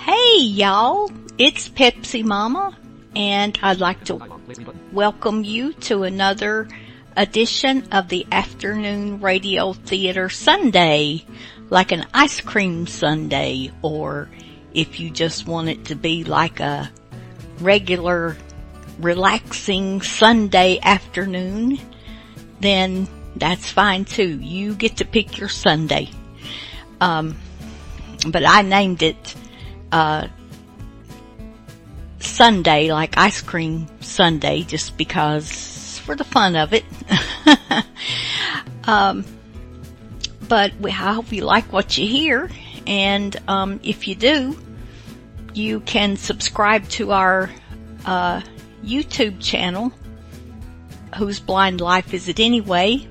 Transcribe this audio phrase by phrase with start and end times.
[0.00, 2.74] Hey y'all, it's Pepsi Mama,
[3.14, 4.18] and I'd like to
[4.92, 6.68] welcome you to another
[7.18, 11.26] edition of the Afternoon Radio Theater Sunday,
[11.68, 14.30] like an ice cream Sunday or
[14.72, 16.90] if you just want it to be like a
[17.60, 18.38] regular
[19.00, 21.78] relaxing Sunday afternoon,
[22.60, 24.40] then that's fine too.
[24.40, 26.08] You get to pick your Sunday.
[27.02, 27.36] Um,
[28.26, 29.34] but I named it,
[29.92, 30.28] uh,
[32.18, 36.84] Sunday, like ice cream Sunday, just because for the fun of it.
[38.84, 39.24] um,
[40.48, 42.50] but we, I hope you like what you hear.
[42.86, 44.58] And, um, if you do,
[45.54, 47.50] you can subscribe to our,
[48.04, 48.40] uh,
[48.84, 49.92] YouTube channel,
[51.16, 53.06] Whose Blind Life Is It Anyway?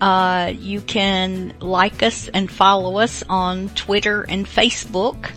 [0.00, 5.30] Uh, you can like us and follow us on Twitter and Facebook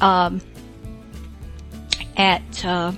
[0.00, 0.40] um,
[2.16, 2.92] at uh,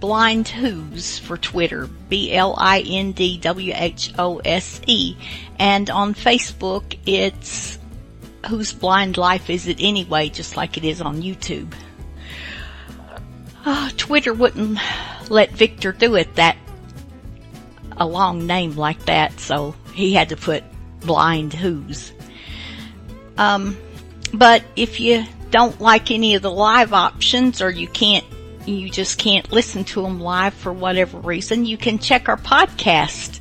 [0.00, 5.16] Blind Who's for Twitter, B L I N D W H O S E,
[5.58, 7.78] and on Facebook it's
[8.48, 11.72] Whose Blind Life Is It Anyway, just like it is on YouTube.
[13.64, 14.78] Uh, Twitter wouldn't
[15.28, 16.56] let Victor do it that
[17.96, 20.62] a long name like that, so he had to put
[21.00, 22.12] blind Who's.
[23.36, 23.76] Um,
[24.32, 28.24] but if you don't like any of the live options or you can't,
[28.66, 33.40] you just can't listen to them live for whatever reason, you can check our podcast.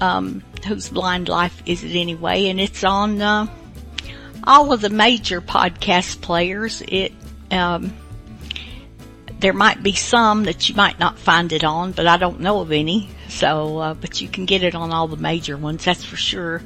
[0.00, 2.46] Um, whose blind life is it anyway?
[2.46, 3.46] And it's on, uh,
[4.44, 6.82] all of the major podcast players.
[6.86, 7.12] It,
[7.50, 7.92] um,
[9.40, 12.60] there might be some that you might not find it on, but I don't know
[12.60, 13.08] of any.
[13.30, 16.60] So, uh, but you can get it on all the major ones, that's for sure.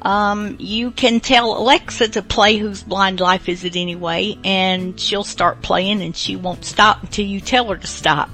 [0.00, 5.24] Um, you can tell Alexa to play Whose Blind Life Is It Anyway, and she'll
[5.24, 8.30] start playing and she won't stop until you tell her to stop.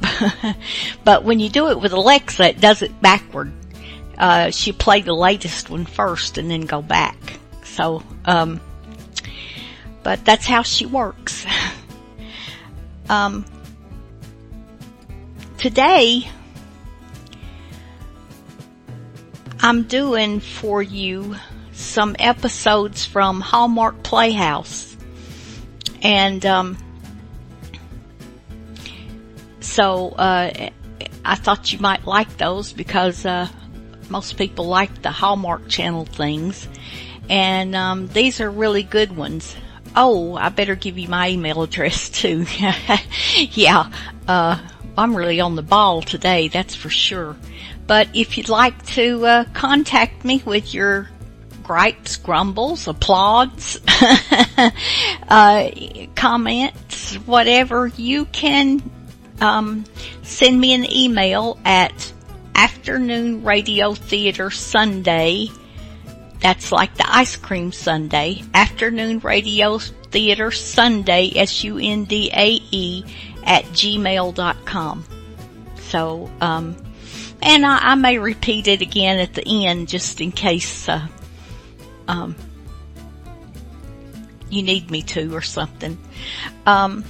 [1.04, 3.50] but when you do it with Alexa, it does it backward.
[4.18, 7.16] Uh, she play the latest one first and then go back.
[7.64, 8.60] So, um,
[10.02, 11.46] but that's how she works.
[13.08, 13.46] um,
[15.56, 16.28] today,
[19.64, 21.36] I'm doing for you
[21.72, 24.94] some episodes from Hallmark Playhouse.
[26.02, 26.76] And, um,
[29.60, 30.68] so, uh,
[31.24, 33.48] I thought you might like those because, uh,
[34.10, 36.68] most people like the Hallmark Channel things.
[37.30, 39.56] And, um, these are really good ones.
[39.96, 42.44] Oh, I better give you my email address too.
[43.38, 43.90] yeah,
[44.28, 44.58] uh,
[44.98, 47.34] I'm really on the ball today, that's for sure.
[47.86, 51.10] But if you'd like to uh, contact me with your
[51.62, 53.80] gripes, grumbles, applauds,
[55.28, 55.70] uh,
[56.14, 58.82] comments, whatever, you can
[59.40, 59.84] um,
[60.22, 62.12] send me an email at
[62.54, 65.48] afternoon radio theater Sunday.
[66.40, 68.42] That's like the ice cream Sunday.
[68.52, 73.04] Afternoon radio theater Sunday, S-U-N-D-A-E
[73.44, 75.04] at gmail.com.
[75.80, 76.76] So, um,
[77.44, 81.06] and I, I, may repeat it again at the end just in case, uh,
[82.08, 82.34] um,
[84.48, 85.98] you need me to or something.
[86.66, 87.04] Um,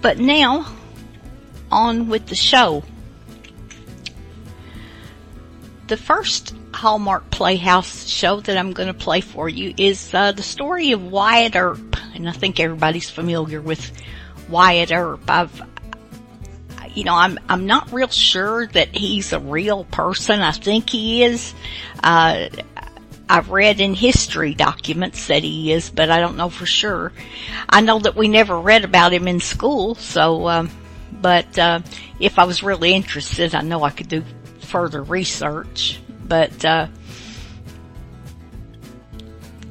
[0.00, 0.66] but now,
[1.70, 2.82] on with the show.
[5.88, 10.42] The first Hallmark Playhouse show that I'm going to play for you is uh, the
[10.42, 13.90] story of Wyatt Earp, and I think everybody's familiar with
[14.48, 15.28] Wyatt Earp.
[15.28, 15.62] I've,
[16.98, 20.40] you know, I'm I'm not real sure that he's a real person.
[20.40, 21.54] I think he is.
[22.02, 22.48] Uh,
[23.28, 27.12] I've read in history documents that he is, but I don't know for sure.
[27.68, 30.48] I know that we never read about him in school, so.
[30.48, 30.70] Um,
[31.12, 31.82] but uh,
[32.18, 34.24] if I was really interested, I know I could do
[34.62, 36.00] further research.
[36.26, 36.88] But uh,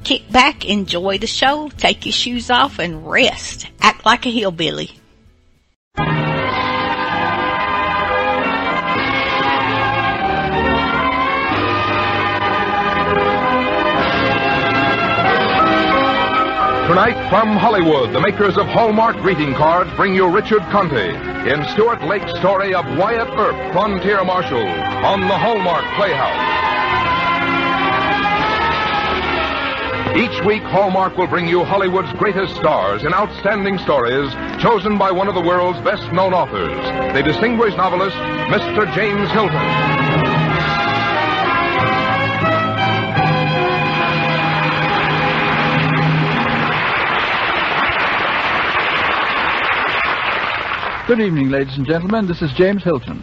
[0.02, 3.66] kick back, enjoy the show, take your shoes off, and rest.
[3.82, 4.97] Act like a hillbilly.
[16.98, 21.14] Tonight from Hollywood, the makers of Hallmark greeting cards bring you Richard Conte
[21.46, 26.42] in Stuart Lake's story of Wyatt Earp, Frontier Marshal, on the Hallmark Playhouse.
[30.18, 35.28] Each week, Hallmark will bring you Hollywood's greatest stars in outstanding stories chosen by one
[35.28, 38.16] of the world's best known authors, the distinguished novelist,
[38.50, 38.92] Mr.
[38.92, 40.17] James Hilton.
[51.08, 52.26] Good evening, ladies and gentlemen.
[52.26, 53.22] This is James Hilton.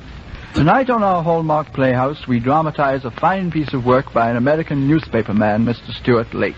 [0.55, 4.87] Tonight on our Hallmark Playhouse, we dramatize a fine piece of work by an American
[4.89, 5.93] newspaperman, Mr.
[5.93, 6.55] Stuart Lake.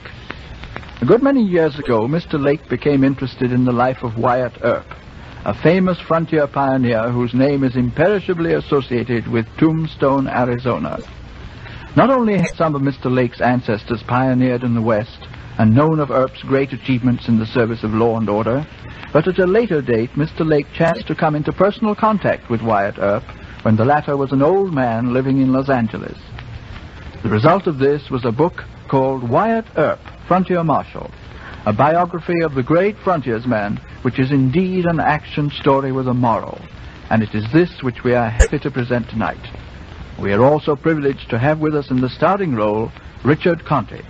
[1.02, 2.42] A good many years ago, Mr.
[2.42, 4.86] Lake became interested in the life of Wyatt Earp,
[5.44, 10.98] a famous frontier pioneer whose name is imperishably associated with Tombstone, Arizona.
[11.98, 13.14] Not only had some of Mr.
[13.14, 15.28] Lake's ancestors pioneered in the West
[15.58, 18.66] and known of Earp's great achievements in the service of law and order,
[19.14, 20.48] but at a later date, Mr.
[20.48, 23.24] Lake chanced to come into personal contact with Wyatt Earp
[23.64, 26.18] when the latter was an old man living in Los Angeles.
[27.24, 31.10] The result of this was a book called Wyatt Earp, Frontier Marshal,
[31.66, 36.62] a biography of the great frontiersman, which is indeed an action story with a moral,
[37.10, 39.46] and it is this which we are happy to present tonight.
[40.20, 42.92] We are also privileged to have with us in the starring role
[43.24, 44.02] Richard Conte.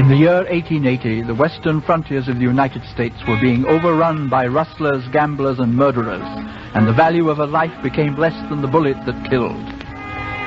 [0.00, 4.46] In the year 1880, the western frontiers of the United States were being overrun by
[4.46, 6.24] rustlers, gamblers, and murderers,
[6.72, 9.60] and the value of a life became less than the bullet that killed.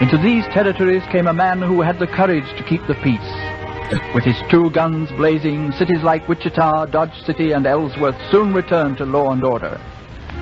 [0.02, 4.16] Into these territories came a man who had the courage to keep the peace.
[4.16, 9.06] With his two guns blazing, cities like Wichita, Dodge City, and Ellsworth soon returned to
[9.06, 9.80] law and order.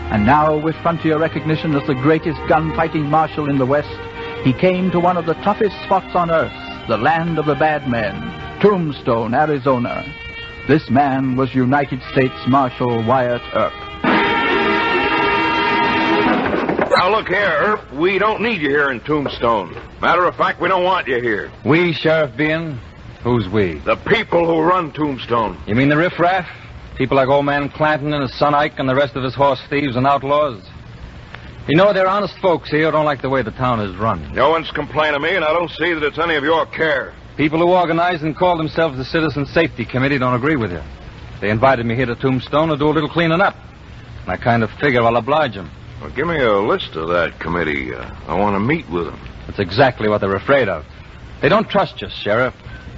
[0.10, 4.00] And now, with frontier recognition as the greatest gunfighting marshal in the West,
[4.46, 7.88] he came to one of the toughest spots on earth, the land of the bad
[7.88, 8.14] men,
[8.62, 10.04] Tombstone, Arizona.
[10.68, 13.74] This man was United States Marshal Wyatt Earp.
[16.92, 17.94] Now look here, Earp.
[17.94, 19.76] We don't need you here in Tombstone.
[20.02, 21.52] Matter of fact, we don't want you here.
[21.66, 22.80] We, Sheriff Bean?
[23.24, 23.80] Who's we?
[23.80, 25.58] The people who run Tombstone.
[25.68, 26.48] You mean the riffraff?
[26.98, 29.60] People like old man Clanton and his son Ike and the rest of his horse
[29.70, 30.62] thieves and outlaws?
[31.68, 34.34] You know, they're honest folks here who don't like the way the town is run.
[34.34, 37.14] No one's complaining to me, and I don't see that it's any of your care.
[37.38, 40.82] People who organize and call themselves the Citizen Safety Committee don't agree with you.
[41.40, 43.56] They invited me here to Tombstone to do a little cleaning up.
[44.24, 45.70] And I kind of figure I'll oblige them.
[46.02, 47.94] Well, give me a list of that committee.
[47.94, 49.20] Uh, I want to meet with them.
[49.46, 50.84] That's exactly what they're afraid of.
[51.42, 52.56] They don't trust you, Sheriff.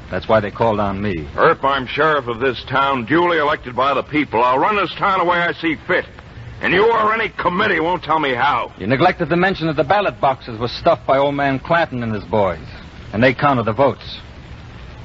[0.10, 1.28] That's why they called on me.
[1.36, 4.44] Earp, I'm sheriff of this town, duly elected by the people.
[4.44, 6.06] I'll run this town the way I see fit.
[6.64, 8.74] And you or any committee won't tell me how.
[8.78, 12.16] You neglected to mention that the ballot boxes were stuffed by old man Clanton and
[12.16, 12.66] his boys.
[13.12, 14.22] And they counted the votes.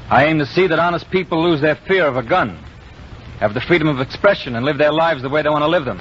[0.09, 2.57] I aim to see that honest people lose their fear of a gun,
[3.41, 5.85] have the freedom of expression, and live their lives the way they want to live
[5.85, 6.01] them.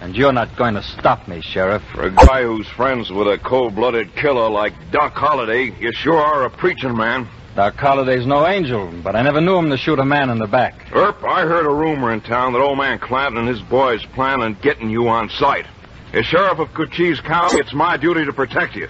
[0.00, 1.82] And you're not going to stop me, Sheriff.
[1.94, 6.44] For a guy who's friends with a cold-blooded killer like Doc Holliday, you sure are
[6.44, 7.28] a preaching man.
[7.54, 10.46] Doc Holliday's no angel, but I never knew him to shoot a man in the
[10.46, 10.86] back.
[10.92, 14.40] Earp, I heard a rumor in town that old man Clanton and his boys plan
[14.40, 15.66] on getting you on sight.
[16.14, 18.88] As sheriff of Cochise County, it's my duty to protect you.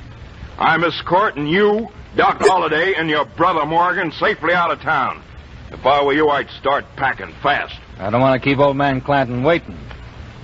[0.59, 5.23] I'm escorting you Doc Holliday and your brother Morgan safely out of town.
[5.73, 7.75] If I were you, I'd start packing fast.
[7.99, 9.77] I don't want to keep old man Clanton waiting.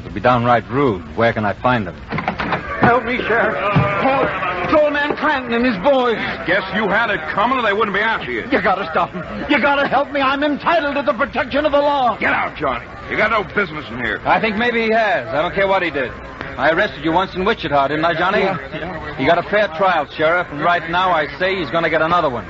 [0.01, 1.03] It'll be downright rude.
[1.17, 2.38] Where can I find him?
[2.81, 3.57] Help me, Sheriff.
[4.03, 4.29] Help.
[4.65, 6.17] It's old man Clanton and his boys.
[6.47, 8.43] Guess you had it coming or they wouldn't be after you.
[8.51, 9.25] You gotta stop them.
[9.51, 10.21] You gotta help me.
[10.21, 12.17] I'm entitled to the protection of the law.
[12.19, 12.85] Get out, Johnny.
[13.11, 14.21] You got no business in here.
[14.25, 15.29] I think maybe he has.
[15.29, 16.11] I don't care what he did.
[16.59, 18.41] I arrested you once in Wichita, didn't I, Johnny?
[18.41, 21.91] Yeah, You got a fair trial, Sheriff, and right now I say he's going to
[21.91, 22.45] get another one.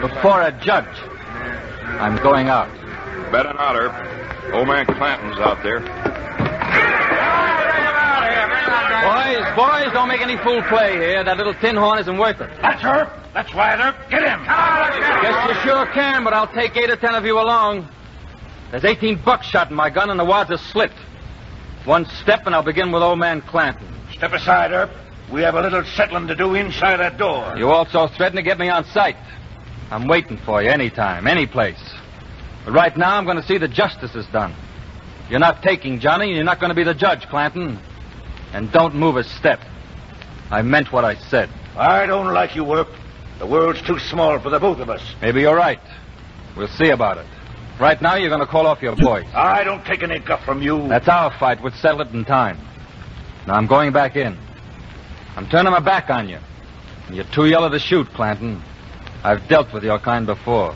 [0.00, 0.88] Before a judge.
[2.00, 2.68] I'm going out.
[3.30, 4.54] Better not, Earp.
[4.54, 5.80] Old man Clanton's out there.
[8.70, 11.24] Boys, boys, don't make any fool play here.
[11.24, 12.50] That little tin horn isn't worth it.
[12.60, 13.10] That's her.
[13.34, 14.10] That's Wyatt Earp.
[14.10, 14.44] Get him.
[14.44, 17.88] Guess you sure can, but I'll take eight or ten of you along.
[18.70, 20.92] There's 18 buckshot in my gun, and the wads are slit.
[21.84, 23.88] One step, and I'll begin with old man Clanton.
[24.12, 24.90] Step aside, Earp.
[25.32, 27.54] We have a little settling to do inside that door.
[27.56, 29.16] You also threatened to get me on sight.
[29.90, 31.80] I'm waiting for you anytime, any place.
[32.64, 34.54] But right now, I'm going to see that justice is done.
[35.28, 37.78] You're not taking Johnny, and you're not going to be the judge, Clanton.
[38.52, 39.60] And don't move a step.
[40.50, 41.48] I meant what I said.
[41.76, 42.88] I don't like you, Earp.
[43.38, 45.02] The world's too small for the both of us.
[45.22, 45.80] Maybe you're right.
[46.56, 47.26] We'll see about it.
[47.80, 49.24] Right now, you're going to call off your boys.
[49.34, 50.86] I don't take any guff from you.
[50.88, 51.62] That's our fight.
[51.62, 52.58] We'll settle it in time.
[53.46, 54.36] Now, I'm going back in.
[55.36, 56.38] I'm turning my back on you.
[57.06, 58.62] And you're too yellow to shoot, Clanton.
[59.24, 60.74] I've dealt with your kind before.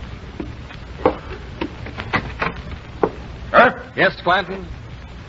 [3.53, 4.67] Earp, Yes, Clanton?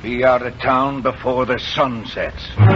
[0.05, 2.35] Be out of town before the sun sets.
[2.55, 2.75] Wells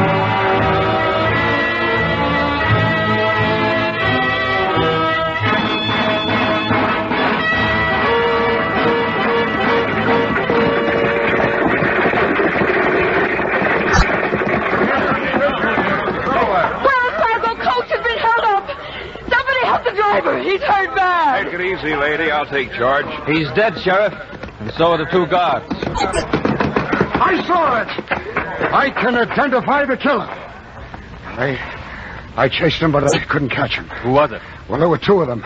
[17.14, 18.68] Fargo coach has been held up.
[19.30, 20.40] Somebody help the driver.
[20.40, 21.44] He's hurt bad.
[21.44, 22.32] Take it easy, lady.
[22.32, 23.06] I'll take charge.
[23.28, 24.14] He's dead, Sheriff.
[24.62, 26.49] And so are the two guards.
[27.22, 27.88] I saw it.
[28.74, 30.26] I can identify the killer.
[30.28, 31.58] I,
[32.36, 33.86] I chased him, but I couldn't catch him.
[34.04, 34.42] Who was it?
[34.70, 35.44] Well, there were two of them.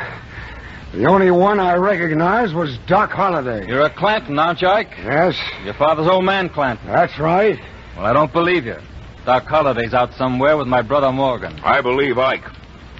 [0.93, 3.67] The only one I recognized was Doc Holliday.
[3.67, 4.91] You're a Clanton, aren't you, Ike?
[4.97, 6.85] Yes, Your father's old man, Clanton.
[6.87, 7.59] that's right.
[7.95, 8.77] Well, I don't believe you.
[9.25, 11.59] Doc Holliday's out somewhere with my brother Morgan.
[11.63, 12.43] I believe Ike.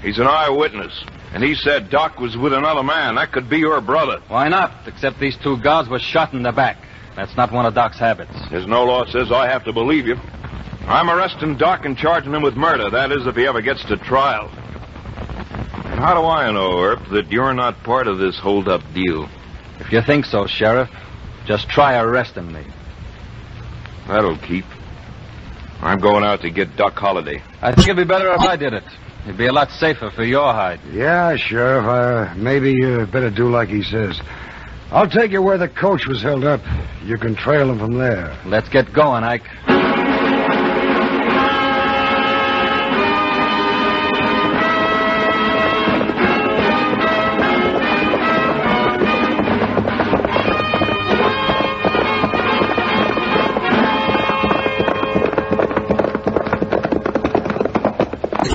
[0.02, 1.04] He's an eyewitness.
[1.34, 3.16] And he said Doc was with another man.
[3.16, 4.22] That could be your brother.
[4.28, 4.72] Why not?
[4.88, 6.78] Except these two guards were shot in the back.
[7.16, 8.34] That's not one of Doc's habits.
[8.50, 10.16] There's no law says I have to believe you.
[10.88, 12.90] I'm arresting Doc and charging him with murder.
[12.90, 14.50] That is, if he ever gets to trial.
[14.50, 19.30] And how do I know, Earp, that you're not part of this hold-up deal?
[19.80, 20.90] If you think so, Sheriff,
[21.46, 22.66] just try arresting me.
[24.08, 24.66] That'll keep.
[25.82, 27.42] I'm going out to get Doc Holliday.
[27.62, 28.84] I think it'd be better if I did it.
[29.24, 30.82] It'd be a lot safer for your hide.
[30.92, 31.86] Yeah, Sheriff.
[31.86, 34.20] Uh, maybe you better do like he says.
[34.94, 36.62] I'll take you where the coach was held up.
[37.04, 38.38] You can trail him from there.
[38.46, 39.42] Let's get going, Ike.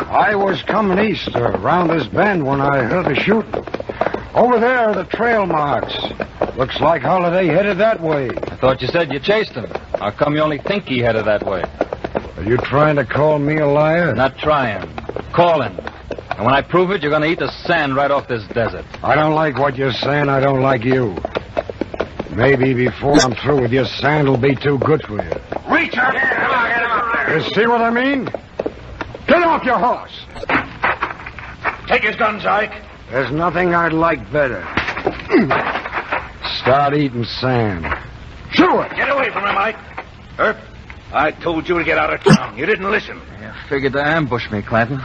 [0.08, 3.64] I was coming east uh, around this bend when I heard the shooting.
[4.34, 5.96] Over there are the trail marks.
[6.58, 8.30] Looks like Holliday headed that way.
[8.30, 9.70] I thought you said you chased him.
[9.96, 11.62] How come you only think he headed that way?
[12.36, 14.12] Are you trying to call me a liar?
[14.12, 14.92] Not trying.
[15.32, 15.78] Calling.
[16.30, 18.84] And when I prove it, you're going to eat the sand right off this desert.
[19.04, 20.28] I don't like what you're saying.
[20.28, 21.16] I don't like you.
[22.34, 25.30] Maybe before I'm through with you, sand will be too good for you.
[25.72, 26.12] Reach up.
[26.12, 27.38] Come on, get him up there.
[27.38, 28.24] You see what I mean?
[29.28, 30.24] Get off your horse.
[31.86, 32.82] Take his guns, Ike.
[33.12, 34.66] There's nothing I'd like better.
[36.68, 37.86] Start eating sand.
[38.52, 38.94] Chew it.
[38.94, 39.78] Get away from him, Mike.
[40.38, 40.58] Earp,
[41.14, 42.58] I told you to get out of town.
[42.58, 43.22] You didn't listen.
[43.40, 45.00] You figured to ambush me, Clanton.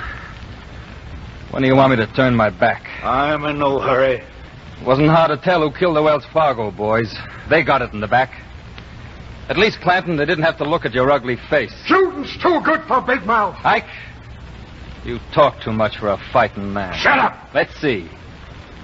[1.51, 2.84] When do you want me to turn my back?
[3.01, 4.15] I'm in no hurry.
[4.15, 7.15] It wasn't hard to tell who killed the Wells Fargo boys.
[7.50, 8.34] They got it in the back.
[9.48, 11.74] At least, Clanton, they didn't have to look at your ugly face.
[11.86, 13.55] Shooting's too good for Big Mouth.
[13.63, 13.88] Ike,
[15.05, 16.93] you talk too much for a fighting man.
[16.98, 17.38] Shut up.
[17.53, 18.10] Let's see.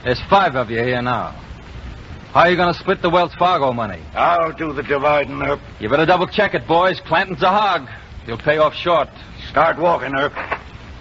[0.06, 1.36] There's five of you here now.
[2.34, 4.04] How are you going to split the Wells Fargo money?
[4.14, 5.60] I'll do the dividing, Earp.
[5.80, 7.02] You better double check it, boys.
[7.02, 7.90] Clanton's a hog.
[8.28, 9.10] He'll pay off short.
[9.50, 10.34] Start walking, Earp.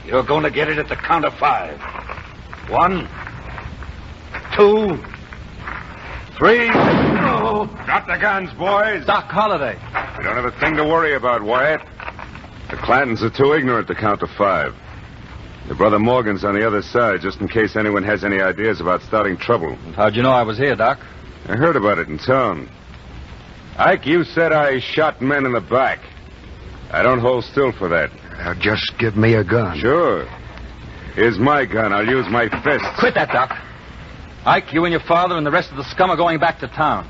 [0.07, 1.79] You're going to get it at the count of five.
[2.71, 3.07] One,
[4.57, 4.97] two,
[6.39, 6.71] three.
[6.71, 7.67] Oh.
[7.85, 9.05] Drop the guns, boys.
[9.05, 9.75] Doc Holliday.
[10.17, 11.83] You don't have a thing to worry about, Wyatt.
[12.71, 14.75] The Clantons are too ignorant to count to five.
[15.67, 19.03] Your brother Morgan's on the other side, just in case anyone has any ideas about
[19.03, 19.77] starting trouble.
[19.95, 20.99] How'd you know I was here, Doc?
[21.49, 22.69] I heard about it in town.
[23.79, 26.01] Ike, you said I shot men in the back.
[26.91, 28.11] I don't hold still for that.
[28.33, 29.79] Now just give me a gun.
[29.79, 30.27] Sure.
[31.15, 31.93] Here's my gun.
[31.93, 32.85] I'll use my fist.
[32.99, 33.57] Quit that, Doc.
[34.45, 36.69] Ike, you and your father and the rest of the scum are going back to
[36.69, 37.09] town.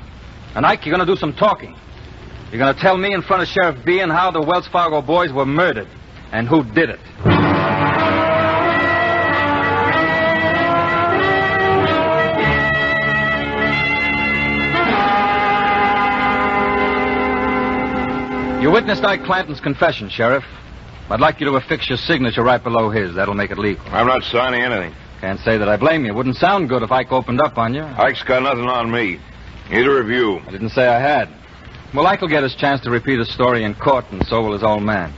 [0.55, 1.75] And Ike, you're going to do some talking.
[2.49, 5.33] You're going to tell me in front of Sheriff Bean how the Wells Fargo boys
[5.33, 5.87] were murdered
[6.31, 6.99] and who did it.
[18.61, 20.43] You witnessed Ike Clanton's confession, Sheriff.
[21.09, 23.15] I'd like you to affix your signature right below his.
[23.15, 23.85] That'll make it legal.
[23.87, 24.93] I'm not signing anything.
[25.21, 26.13] Can't say that I blame you.
[26.13, 27.83] Wouldn't sound good if Ike opened up on you.
[27.83, 29.19] Ike's got nothing on me.
[29.69, 30.39] Neither of you.
[30.39, 31.29] I didn't say I had.
[31.93, 34.53] Well, Ike will get his chance to repeat his story in court, and so will
[34.53, 35.13] his old man.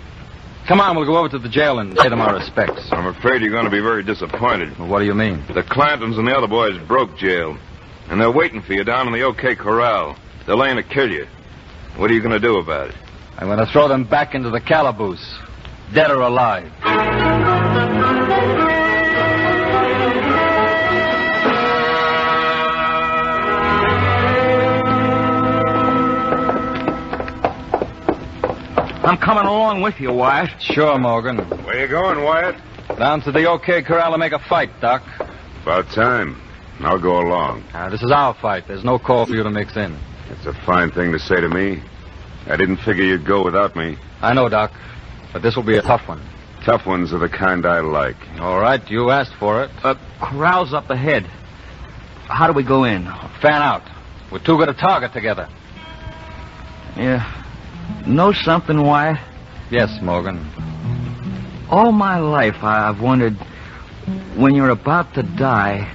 [0.67, 2.91] Come on, we'll go over to the jail and pay them our respects.
[2.91, 4.77] I'm afraid you're going to be very disappointed.
[4.77, 5.43] Well, what do you mean?
[5.47, 7.57] The Clantons and the other boys broke jail.
[8.07, 10.15] And they're waiting for you down in the OK Corral.
[10.45, 11.27] They're laying to kill you.
[11.97, 12.95] What are you going to do about it?
[13.37, 15.39] I'm going to throw them back into the calaboose,
[15.93, 16.71] dead or alive.
[29.03, 30.49] I'm coming along with you, Wyatt.
[30.61, 31.39] Sure, Morgan.
[31.65, 32.55] Where you going, Wyatt?
[32.99, 35.01] Down to the OK Corral to make a fight, Doc.
[35.63, 36.39] About time.
[36.81, 37.63] I'll go along.
[37.73, 38.65] Uh, this is our fight.
[38.67, 39.99] There's no call for you to mix in.
[40.29, 41.81] It's a fine thing to say to me.
[42.47, 43.97] I didn't figure you'd go without me.
[44.21, 44.71] I know, Doc.
[45.33, 46.21] But this will be a tough one.
[46.65, 48.17] Tough ones are the kind I like.
[48.39, 49.71] All right, you asked for it.
[49.83, 51.25] Uh, corral's up ahead.
[52.27, 53.05] How do we go in?
[53.41, 53.81] Fan out.
[54.31, 55.47] We're too good a target together.
[56.95, 57.25] Yeah.
[58.05, 59.19] Know something, Wyatt?
[59.69, 60.45] Yes, Morgan.
[61.69, 63.33] All my life I've wondered,
[64.35, 65.91] when you're about to die,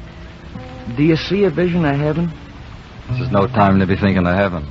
[0.97, 2.33] do you see a vision of heaven?
[3.11, 4.67] This is no time to be thinking of heaven.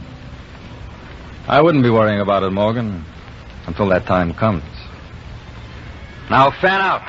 [1.47, 3.05] I wouldn't be worrying about it, Morgan,
[3.67, 4.63] until that time comes.
[6.29, 7.03] Now, fan out.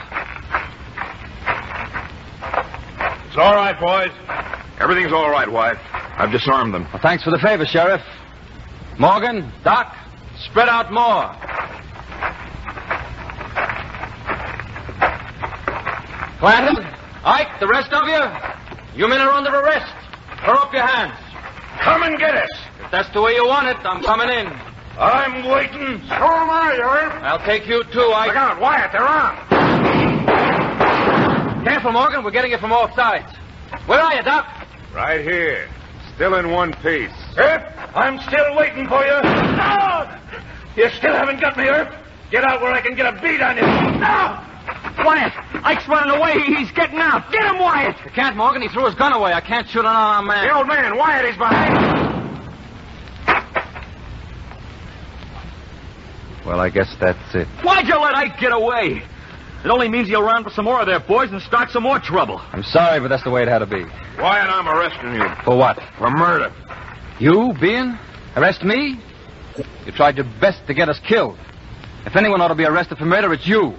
[3.26, 4.12] It's all right, boys.
[4.78, 5.78] Everything's all right, Wyatt.
[6.18, 6.84] I've disarmed them.
[6.92, 8.02] Well, thanks for the favor, Sheriff.
[8.98, 9.96] Morgan, Doc,
[10.50, 11.32] spread out more.
[16.38, 16.84] Clanton,
[17.24, 19.92] Ike, the rest of you, you men are under arrest.
[20.44, 21.18] Throw up your hands.
[21.80, 22.65] Come and get us.
[22.86, 24.46] If that's the way you want it, I'm coming in.
[24.96, 26.00] I'm waiting.
[26.06, 27.20] So am I, Earp.
[27.20, 28.26] I'll take you too, I.
[28.28, 29.36] Look out, Wyatt, they're on.
[31.64, 32.22] Careful, Morgan.
[32.22, 33.32] We're getting it from all sides.
[33.86, 34.46] Where are you, Doc?
[34.94, 35.68] Right here.
[36.14, 37.10] Still in one piece.
[37.36, 37.64] Earp,
[37.96, 39.20] I'm still waiting for you.
[39.20, 40.08] No!
[40.76, 41.92] You still haven't got me, Earp.
[42.30, 43.66] Get out where I can get a beat on you.
[43.98, 44.38] No!
[45.04, 45.32] Wyatt,
[45.64, 46.40] Ike's running away.
[46.40, 47.32] He's getting out.
[47.32, 47.96] Get him, Wyatt.
[48.04, 48.62] You can't, Morgan.
[48.62, 49.32] He threw his gun away.
[49.32, 50.46] I can't shoot an unarmed man.
[50.46, 52.05] The old man, Wyatt, is behind.
[56.46, 57.48] Well, I guess that's it.
[57.58, 59.02] Uh, Why'd you let Ike get away?
[59.64, 61.98] It only means you'll run for some more of their boys and start some more
[61.98, 62.40] trouble.
[62.52, 63.82] I'm sorry, but that's the way it had to be.
[64.18, 65.26] Wyatt, I'm arresting you.
[65.44, 65.78] For what?
[65.98, 66.52] For murder.
[67.18, 67.98] You, Bean?
[68.36, 69.00] Arrest me?
[69.84, 71.36] You tried your best to get us killed.
[72.04, 73.74] If anyone ought to be arrested for murder, it's you.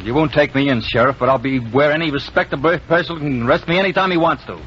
[0.00, 3.68] You won't take me in, Sheriff, but I'll be where any respectable person can arrest
[3.68, 4.58] me anytime he wants to.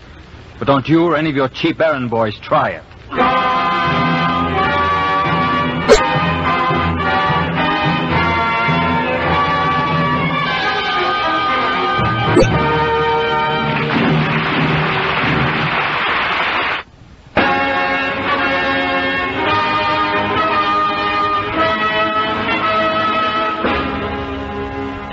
[0.59, 2.83] But don't you or any of your cheap errand boys try it.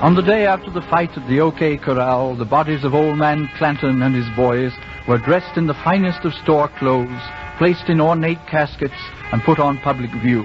[0.04, 3.48] On the day after the fight at the OK Corral, the bodies of old man
[3.56, 4.72] Clanton and his boys
[5.08, 7.08] were dressed in the finest of store clothes,
[7.56, 8.92] placed in ornate caskets,
[9.32, 10.44] and put on public view.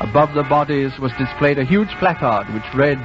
[0.00, 2.98] Above the bodies was displayed a huge placard which read,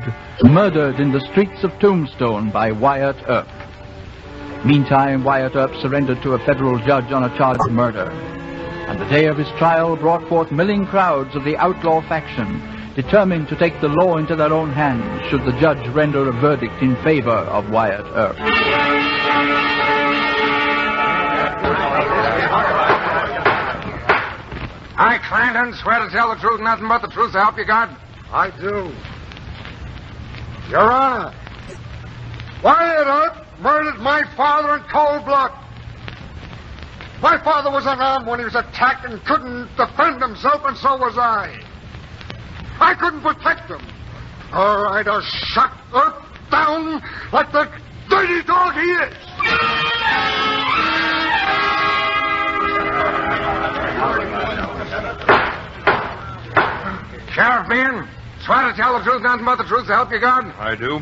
[0.43, 3.47] Murdered in the streets of Tombstone by Wyatt Earp.
[4.65, 8.10] Meantime, Wyatt Earp surrendered to a federal judge on a charge of murder.
[8.89, 12.60] And the day of his trial brought forth milling crowds of the outlaw faction,
[12.95, 16.82] determined to take the law into their own hands should the judge render a verdict
[16.82, 19.78] in favor of Wyatt Earp.
[24.99, 27.95] I, Clanton, swear to tell the truth, nothing but the truth to help you, God.
[28.33, 28.91] I do.
[30.69, 31.33] Your Honor,
[32.62, 35.53] Wyatt Earp murdered my father in cold blood.
[37.21, 41.17] My father was unarmed when he was attacked and couldn't defend himself, and so was
[41.17, 41.63] I.
[42.81, 43.81] I couldn't protect him.
[44.51, 47.71] Or I'd have shot Earp down like the
[48.09, 49.15] dirty dog he is.
[57.39, 58.06] Sheriff Bean,
[58.45, 60.45] swear to tell the truth, nothing but the truth to help you, God.
[60.60, 60.99] I do.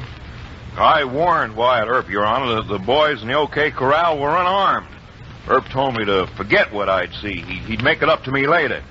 [0.78, 4.86] I warned Wyatt Earp, Your Honor, that the boys in the OK Corral were unarmed.
[5.48, 7.42] Earp told me to forget what I'd see.
[7.42, 8.84] He- He'd make it up to me later.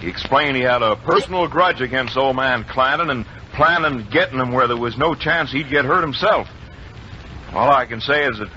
[0.00, 4.40] He explained he had a personal grudge against old man Clanton and planned on getting
[4.40, 6.48] him where there was no chance he'd get hurt himself.
[7.52, 8.48] All I can say is that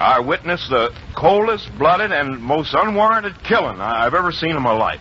[0.00, 5.00] I witnessed the coldest blooded and most unwarranted killing I've ever seen in my life.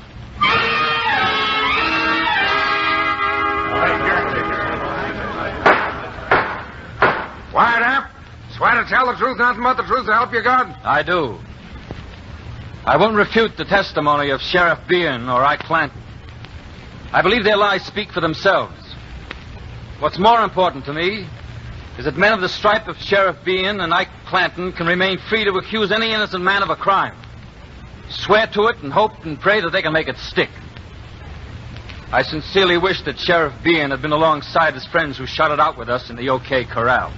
[7.53, 8.09] Wyatt Earp,
[8.57, 10.75] swear to tell the truth, nothing but the truth to help you, God.
[10.83, 11.37] I do.
[12.83, 16.01] I won't refute the testimony of Sheriff Bean or Ike Clanton.
[17.13, 18.73] I believe their lies speak for themselves.
[19.99, 21.27] What's more important to me
[21.99, 25.43] is that men of the stripe of Sheriff Bean and Ike Clanton can remain free
[25.43, 27.15] to accuse any innocent man of a crime.
[28.09, 30.49] Swear to it and hope and pray that they can make it stick.
[32.11, 35.77] I sincerely wish that Sheriff Bean had been alongside his friends who shot it out
[35.77, 37.13] with us in the OK Corral.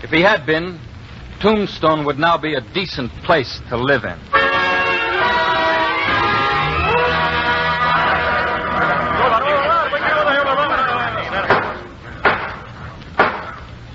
[0.00, 0.78] If he had been,
[1.40, 4.18] Tombstone would now be a decent place to live in.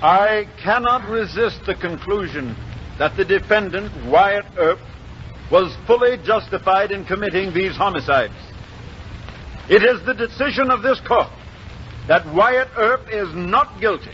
[0.02, 2.54] I cannot resist the conclusion
[2.98, 4.78] that the defendant, Wyatt Earp,
[5.50, 8.34] was fully justified in committing these homicides.
[9.70, 11.30] It is the decision of this court
[12.08, 14.12] that Wyatt Earp is not guilty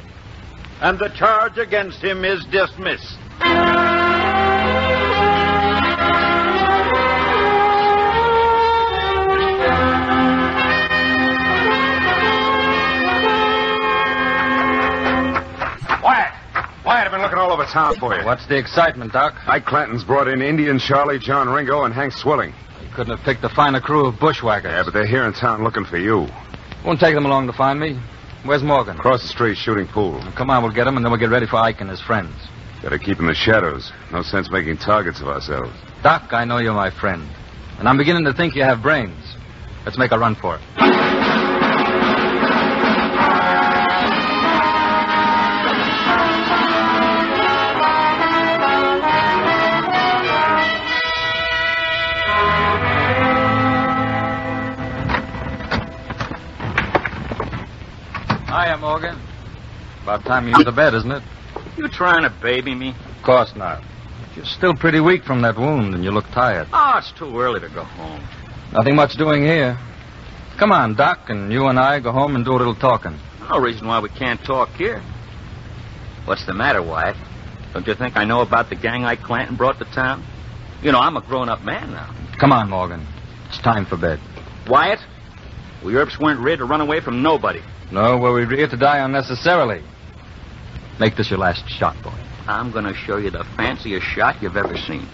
[0.81, 3.19] and the charge against him is dismissed.
[16.03, 16.33] Wyatt!
[16.85, 18.25] Wyatt, I've been looking all over town for you.
[18.25, 19.35] What's the excitement, Doc?
[19.47, 22.55] Ike Clanton's brought in Indian Charlie, John Ringo, and Hank Swilling.
[22.83, 24.71] You couldn't have picked a finer crew of bushwhackers.
[24.71, 26.27] Yeah, but they're here in town looking for you.
[26.87, 28.01] Won't take them along to find me.
[28.45, 28.97] Where's Morgan?
[28.97, 30.19] Across the street, shooting pool.
[30.37, 32.35] Come on, we'll get him, and then we'll get ready for Ike and his friends.
[32.83, 33.93] Gotta keep in the shadows.
[34.11, 35.73] No sense making targets of ourselves.
[36.03, 37.29] Doc, I know you're my friend.
[37.79, 39.37] And I'm beginning to think you have brains.
[39.85, 41.10] Let's make a run for it.
[58.81, 59.21] Morgan.
[60.03, 61.23] About time you went to bed, isn't it?
[61.77, 62.95] You trying to baby me?
[63.19, 63.83] Of course not.
[64.35, 66.67] You're still pretty weak from that wound, and you look tired.
[66.73, 68.27] Oh, it's too early to go home.
[68.73, 69.79] Nothing much doing here.
[70.59, 73.19] Come on, Doc, and you and I go home and do a little talking.
[73.51, 75.03] No reason why we can't talk here.
[76.25, 77.17] What's the matter, Wyatt?
[77.75, 80.25] Don't you think I know about the gang Ike Clanton brought to town?
[80.83, 82.15] You know, I'm a grown-up man now.
[82.39, 83.07] Come on, Morgan.
[83.49, 84.21] It's time for bed.
[84.69, 85.01] Wyatt,
[85.83, 87.63] we Earps weren't ready to run away from nobody.
[87.91, 89.83] No, were we reared to die unnecessarily?
[90.99, 92.13] Make this your last shot, boy.
[92.47, 95.07] I'm going to show you the fanciest shot you've ever seen.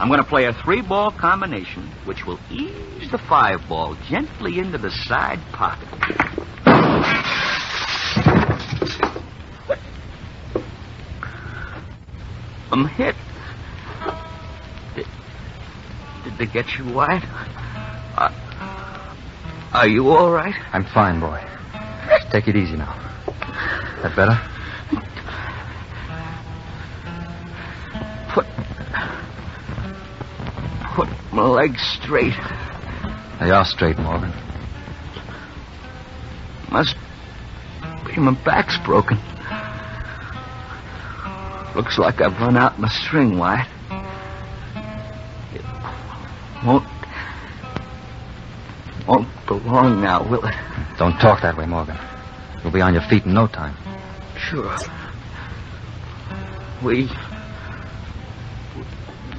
[0.00, 4.90] I'm going to play a three-ball combination, which will ease the five-ball gently into the
[4.90, 5.88] side pocket.
[12.72, 13.14] I'm hit.
[14.96, 15.06] Did,
[16.24, 17.22] did they get you, Wyatt?
[19.72, 20.54] Are you all right?
[20.74, 21.42] I'm fine, boy.
[22.30, 22.94] Take it easy now.
[24.02, 24.38] That better?
[28.34, 28.46] Put.
[30.94, 32.34] Put my legs straight.
[33.40, 34.32] They are straight, Morgan.
[36.70, 36.94] Must
[38.06, 39.18] be my back's broken.
[41.74, 43.68] Looks like I've run out my string, Wyatt.
[45.54, 45.62] It
[46.66, 46.91] won't.
[49.06, 50.54] Won't belong now, will it?
[50.98, 51.96] Don't talk that way, Morgan.
[52.62, 53.76] You'll be on your feet in no time.
[54.36, 54.76] Sure.
[56.82, 57.10] We.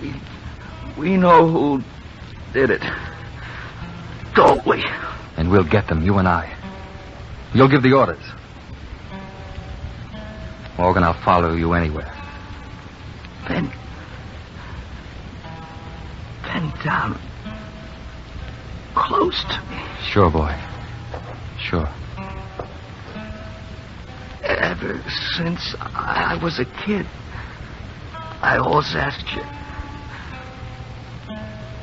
[0.02, 0.14] We.
[0.98, 1.84] We know who
[2.54, 2.82] did it.
[4.36, 4.84] Don't we?
[5.38, 6.54] And we'll get them, you and I.
[7.54, 8.24] You'll give the orders.
[10.78, 12.12] Morgan, I'll follow you anywhere.
[13.48, 13.72] Bend.
[16.44, 17.14] Bend down.
[17.14, 17.33] Um,
[18.96, 19.84] Close to me.
[20.04, 20.56] Sure, boy.
[21.60, 21.90] Sure.
[24.44, 25.02] Ever
[25.36, 27.06] since I was a kid,
[28.42, 29.44] I always asked you,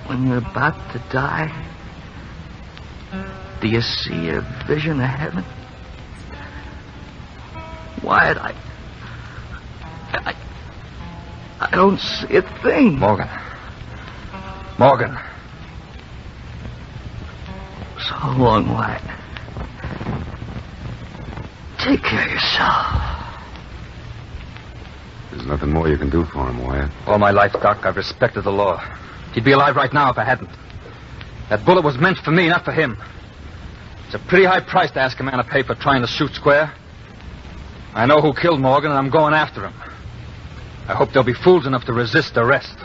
[0.09, 1.51] when you're about to die,
[3.61, 5.45] do you see a vision of heaven?
[8.03, 8.55] Wyatt, I.
[10.13, 10.35] I.
[11.61, 12.99] I don't see a thing.
[12.99, 13.29] Morgan.
[14.79, 15.19] Morgan.
[18.09, 19.03] So long, Wyatt.
[21.79, 23.11] Take care of yourself.
[25.31, 26.91] There's nothing more you can do for him, Wyatt.
[27.07, 28.79] All my life, Doc, I've respected the law.
[29.33, 30.51] He'd be alive right now if I hadn't.
[31.51, 32.97] That bullet was meant for me, not for him.
[34.07, 36.33] It's a pretty high price to ask a man to pay for trying to shoot
[36.33, 36.75] square.
[37.95, 39.75] I know who killed Morgan, and I'm going after him.
[40.89, 42.77] I hope they'll be fools enough to resist arrest.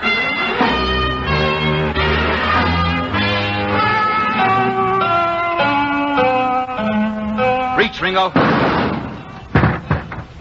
[7.85, 8.29] Reach, Ringo.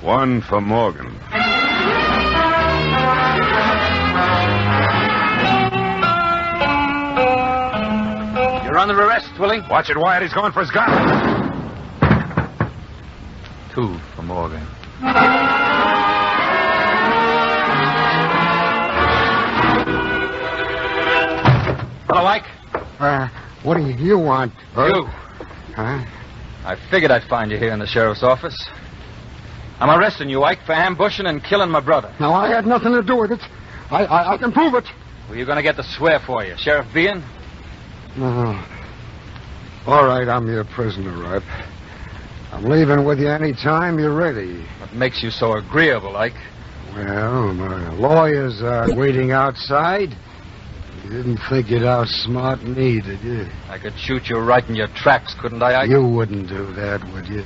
[0.00, 1.12] One for Morgan.
[8.64, 9.60] You're under arrest, Willie.
[9.68, 10.22] Watch it, Wyatt.
[10.22, 10.88] He's going for his gun.
[13.74, 14.66] Two for Morgan.
[22.08, 22.46] Hello, Ike.
[22.98, 23.28] Uh,
[23.62, 24.50] what do you want?
[24.78, 25.04] You.
[25.76, 26.02] Huh?
[26.64, 28.56] I figured I'd find you here in the sheriff's office.
[29.80, 32.14] I'm arresting you, Ike, for ambushing and killing my brother.
[32.18, 33.40] No, I had nothing to do with it.
[33.90, 34.84] I, I, I can prove it.
[35.28, 36.54] Were you going to get the swear for you?
[36.56, 37.22] Sheriff Bean?
[38.16, 38.64] No.
[39.86, 41.42] All right, I'm your prisoner, Rip.
[42.52, 44.64] I'm leaving with you any time you're ready.
[44.80, 46.32] What makes you so agreeable, Ike?
[46.94, 50.16] Well, my lawyers are waiting outside.
[51.04, 53.46] You didn't think you'd outsmart me, did you?
[53.68, 55.90] I could shoot you right in your tracks, couldn't I, Ike?
[55.90, 57.44] You wouldn't do that, would you?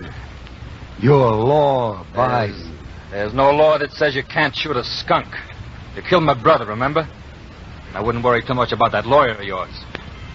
[1.00, 2.54] You're law abiding.
[2.54, 5.26] There's, there's no law that says you can't shoot a skunk.
[5.96, 7.08] You killed my brother, remember?
[7.94, 9.74] I wouldn't worry too much about that lawyer of yours.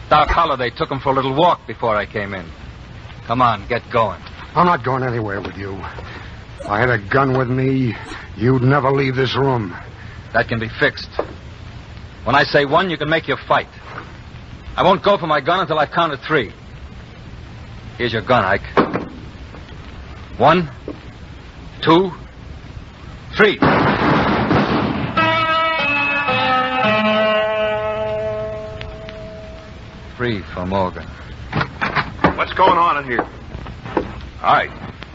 [0.10, 2.46] Doc Holliday took him for a little walk before I came in.
[3.26, 4.22] Come on, get going.
[4.54, 5.76] I'm not going anywhere with you.
[6.60, 7.96] If I had a gun with me,
[8.36, 9.74] you'd never leave this room.
[10.34, 11.10] That can be fixed.
[12.24, 13.68] When I say one, you can make your fight.
[14.76, 16.54] I won't go for my gun until I've counted three.
[17.98, 18.62] Here's your gun, Ike.
[20.40, 20.72] One,
[21.84, 22.12] two,
[23.36, 23.60] three.
[30.18, 31.06] Three for Morgan.
[32.38, 33.24] What's going on in here?
[34.40, 34.68] Hi.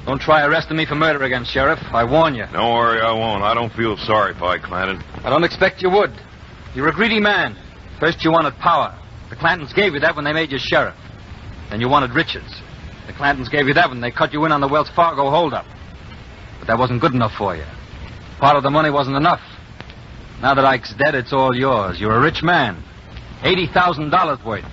[0.05, 1.81] Don't try arresting me for murder again, Sheriff.
[1.93, 2.47] I warn you.
[2.53, 3.43] Don't worry, I won't.
[3.43, 5.03] I don't feel sorry for Ike Clanton.
[5.25, 6.13] I don't expect you would.
[6.75, 7.57] You're a greedy man.
[7.99, 8.97] First you wanted power.
[9.31, 10.97] The Clantons gave you that when they made you sheriff.
[11.71, 12.49] Then you wanted riches.
[13.07, 15.67] The Clantons gave you that when they cut you in on the Wells Fargo holdup.
[16.59, 17.65] But that wasn't good enough for you.
[18.39, 19.41] Part of the money wasn't enough.
[20.41, 22.01] Now that Ike's dead, it's all yours.
[22.01, 22.83] You're a rich man.
[23.43, 24.65] $80,000 worth.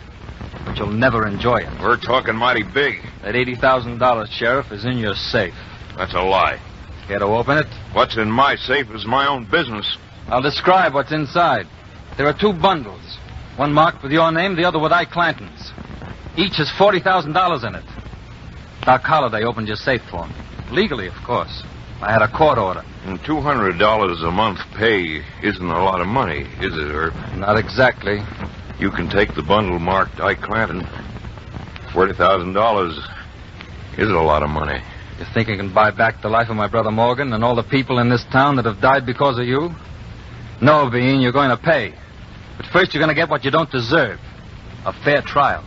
[0.65, 1.81] But you'll never enjoy it.
[1.81, 3.01] We're talking mighty big.
[3.23, 5.53] That $80,000, Sheriff, is in your safe.
[5.97, 6.60] That's a lie.
[7.08, 7.67] Care to open it?
[7.93, 9.97] What's in my safe is my own business.
[10.27, 11.67] I'll describe what's inside.
[12.17, 13.17] There are two bundles.
[13.58, 15.71] One marked with your name, the other with Ike Clanton's.
[16.38, 17.84] Each has $40,000 in it.
[18.82, 20.34] Doc Holliday opened your safe for me.
[20.71, 21.63] Legally, of course.
[22.01, 22.84] I had a court order.
[23.06, 27.13] And $200 a month pay isn't a lot of money, is it, Earp?
[27.36, 28.19] Not exactly.
[28.80, 30.82] You can take the bundle marked Ike Clanton.
[31.91, 34.82] $40,000 is a lot of money.
[35.19, 37.63] You think you can buy back the life of my brother Morgan and all the
[37.63, 39.73] people in this town that have died because of you?
[40.62, 41.93] No, Bean, you're going to pay.
[42.58, 44.20] But first you're going to get what you don't deserve.
[44.86, 45.63] A fair trial.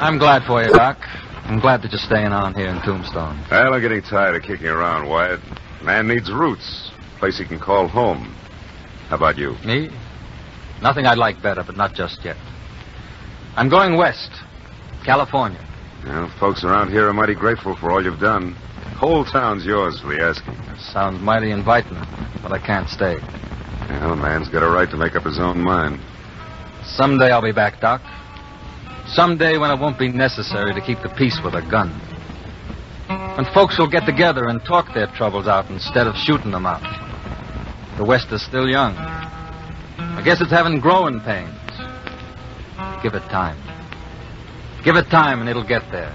[0.00, 0.96] I'm glad for you, Doc.
[1.44, 3.44] I'm glad that you're staying on here in Tombstone.
[3.50, 5.40] Well, I'm getting tired of kicking around, Wyatt.
[5.82, 6.90] Man needs roots.
[7.16, 8.34] A place he can call home.
[9.08, 9.56] How about you?
[9.64, 9.90] Me?
[10.82, 12.36] Nothing I'd like better, but not just yet.
[13.56, 14.30] I'm going west,
[15.04, 15.64] California.
[16.06, 18.52] Well, folks around here are mighty grateful for all you've done.
[18.96, 20.56] Whole town's yours for the asking.
[20.78, 21.98] Sounds mighty inviting,
[22.42, 23.16] but I can't stay.
[23.88, 26.00] Well, a man's got a right to make up his own mind.
[26.84, 28.00] Someday I'll be back, Doc.
[29.06, 31.90] Someday when it won't be necessary to keep the peace with a gun.
[33.36, 36.82] When folks will get together and talk their troubles out instead of shooting them out.
[37.96, 38.94] The West is still young.
[40.18, 41.54] I guess it's having growing pains.
[43.04, 43.56] Give it time.
[44.82, 46.10] Give it time and it'll get there.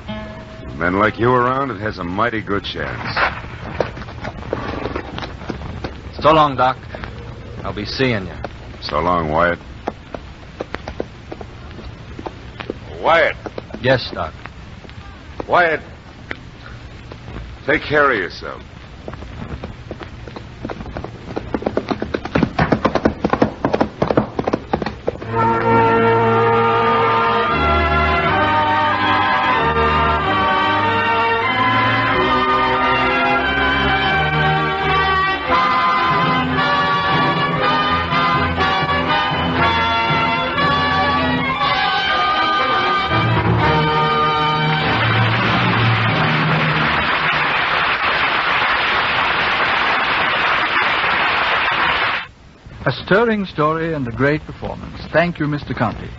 [0.77, 3.15] Men like you around, it has a mighty good chance.
[6.21, 6.75] So long, Doc.
[7.63, 8.35] I'll be seeing you.
[8.81, 9.59] So long, Wyatt.
[13.01, 13.37] Wyatt.
[13.81, 14.33] Yes, Doc.
[15.47, 15.79] Wyatt.
[17.65, 18.61] Take care of yourself.
[53.23, 54.99] Stirring story and a great performance.
[55.13, 55.73] Thank you, Mr.
[55.73, 56.09] Conte.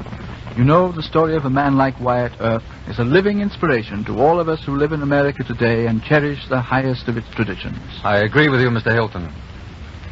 [0.57, 4.23] You know, the story of a man like Wyatt Earp is a living inspiration to
[4.23, 7.77] all of us who live in America today and cherish the highest of its traditions.
[8.03, 8.91] I agree with you, Mr.
[8.91, 9.25] Hilton.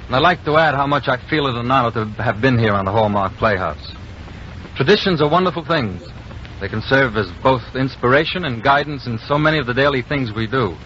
[0.04, 2.58] And I'd like to add how much I feel it an honor to have been
[2.58, 3.96] here on the Hallmark Playhouse.
[4.76, 6.02] Traditions are wonderful things.
[6.60, 10.30] They can serve as both inspiration and guidance in so many of the daily things
[10.36, 10.76] we do.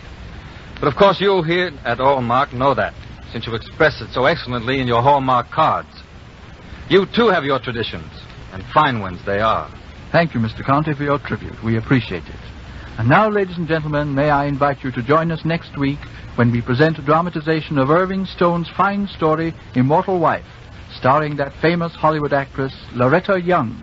[0.79, 2.95] But of course, you here at Hallmark know that,
[3.33, 5.89] since you express it so excellently in your Hallmark cards.
[6.89, 8.13] You too have your traditions,
[8.53, 9.69] and fine ones they are.
[10.13, 10.65] Thank you, Mr.
[10.65, 11.61] Conte, for your tribute.
[11.65, 12.41] We appreciate it.
[12.97, 15.99] And now, ladies and gentlemen, may I invite you to join us next week
[16.37, 20.47] when we present a dramatization of Irving Stone's fine story, Immortal Wife,
[20.97, 23.75] starring that famous Hollywood actress, Loretta Young,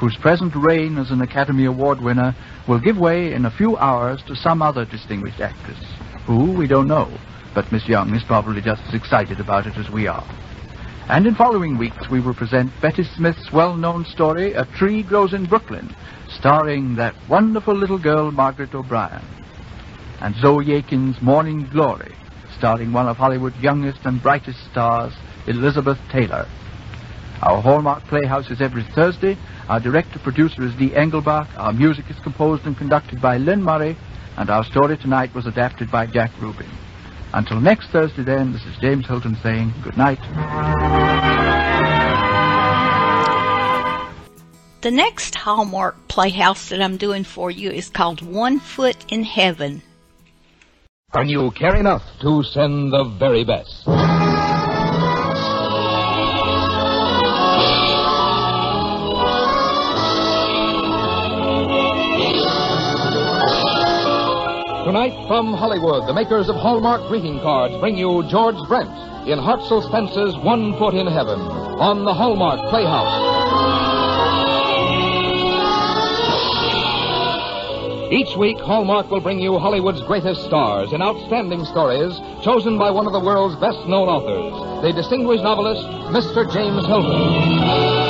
[0.00, 2.34] whose present reign as an Academy Award winner
[2.66, 5.78] will give way in a few hours to some other distinguished actress,
[6.26, 7.10] who we don't know,
[7.54, 10.24] but Miss Young is probably just as excited about it as we are.
[11.08, 15.46] And in following weeks, we will present Betty Smith's well-known story, A Tree Grows in
[15.46, 15.94] Brooklyn,
[16.28, 19.24] starring that wonderful little girl, Margaret O'Brien,
[20.20, 22.14] and Zoe Akins' Morning Glory,
[22.56, 25.12] starring one of Hollywood's youngest and brightest stars,
[25.46, 26.46] Elizabeth Taylor.
[27.42, 29.36] Our Hallmark Playhouse is every Thursday.
[29.68, 31.48] Our director-producer is Dee Engelbach.
[31.56, 33.96] Our music is composed and conducted by Lynn Murray.
[34.36, 36.70] And our story tonight was adapted by Jack Rubin.
[37.34, 40.20] Until next Thursday, then, this is James Hilton saying good night.
[44.82, 49.80] The next Hallmark Playhouse that I'm doing for you is called One Foot in Heaven.
[51.12, 53.86] When you care enough to send the very best.
[64.92, 68.90] Tonight from Hollywood, the makers of Hallmark greeting cards bring you George Brent
[69.26, 73.32] in Hartzell Spence's One Foot in Heaven on the Hallmark Playhouse.
[78.12, 83.06] Each week, Hallmark will bring you Hollywood's greatest stars in outstanding stories chosen by one
[83.06, 85.80] of the world's best known authors, the distinguished novelist,
[86.12, 86.44] Mr.
[86.52, 88.01] James Hilton.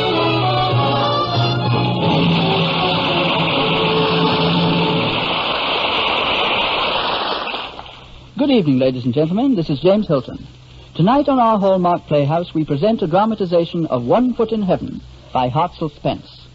[8.38, 9.56] Good evening, ladies and gentlemen.
[9.56, 10.46] This is James Hilton.
[10.94, 15.02] Tonight on our Hallmark Playhouse, we present a dramatization of One Foot in Heaven
[15.34, 16.46] by Hartzell Spence.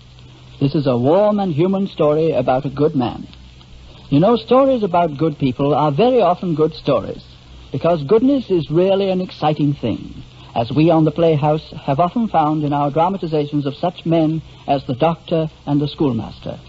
[0.59, 3.27] This is a warm and human story about a good man.
[4.09, 7.23] You know, stories about good people are very often good stories,
[7.71, 10.23] because goodness is really an exciting thing,
[10.55, 14.83] as we on the Playhouse have often found in our dramatizations of such men as
[14.87, 16.59] the doctor and the schoolmaster.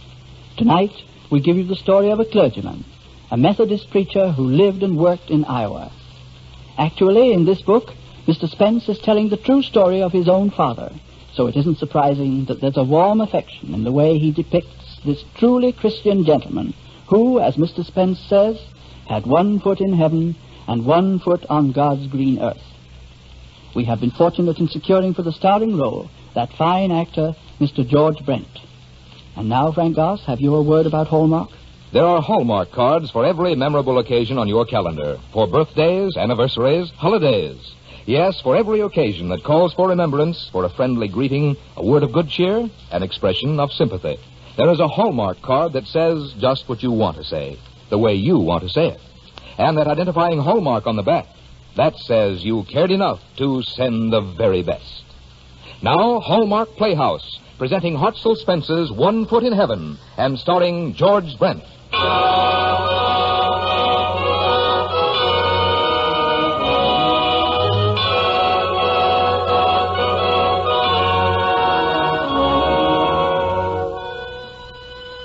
[0.59, 0.93] Tonight,
[1.31, 2.85] we give you the story of a clergyman
[3.31, 5.93] a Methodist preacher who lived and worked in Iowa.
[6.79, 7.91] Actually, in this book,
[8.27, 8.49] Mr.
[8.49, 10.93] Spence is telling the true story of his own father,
[11.35, 15.25] so it isn't surprising that there's a warm affection in the way he depicts this
[15.37, 16.75] truly Christian gentleman
[17.09, 17.85] who, as Mr.
[17.85, 18.61] Spence says,
[19.09, 20.37] had one foot in heaven
[20.67, 22.63] and one foot on God's green earth.
[23.75, 27.87] We have been fortunate in securing for the starring role that fine actor, Mr.
[27.87, 28.47] George Brent.
[29.37, 31.51] And now, Frank Goss, have you a word about Hallmark?
[31.91, 35.19] There are Hallmark cards for every memorable occasion on your calendar.
[35.33, 37.57] For birthdays, anniversaries, holidays.
[38.05, 42.13] Yes, for every occasion that calls for remembrance, for a friendly greeting, a word of
[42.13, 44.19] good cheer, an expression of sympathy.
[44.59, 48.15] There is a Hallmark card that says just what you want to say, the way
[48.17, 49.01] you want to say it.
[49.57, 51.27] And that identifying Hallmark on the back,
[51.77, 55.05] that says you cared enough to send the very best.
[55.81, 61.65] Now, Hallmark Playhouse, presenting Hartzell Spence's One Foot in Heaven, and starring George Brent.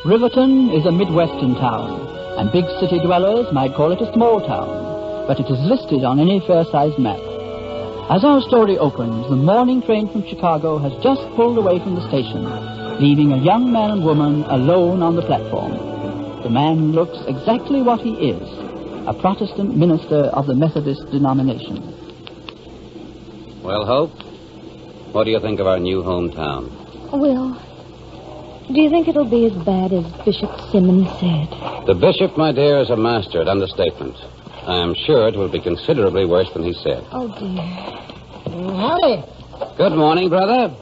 [0.06, 1.90] Riverton is a Midwestern town,
[2.38, 6.20] and big city dwellers might call it a small town, but it is listed on
[6.20, 7.20] any fair-sized map.
[8.12, 12.08] As our story opens, the morning train from Chicago has just pulled away from the
[12.10, 12.44] station,
[13.00, 15.93] leaving a young man and woman alone on the platform.
[16.44, 18.44] The man looks exactly what he is,
[19.08, 21.80] a Protestant minister of the Methodist denomination.
[23.64, 24.12] Well, Hope,
[25.14, 26.70] what do you think of our new hometown?
[27.14, 27.54] Will,
[28.68, 31.48] do you think it'll be as bad as Bishop Simmons said?
[31.88, 34.18] The bishop, my dear, is a master at understatement.
[34.68, 37.06] I am sure it will be considerably worse than he said.
[37.12, 37.64] Oh, dear.
[38.76, 39.78] Howdy.
[39.78, 40.76] Good morning, brother.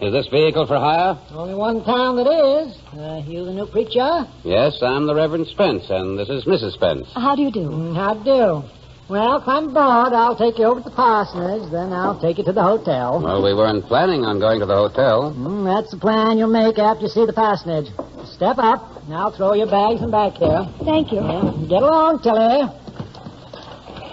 [0.00, 1.16] Is this vehicle for hire?
[1.32, 2.76] Only one town that is.
[2.98, 4.26] Uh, you the new preacher?
[4.44, 6.72] Yes, I'm the Reverend Spence, and this is Mrs.
[6.74, 7.06] Spence.
[7.14, 7.68] How do you do?
[7.68, 8.30] Mm, How do?
[8.30, 8.62] you?
[9.08, 12.44] Well, if I'm bored, I'll take you over to the parsonage, then I'll take you
[12.44, 13.20] to the hotel.
[13.22, 15.34] Well, we weren't planning on going to the hotel.
[15.36, 17.86] Mm, that's the plan you'll make after you see the parsonage.
[18.26, 20.66] Step up, and I'll throw your bags in back here.
[20.84, 21.18] Thank you.
[21.20, 22.70] Yeah, get along, Tilly.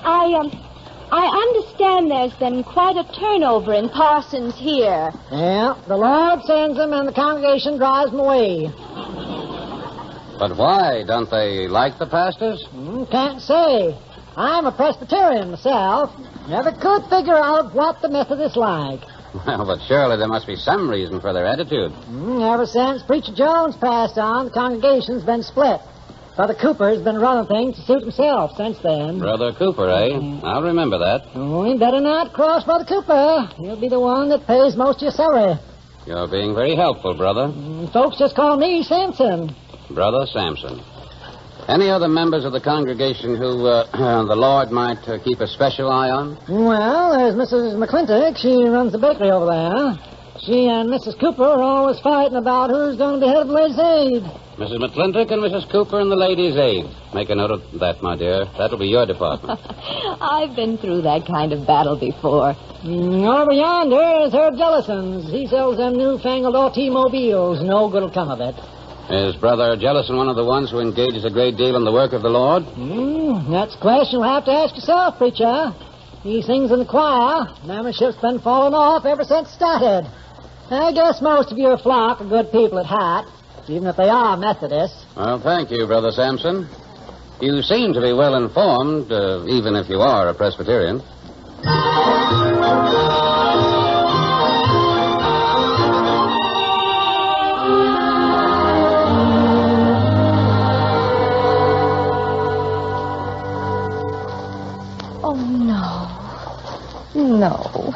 [0.03, 0.49] I, um,
[1.09, 5.11] I understand there's been quite a turnover in parsons here.
[5.31, 8.67] Yeah, the Lord sends them, and the congregation drives them away.
[10.37, 11.03] But why?
[11.07, 12.63] Don't they like the pastors?
[12.73, 13.97] Mm, can't say.
[14.35, 16.11] I'm a Presbyterian myself.
[16.47, 19.01] Never could figure out what the Methodists like.
[19.45, 21.91] Well, but surely there must be some reason for their attitude.
[22.09, 25.81] Mm, ever since Preacher Jones passed on, the congregation's been split.
[26.37, 29.17] Brother Cooper's been running things to suit himself since then.
[29.17, 30.13] Brother Cooper, eh?
[30.43, 31.25] I'll remember that.
[31.33, 33.49] Oh, you better not cross Brother Cooper.
[33.57, 35.59] He'll be the one that pays most of your salary.
[36.05, 37.51] You're being very helpful, brother.
[37.91, 39.49] Folks just call me Sampson.
[39.89, 40.79] Brother Sampson.
[41.67, 43.89] Any other members of the congregation who uh,
[44.27, 46.37] the Lord might uh, keep a special eye on?
[46.47, 47.75] Well, there's Mrs.
[47.81, 48.37] McClintock.
[48.37, 49.97] She runs the bakery over there.
[50.45, 51.19] She and Mrs.
[51.19, 54.46] Cooper are always fighting about who's going to be head of the ladies' aid.
[54.57, 54.81] Mrs.
[54.81, 55.69] McClintock and Mrs.
[55.71, 56.85] Cooper and the ladies' aid.
[57.13, 58.45] Make a note of that, my dear.
[58.57, 59.59] That'll be your department.
[60.19, 62.55] I've been through that kind of battle before.
[62.81, 65.31] Mm, over yonder is Herb Jellison's.
[65.31, 67.61] He sells them newfangled automobiles.
[67.61, 68.55] No good'll come of it.
[69.13, 72.13] Is Brother Jellison one of the ones who engages a great deal in the work
[72.13, 72.63] of the Lord?
[72.63, 75.71] Mm, that's a question you'll have to ask yourself, preacher.
[76.23, 77.45] He sings in the choir.
[77.63, 80.09] Membership's been falling off ever since started.
[80.71, 83.27] I guess most of your flock are good people at heart,
[83.69, 85.05] even if they are Methodists.
[85.15, 86.67] Well, thank you, Brother Sampson.
[87.41, 91.01] You seem to be well informed, uh, even if you are a Presbyterian.
[105.23, 105.35] Oh,
[107.13, 107.37] no.
[107.37, 107.93] No.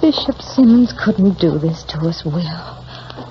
[0.00, 2.81] Bishop Simmons couldn't do this to us, Will.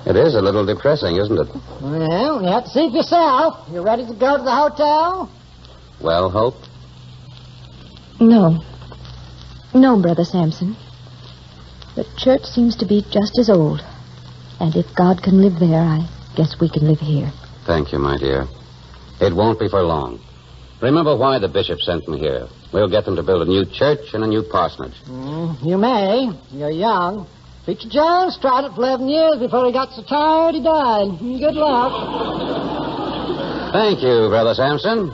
[0.04, 1.48] It is a little depressing, isn't it?
[1.80, 3.68] Well, you have to see for yourself.
[3.70, 5.30] You ready to go to the hotel?
[6.02, 6.54] Well, Hope?
[8.20, 8.62] No.
[9.74, 10.76] No, Brother Sampson.
[11.94, 13.80] The church seems to be just as old.
[14.58, 17.30] And if God can live there, I guess we can live here.
[17.66, 18.46] Thank you, my dear.
[19.20, 20.20] It won't be for long.
[20.80, 22.48] Remember why the bishop sent me here.
[22.72, 24.94] We'll get them to build a new church and a new parsonage.
[25.06, 26.30] Mm, you may.
[26.50, 27.28] You're young.
[27.64, 31.16] Preacher Jones tried it for 11 years before he got so tired he died.
[31.20, 31.92] Good luck.
[33.72, 35.10] Thank you, Brother Sampson.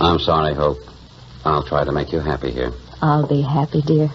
[0.00, 0.78] I'm sorry, Hope.
[1.44, 2.72] I'll try to make you happy here.
[3.02, 4.08] I'll be happy, dear.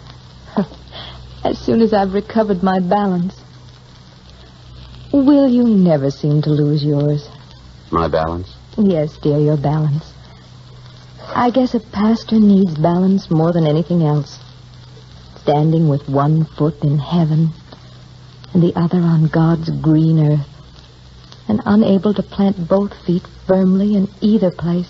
[1.43, 3.35] as soon as I've recovered my balance.
[5.13, 7.29] Will, you never seem to lose yours.
[7.91, 8.56] My balance?
[8.77, 10.13] Yes, dear, your balance.
[11.35, 14.39] I guess a pastor needs balance more than anything else.
[15.41, 17.49] Standing with one foot in heaven
[18.53, 20.47] and the other on God's green earth,
[21.47, 24.89] and unable to plant both feet firmly in either place.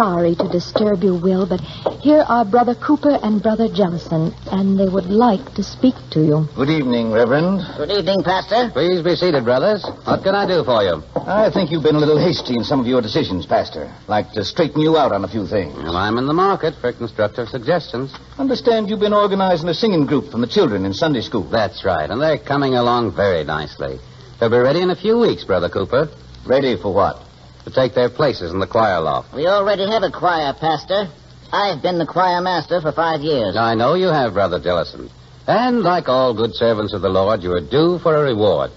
[0.00, 1.60] Sorry to disturb you, Will, but
[2.00, 6.48] here are Brother Cooper and Brother Jellison, and they would like to speak to you.
[6.56, 7.60] Good evening, Reverend.
[7.76, 8.70] Good evening, Pastor.
[8.72, 9.84] Please be seated, brothers.
[10.08, 11.04] What can I do for you?
[11.16, 13.92] I think you've been a little hasty in some of your decisions, Pastor.
[14.08, 15.76] Like to straighten you out on a few things.
[15.76, 18.10] Well, I'm in the market for constructive suggestions.
[18.38, 21.44] Understand you've been organizing a singing group from the children in Sunday school.
[21.44, 24.00] That's right, and they're coming along very nicely.
[24.40, 26.08] They'll be ready in a few weeks, Brother Cooper.
[26.46, 27.20] Ready for what?
[27.64, 29.34] To take their places in the choir loft.
[29.34, 31.08] We already have a choir, Pastor.
[31.52, 33.56] I've been the choir master for five years.
[33.56, 35.10] I know you have, Brother Jellison.
[35.46, 38.70] And like all good servants of the Lord, you are due for a reward.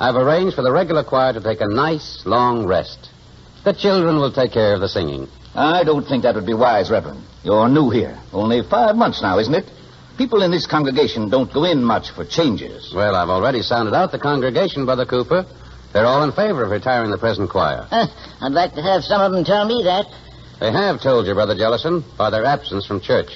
[0.00, 3.10] I've arranged for the regular choir to take a nice, long rest.
[3.64, 5.28] The children will take care of the singing.
[5.54, 7.22] I don't think that would be wise, Reverend.
[7.42, 8.18] You're new here.
[8.32, 9.70] Only five months now, isn't it?
[10.18, 12.92] People in this congregation don't go in much for changes.
[12.94, 15.44] Well, I've already sounded out the congregation, Brother Cooper.
[15.96, 17.88] They're all in favor of retiring the present choir.
[17.90, 18.06] Uh,
[18.42, 20.04] I'd like to have some of them tell me that.
[20.60, 23.30] They have told you, Brother Jellison, by their absence from church.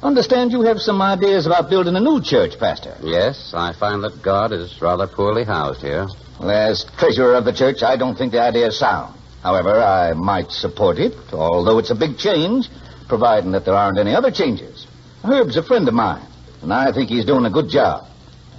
[0.00, 2.96] Understand you have some ideas about building a new church, Pastor.
[3.02, 6.06] Yes, I find that God is rather poorly housed here.
[6.38, 9.18] Well, as treasurer of the church, I don't think the idea is sound.
[9.42, 12.68] However, I might support it, although it's a big change,
[13.08, 14.86] providing that there aren't any other changes.
[15.24, 16.28] Herb's a friend of mine,
[16.62, 18.06] and I think he's doing a good job.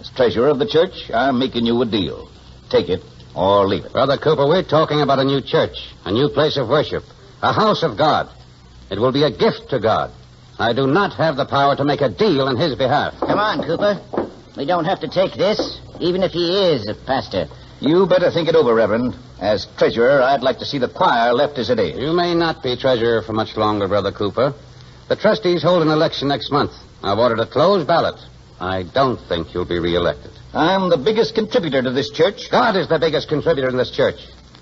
[0.01, 2.29] As treasurer of the church, I'm making you a deal.
[2.69, 3.01] Take it
[3.35, 3.91] or leave it.
[3.91, 5.75] Brother Cooper, we're talking about a new church,
[6.05, 7.03] a new place of worship,
[7.41, 8.29] a house of God.
[8.89, 10.11] It will be a gift to God.
[10.57, 13.13] I do not have the power to make a deal in his behalf.
[13.19, 13.99] Come on, Cooper.
[14.55, 17.47] We don't have to take this, even if he is a pastor.
[17.81, 19.15] You better think it over, Reverend.
[19.41, 21.99] As treasurer, I'd like to see the choir left as it is.
[21.99, 24.53] You may not be treasurer for much longer, Brother Cooper.
[25.09, 26.71] The trustees hold an election next month.
[27.03, 28.15] I've ordered a closed ballot.
[28.61, 30.31] I don't think you'll be reelected.
[30.55, 32.49] I'm the biggest contributor to this church.
[32.49, 34.15] God is the biggest contributor in this church.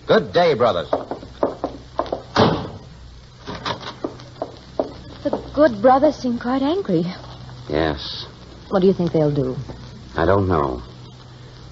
[0.08, 0.90] Good day, brothers.
[5.24, 7.04] The good brothers seem quite angry.
[7.70, 8.26] Yes,
[8.70, 9.56] What do you think they'll do?
[10.18, 10.82] I don't know.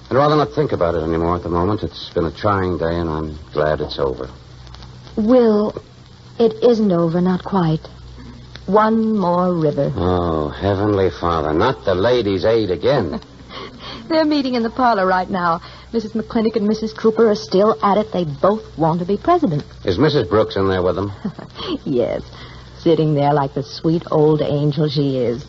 [0.08, 1.82] I'd rather not think about it anymore at the moment.
[1.82, 4.30] It's been a trying day, and I'm glad it's over.
[5.16, 5.74] Will,
[6.38, 7.86] It isn't over, not quite.
[8.66, 9.92] One more river.
[9.96, 13.20] Oh, Heavenly Father, not the ladies' aid again.
[14.08, 15.60] They're meeting in the parlor right now.
[15.92, 16.12] Mrs.
[16.14, 16.96] McClintock and Mrs.
[16.96, 18.12] Cooper are still at it.
[18.12, 19.64] They both want to be president.
[19.84, 20.28] Is Mrs.
[20.28, 21.12] Brooks in there with them?
[21.84, 22.22] yes,
[22.78, 25.44] sitting there like the sweet old angel she is.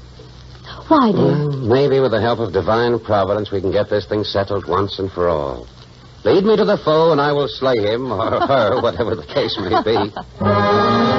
[0.88, 1.50] Why, dear?
[1.50, 5.12] Maybe with the help of divine providence we can get this thing settled once and
[5.12, 5.68] for all.
[6.24, 9.58] Lead me to the foe and I will slay him or her, whatever the case
[9.60, 11.10] may be.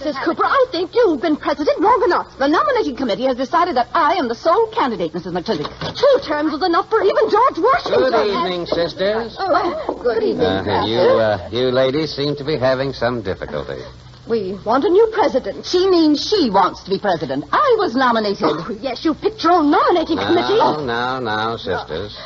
[0.00, 0.24] Mrs.
[0.24, 2.38] Cooper, I think you've been president long enough.
[2.38, 5.32] The nominating committee has decided that I am the sole candidate, Mrs.
[5.36, 5.94] McClintock.
[5.94, 8.08] Two terms is enough for even George Washington.
[8.08, 9.36] Good evening, sisters.
[9.38, 10.46] Oh, good evening.
[10.46, 13.82] Uh, you, uh, you ladies seem to be having some difficulty.
[14.26, 15.66] We want a new president.
[15.66, 17.44] She means she wants to be president.
[17.52, 18.44] I was nominated.
[18.44, 20.56] Oh, yes, you picked your own nominating committee.
[20.56, 22.16] Now, now, now, sisters.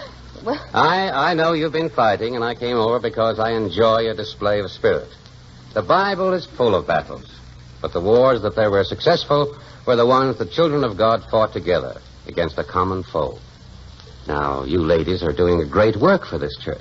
[0.45, 4.15] Well, I, I know you've been fighting, and I came over because I enjoy a
[4.15, 5.09] display of spirit.
[5.73, 7.27] The Bible is full of battles,
[7.85, 9.55] but the wars that they were successful
[9.87, 13.39] were the ones the children of God fought together against a common foe.
[14.27, 16.81] Now, you ladies are doing a great work for this church.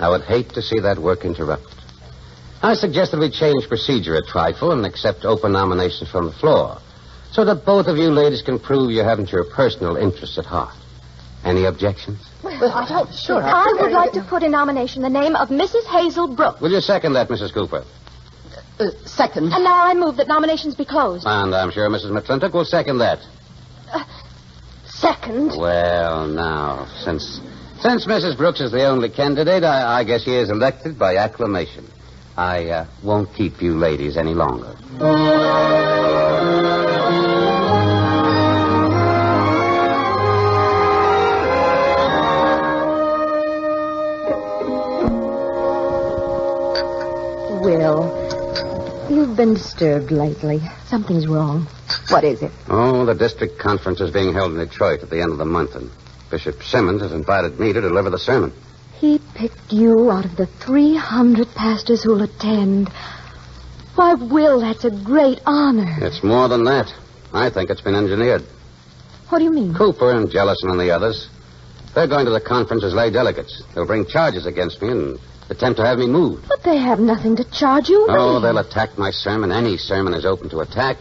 [0.00, 1.78] I would hate to see that work interrupted.
[2.60, 6.78] I suggest that we change procedure a trifle and accept open nominations from the floor,
[7.30, 10.74] so that both of you ladies can prove you haven't your personal interests at heart.
[11.44, 12.18] Any objections?
[12.42, 13.14] well, I don't.
[13.14, 13.40] Sure.
[13.40, 15.84] I would like to put in nomination the name of Mrs.
[15.84, 16.60] Hazel Brooks.
[16.60, 17.54] Will you second that, Mrs.
[17.54, 17.84] Cooper?
[18.78, 19.52] Uh, second.
[19.52, 21.24] And now I move that nominations be closed.
[21.26, 22.10] And I'm sure Mrs.
[22.10, 23.20] McClintock will second that.
[24.86, 25.56] Second.
[25.56, 27.40] Well, now, since
[27.80, 28.36] since Mrs.
[28.36, 31.86] Brooks is the only candidate, I, I guess she is elected by acclamation.
[32.36, 34.74] I uh, won't keep you ladies any longer.
[47.60, 48.23] Will,
[49.10, 50.60] you've been disturbed lately.
[50.86, 51.66] Something's wrong.
[52.08, 52.52] What is it?
[52.68, 55.74] Oh, the district conference is being held in Detroit at the end of the month,
[55.74, 55.90] and
[56.30, 58.52] Bishop Simmons has invited me to deliver the sermon.
[58.98, 62.88] He picked you out of the 300 pastors who'll attend.
[63.94, 65.96] Why, Will, that's a great honor.
[66.00, 66.92] It's more than that.
[67.32, 68.42] I think it's been engineered.
[69.28, 69.74] What do you mean?
[69.74, 71.28] Cooper and Jellison and the others,
[71.94, 73.62] they're going to the conference as lay delegates.
[73.74, 75.18] They'll bring charges against me and
[75.50, 76.48] attempt to have me moved.
[76.48, 78.10] But they have nothing to charge you with.
[78.10, 79.52] Oh, they'll attack my sermon.
[79.52, 80.96] Any sermon is open to attack.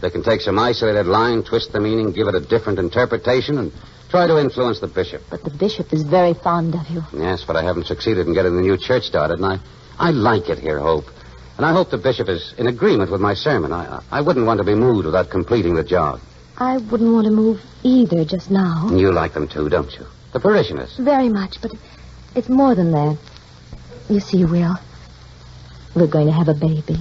[0.00, 3.72] They can take some isolated line, twist the meaning, give it a different interpretation, and
[4.10, 5.22] try to influence the bishop.
[5.30, 7.02] But the bishop is very fond of you.
[7.12, 9.58] Yes, but I haven't succeeded in getting the new church started, and I,
[9.98, 11.06] I like it here, Hope.
[11.56, 13.72] And I hope the bishop is in agreement with my sermon.
[13.72, 16.20] I, I wouldn't want to be moved without completing the job.
[16.56, 18.88] I wouldn't want to move either just now.
[18.92, 20.06] You like them too, don't you?
[20.32, 20.96] The parishioners.
[20.96, 21.72] Very much, but
[22.36, 23.18] it's more than that.
[24.10, 24.74] You see, Will,
[25.94, 26.98] we're going to have a baby.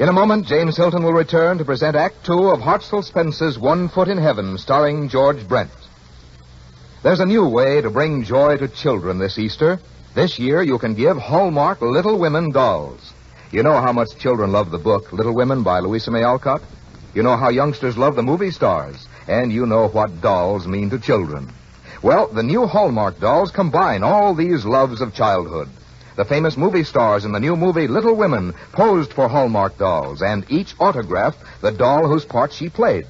[0.00, 3.88] In a moment, James Hilton will return to present Act Two of Hartzell Spence's One
[3.88, 5.70] Foot in Heaven, starring George Brent.
[7.02, 9.80] There's a new way to bring joy to children this Easter.
[10.14, 13.12] This year, you can give Hallmark Little Women dolls.
[13.50, 16.62] You know how much children love the book Little Women by Louisa May Alcott.
[17.12, 19.08] You know how youngsters love the movie stars.
[19.26, 21.52] And you know what dolls mean to children.
[22.02, 25.70] Well, the new Hallmark dolls combine all these loves of childhood.
[26.14, 30.48] The famous movie stars in the new movie Little Women posed for Hallmark dolls, and
[30.48, 33.08] each autographed the doll whose part she played.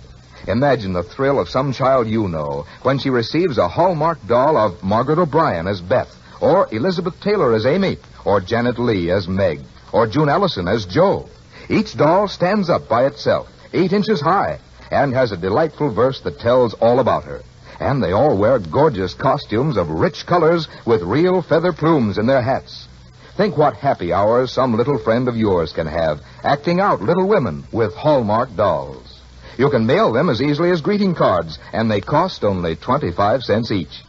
[0.49, 4.83] Imagine the thrill of some child you know when she receives a Hallmark doll of
[4.83, 9.61] Margaret O'Brien as Beth, or Elizabeth Taylor as Amy, or Janet Leigh as Meg,
[9.93, 11.29] or June Allyson as Jo.
[11.69, 14.59] Each doll stands up by itself, eight inches high,
[14.91, 17.43] and has a delightful verse that tells all about her.
[17.79, 22.43] And they all wear gorgeous costumes of rich colors with real feather plumes in their
[22.43, 22.89] hats.
[23.37, 27.65] Think what happy hours some little friend of yours can have acting out Little Women
[27.73, 29.12] with Hallmark dolls.
[29.59, 33.71] You can mail them as easily as greeting cards, and they cost only 25 cents
[33.71, 34.03] each.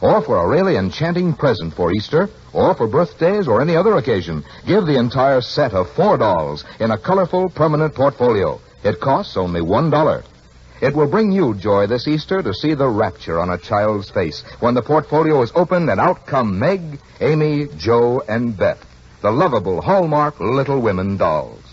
[0.00, 4.44] Or for a really enchanting present for Easter, or for birthdays or any other occasion,
[4.66, 8.60] give the entire set of four dolls in a colorful permanent portfolio.
[8.84, 10.22] It costs only one dollar.
[10.80, 14.44] It will bring you joy this Easter to see the rapture on a child's face
[14.60, 18.84] when the portfolio is opened and out come Meg, Amy, Jo, and Beth.
[19.22, 21.65] the lovable Hallmark Little Women dolls.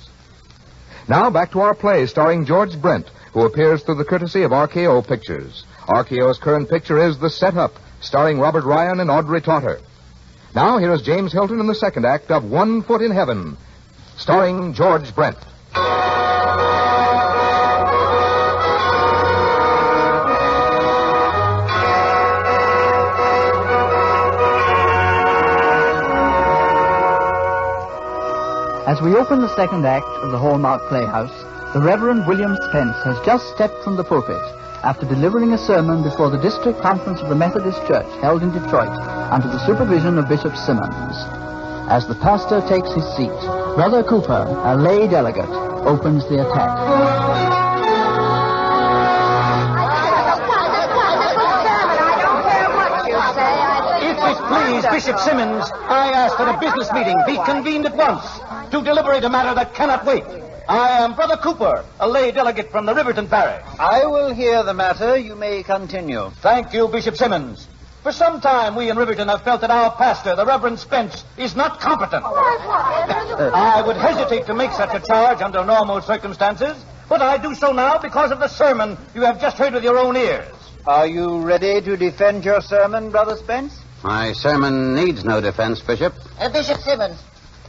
[1.08, 5.06] Now back to our play starring George Brent, who appears through the courtesy of RKO
[5.06, 5.66] Pictures.
[5.88, 9.80] RKO's current picture is The Setup, starring Robert Ryan and Audrey Totter.
[10.56, 13.58] Now here is James Hilton in the second act of One Foot in Heaven,
[14.18, 15.38] starring George Brent.
[28.86, 31.31] As we open the second act of the Hallmark Playhouse,
[31.71, 34.41] the Reverend William Spence has just stepped from the pulpit
[34.84, 38.91] after delivering a sermon before the District Conference of the Methodist Church held in Detroit
[39.31, 41.15] under the supervision of Bishop Simmons.
[41.88, 43.31] As the pastor takes his seat,
[43.79, 45.49] Brother Cooper, a lay delegate,
[45.88, 46.75] opens the attack.
[54.03, 58.27] If it please Bishop Simmons, I ask that a business meeting be convened at once
[58.74, 60.24] to deliberate a matter that cannot wait.
[60.67, 63.63] I am Brother Cooper, a lay delegate from the Riverton Parish.
[63.78, 65.15] I will hear the matter.
[65.15, 66.32] You may continue.
[66.41, 67.67] Thank you, Bishop Simmons.
[68.01, 71.55] For some time, we in Riverton have felt that our pastor, the Reverend Spence, is
[71.55, 72.26] not competent.
[72.26, 76.76] I would hesitate to make such a charge under normal circumstances,
[77.07, 79.99] but I do so now because of the sermon you have just heard with your
[79.99, 80.51] own ears.
[80.88, 83.80] Are you ready to defend your sermon, Brother Spence?
[84.03, 86.15] My sermon needs no defense, Bishop.
[86.39, 87.21] Uh, Bishop Simmons,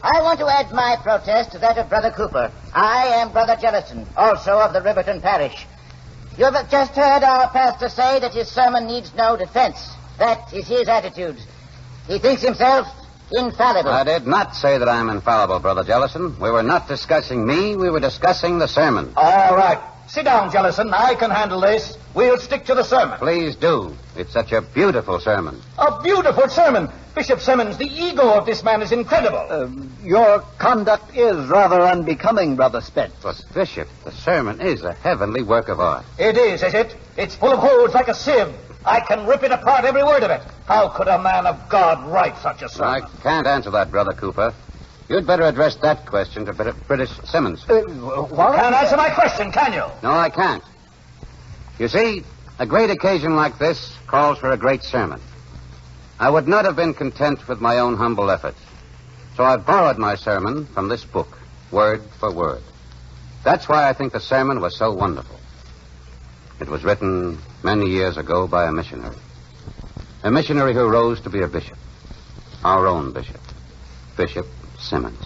[0.04, 2.52] I want to add my protest to that of Brother Cooper.
[2.74, 5.64] I am Brother Jellison, also of the Riverton Parish.
[6.36, 9.78] You have just heard our pastor say that his sermon needs no defense.
[10.18, 11.38] That is his attitude.
[12.06, 12.86] He thinks himself
[13.32, 13.92] infallible.
[13.92, 16.38] I did not say that I'm infallible, Brother Jellison.
[16.38, 19.10] We were not discussing me, we were discussing the sermon.
[19.16, 19.80] All right.
[20.06, 20.92] Sit down, Jellison.
[20.92, 21.96] I can handle this.
[22.14, 23.18] We'll stick to the sermon.
[23.18, 23.96] Please do.
[24.16, 25.60] It's such a beautiful sermon.
[25.78, 26.88] A beautiful sermon.
[27.14, 29.46] Bishop Simmons, the ego of this man is incredible.
[29.48, 33.14] Um, your conduct is rather unbecoming, Brother Spence.
[33.22, 36.04] But, Bishop, the sermon is a heavenly work of art.
[36.18, 36.96] It is, is it?
[37.16, 38.52] It's full of holes like a sieve.
[38.84, 40.42] I can rip it apart, every word of it.
[40.66, 43.02] How could a man of God write such a sermon?
[43.04, 44.52] I can't answer that, Brother Cooper.
[45.08, 47.64] You'd better address that question to Brit- British Simmons.
[47.68, 49.84] Uh, Can't answer my question, can you?
[50.02, 50.62] No, I can't.
[51.78, 52.22] You see,
[52.58, 55.20] a great occasion like this calls for a great sermon.
[56.18, 58.58] I would not have been content with my own humble efforts.
[59.36, 61.38] So I've borrowed my sermon from this book,
[61.70, 62.62] word for word.
[63.42, 65.38] That's why I think the sermon was so wonderful.
[66.60, 69.16] It was written many years ago by a missionary.
[70.22, 71.76] A missionary who rose to be a bishop.
[72.64, 73.40] Our own bishop.
[74.16, 74.46] Bishop
[74.84, 75.18] Simmons.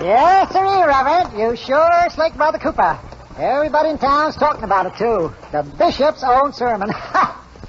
[0.00, 1.36] Yes, sir, Robert.
[1.38, 2.98] You sure slick Brother Cooper.
[3.38, 5.32] Everybody in town's talking about it, too.
[5.52, 6.90] The bishop's own sermon.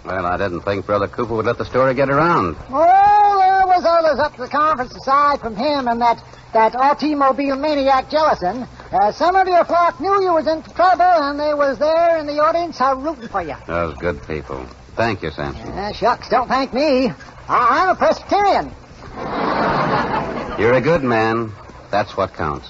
[0.06, 2.58] Well, I didn't think Brother Cooper would let the story get around.
[2.70, 3.35] oh,
[3.84, 6.24] others up to the conference aside from him and that,
[6.54, 8.68] that automobile maniac Jellison.
[8.92, 12.28] Uh, some of your flock knew you was in trouble, and they was there in
[12.28, 13.56] the audience uh, rooting for you.
[13.68, 14.66] Those good people.
[14.96, 15.68] Thank you, Sampson.
[15.70, 17.10] Uh, shucks, don't thank me.
[17.50, 18.72] I- I'm a Presbyterian.
[20.60, 21.52] You're a good man.
[21.92, 22.70] That's what counts.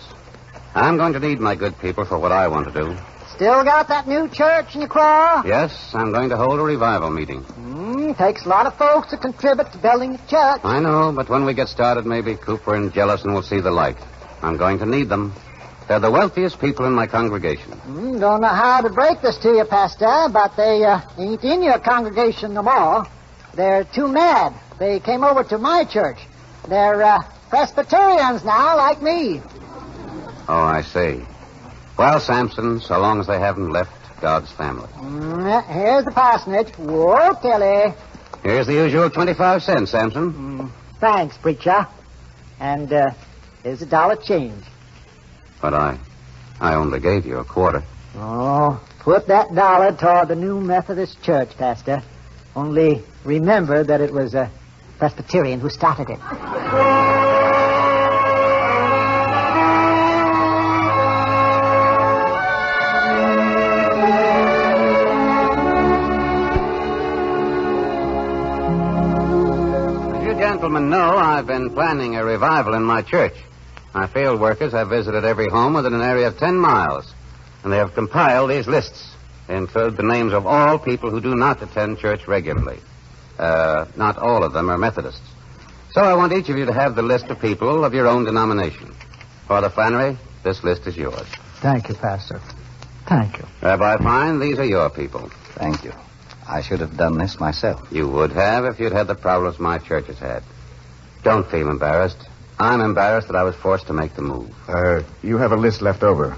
[0.73, 2.97] I'm going to need my good people for what I want to do.
[3.35, 5.43] Still got that new church in your craw?
[5.45, 7.43] Yes, I'm going to hold a revival meeting.
[7.43, 10.61] Mm, takes a lot of folks to contribute to building a church.
[10.63, 13.97] I know, but when we get started, maybe Cooper and Jellison will see the light.
[14.41, 15.33] I'm going to need them.
[15.89, 17.71] They're the wealthiest people in my congregation.
[17.71, 21.61] Mm, don't know how to break this to you, Pastor, but they uh, ain't in
[21.61, 23.05] your congregation no more.
[23.53, 24.53] They're too mad.
[24.79, 26.19] They came over to my church.
[26.69, 29.41] They're uh, Presbyterians now, like me.
[30.47, 31.25] Oh, I see.
[31.97, 34.87] Well, Sampson, so long as they haven't left God's family.
[34.97, 36.69] Mm, here's the parsonage.
[36.75, 37.93] Whoa, Tilly.
[38.43, 40.71] Here's the usual 25 cents, Sampson.
[40.99, 41.87] Thanks, preacher.
[42.59, 43.11] And uh,
[43.63, 44.63] here's a dollar change.
[45.61, 45.97] But I,
[46.59, 47.83] I only gave you a quarter.
[48.15, 52.01] Oh, put that dollar toward the new Methodist church, Pastor.
[52.55, 54.51] Only remember that it was a
[54.99, 57.24] Presbyterian who started it.
[70.65, 73.35] Gentlemen know, I've been planning a revival in my church.
[73.93, 77.05] My field workers have visited every home within an area of 10 miles,
[77.63, 79.11] and they have compiled these lists.
[79.47, 82.79] They include the names of all people who do not attend church regularly.
[83.37, 85.29] Uh, not all of them are Methodists.
[85.91, 88.25] So I want each of you to have the list of people of your own
[88.25, 88.91] denomination.
[89.47, 91.27] Father Flannery, this list is yours.
[91.61, 92.41] Thank you, Pastor.
[93.05, 93.45] Thank you.
[93.61, 95.29] Rabbi Fine, these are your people.
[95.59, 95.93] Thank you.
[96.47, 97.87] I should have done this myself.
[97.91, 100.41] You would have if you'd had the problems my church has had.
[101.25, 102.19] Don't feel embarrassed.
[102.59, 104.47] I'm embarrassed that I was forced to make the move.
[104.69, 106.37] Uh, you have a list left over.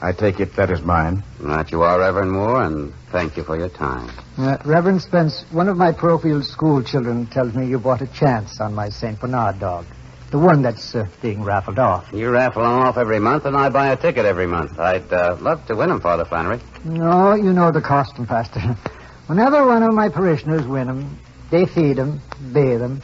[0.00, 1.22] I take it that is mine.
[1.40, 4.10] That you are, Reverend Moore, and thank you for your time.
[4.38, 8.58] Uh, Reverend Spence, one of my parochial school children tells me you bought a chance
[8.58, 9.20] on my St.
[9.20, 9.84] Bernard dog.
[10.30, 12.10] The one that's uh, being raffled off.
[12.10, 14.80] You raffle them off every month, and I buy a ticket every month.
[14.80, 16.58] I'd uh, love to win them, Father Flannery.
[16.86, 18.60] No, you know the cost, Pastor.
[19.26, 21.18] Whenever one of my parishioners win them,
[21.50, 23.02] they feed 'em, bathe 'em,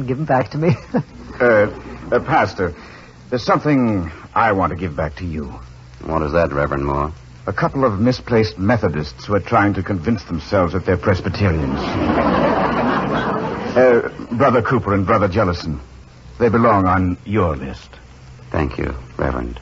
[0.00, 0.76] and them back to me.
[1.40, 1.70] Uh,
[2.10, 2.74] uh, Pastor,
[3.30, 5.44] there's something I want to give back to you.
[6.04, 7.12] What is that, Reverend Moore?
[7.46, 11.78] A couple of misplaced Methodists who are trying to convince themselves that they're Presbyterians.
[13.78, 15.78] uh, Brother Cooper and Brother Jellison.
[16.40, 17.90] They belong on your list.
[18.50, 19.60] Thank you, Reverend.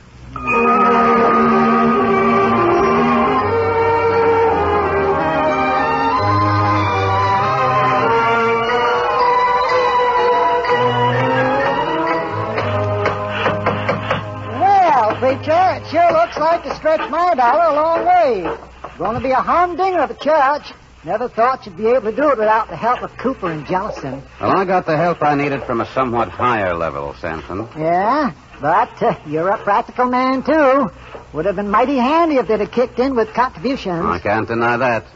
[15.26, 18.58] Preacher, it sure looks like you stretched my dollar a long way.
[18.96, 20.72] Going to be a humdinger of the church.
[21.04, 24.22] Never thought you'd be able to do it without the help of Cooper and Jellison.
[24.40, 27.66] Well, I got the help I needed from a somewhat higher level, Sampson.
[27.76, 30.90] Yeah, but uh, you're a practical man, too.
[31.32, 34.04] Would have been mighty handy if they'd have kicked in with contributions.
[34.04, 35.06] I can't deny that.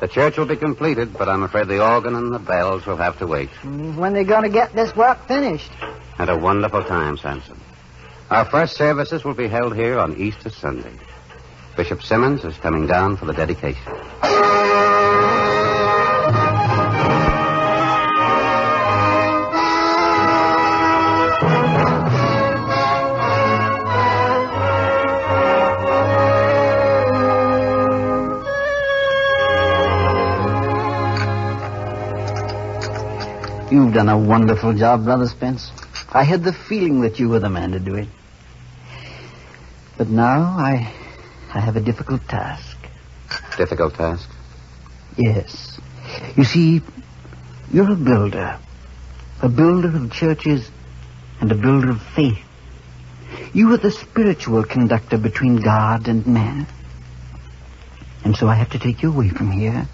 [0.00, 3.18] The church will be completed, but I'm afraid the organ and the bells will have
[3.20, 3.48] to wait.
[3.62, 5.70] Mm, When they going to get this work finished?
[6.18, 7.58] Had a wonderful time, Sampson.
[8.30, 10.92] Our first services will be held here on Easter Sunday.
[11.78, 13.94] Bishop Simmons is coming down for the dedication.
[33.70, 35.70] You've done a wonderful job, Brother Spence.
[36.10, 38.08] I had the feeling that you were the man to do it.
[39.98, 40.94] But now I,
[41.52, 42.78] I have a difficult task.
[43.56, 44.30] Difficult task?
[45.16, 45.80] Yes.
[46.36, 46.80] You see,
[47.72, 48.60] you're a builder.
[49.42, 50.70] A builder of churches
[51.40, 52.38] and a builder of faith.
[53.52, 56.68] You are the spiritual conductor between God and man.
[58.24, 59.86] And so I have to take you away from here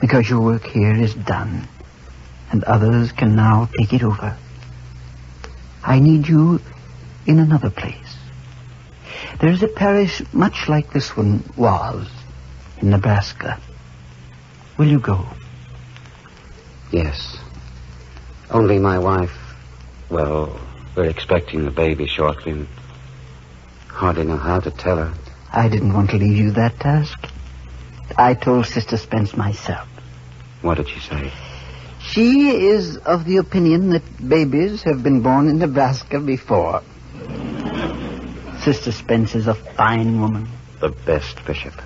[0.00, 1.68] because your work here is done
[2.50, 4.36] and others can now take it over.
[5.82, 6.60] I need you
[7.26, 8.05] in another place.
[9.40, 12.08] There is a parish much like this one was
[12.80, 13.60] in Nebraska.
[14.78, 15.26] Will you go?
[16.90, 17.36] Yes.
[18.50, 19.36] Only my wife.
[20.08, 20.58] Well,
[20.94, 22.68] we're expecting a baby shortly, and
[23.88, 25.12] hardly know how to tell her.
[25.52, 27.28] I didn't want to leave you that task.
[28.16, 29.88] I told Sister Spence myself.
[30.62, 31.30] What did she say?
[32.00, 36.82] She is of the opinion that babies have been born in Nebraska before.
[38.66, 40.48] Sister Spence is a fine woman.
[40.80, 41.80] The best, Bishop.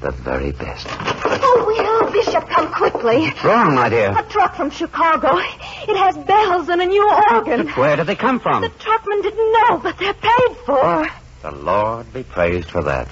[0.00, 0.84] The very best.
[0.90, 3.20] Oh, Will, Bishop, come quickly.
[3.20, 4.10] What's wrong, my dear?
[4.18, 5.28] A truck from Chicago.
[5.38, 7.68] It has bells and a new organ.
[7.68, 8.62] Where did they come from?
[8.62, 11.06] The truckman didn't know, but they're paid for.
[11.42, 13.06] The Lord be praised for that.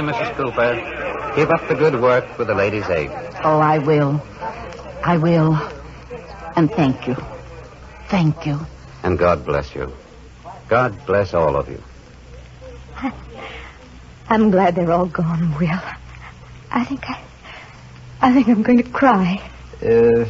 [0.00, 0.34] Goodbye, Mrs.
[0.36, 1.34] Cooper.
[1.36, 3.10] Keep up the good work with the Ladies' Aid.
[3.44, 4.22] Oh, I will.
[5.04, 5.54] I will.
[6.56, 7.16] And thank you.
[8.08, 8.58] Thank you.
[9.02, 9.92] And God bless you.
[10.68, 11.82] God bless all of you.
[14.30, 15.82] I'm glad they're all gone, Will.
[16.70, 17.20] I think I.
[18.22, 19.50] I think I'm going to cry.
[19.82, 20.24] Uh,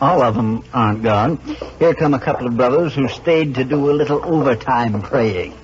[0.00, 1.38] all of them aren't gone.
[1.78, 5.54] Here come a couple of brothers who stayed to do a little overtime praying.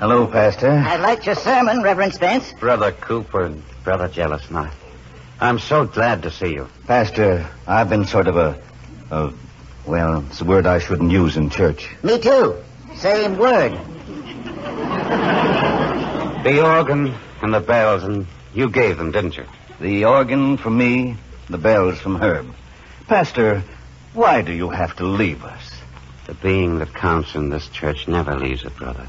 [0.00, 0.70] Hello, Pastor.
[0.70, 2.54] I liked your sermon, Reverend Spence.
[2.54, 4.56] Brother Cooper and Brother Jellison.
[4.56, 4.72] I,
[5.38, 6.68] I'm so glad to see you.
[6.86, 8.58] Pastor, I've been sort of a,
[9.10, 9.30] a,
[9.84, 11.86] well, it's a word I shouldn't use in church.
[12.02, 12.56] Me too.
[12.96, 13.72] Same word.
[16.44, 19.44] The organ and the bells, and you gave them, didn't you?
[19.82, 21.18] The organ from me,
[21.50, 22.46] the bells from Herb.
[23.06, 23.62] Pastor,
[24.14, 25.72] why do you have to leave us?
[26.24, 29.06] The being that counts in this church never leaves it, brother.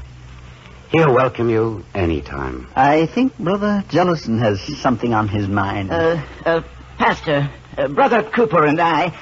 [0.92, 2.68] He'll welcome you any time.
[2.76, 5.90] I think Brother Jellison has something on his mind.
[5.90, 6.62] Uh, uh,
[6.98, 9.16] Pastor, uh, Brother Cooper and I,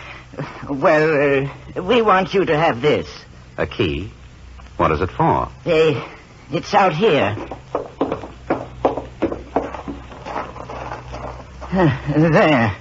[0.68, 1.46] well,
[1.78, 3.08] uh, we want you to have this.
[3.56, 4.10] A key?
[4.78, 5.48] What is it for?
[5.64, 6.02] They,
[6.50, 7.36] it's out here.
[11.72, 12.76] Uh, there.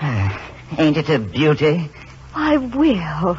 [0.00, 0.38] Uh,
[0.78, 1.90] ain't it a beauty?
[2.32, 3.36] I Will,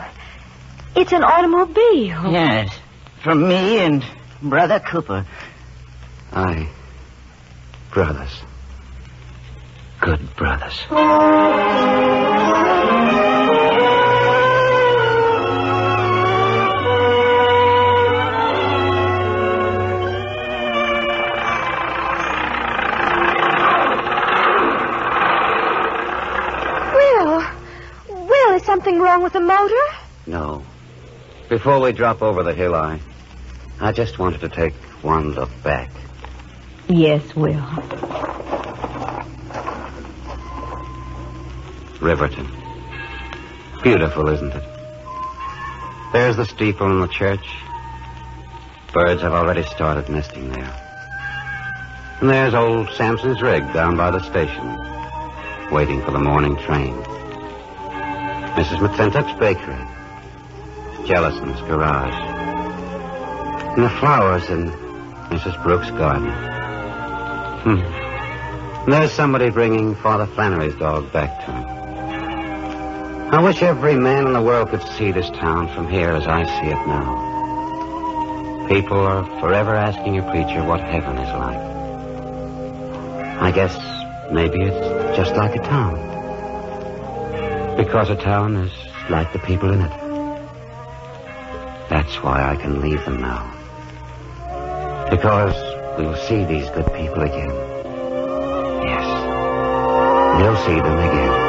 [0.97, 2.29] it's an automobile.
[2.29, 2.77] Yes.
[3.23, 4.03] From me and
[4.41, 5.25] Brother Cooper.
[6.33, 6.67] Aye.
[7.93, 8.41] Brothers.
[9.99, 10.85] Good brothers.
[26.93, 27.43] Will,
[28.09, 29.75] Will, is something wrong with the motor?
[30.25, 30.63] No.
[31.49, 32.99] Before we drop over the hill, I.
[33.81, 35.89] I just wanted to take one look back.
[36.87, 37.59] Yes, Will.
[41.99, 42.47] Riverton.
[43.81, 44.63] Beautiful, isn't it?
[46.13, 47.45] There's the steeple and the church.
[48.93, 50.77] Birds have already started nesting there.
[52.19, 54.77] And there's old Sampson's rig down by the station,
[55.71, 56.93] waiting for the morning train.
[58.53, 58.77] Mrs.
[58.77, 59.87] McClintock's bakery.
[61.07, 62.30] Jellison's garage.
[63.75, 64.69] And the flowers in
[65.29, 65.61] Mrs.
[65.63, 66.29] Brooks' garden.
[67.63, 68.89] Hmm.
[68.89, 71.81] There's somebody bringing Father Flannery's dog back to him.
[73.33, 76.43] I wish every man in the world could see this town from here as I
[76.43, 78.67] see it now.
[78.67, 81.57] People are forever asking a preacher what heaven is like.
[83.41, 83.73] I guess
[84.33, 85.95] maybe it's just like a town.
[87.77, 88.71] Because a town is
[89.09, 89.91] like the people in it.
[91.89, 93.60] That's why I can leave them now.
[95.11, 95.53] Because
[95.97, 97.51] we'll see these good people again.
[98.81, 100.41] Yes.
[100.41, 101.40] We'll see them again.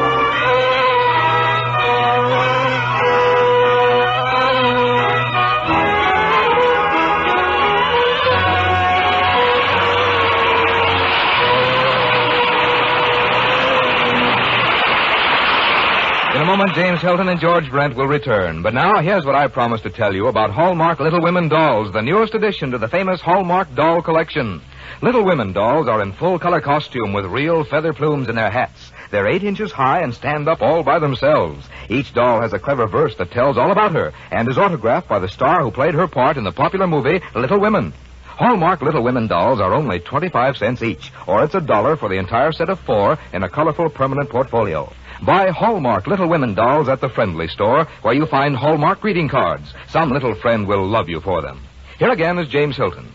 [16.62, 18.62] Moment, James Hilton and George Brent will return.
[18.62, 22.02] But now, here's what I promised to tell you about Hallmark Little Women Dolls, the
[22.02, 24.60] newest addition to the famous Hallmark doll collection.
[25.00, 28.92] Little Women dolls are in full color costume with real feather plumes in their hats.
[29.10, 31.66] They're eight inches high and stand up all by themselves.
[31.88, 35.18] Each doll has a clever verse that tells all about her and is autographed by
[35.18, 37.92] the star who played her part in the popular movie Little Women.
[38.24, 42.18] Hallmark Little Women dolls are only 25 cents each, or it's a dollar for the
[42.18, 44.92] entire set of four in a colorful permanent portfolio.
[45.24, 49.72] Buy Hallmark Little Women dolls at the Friendly Store, where you find Hallmark greeting cards.
[49.88, 51.62] Some little friend will love you for them.
[52.00, 53.08] Here again is James Hilton.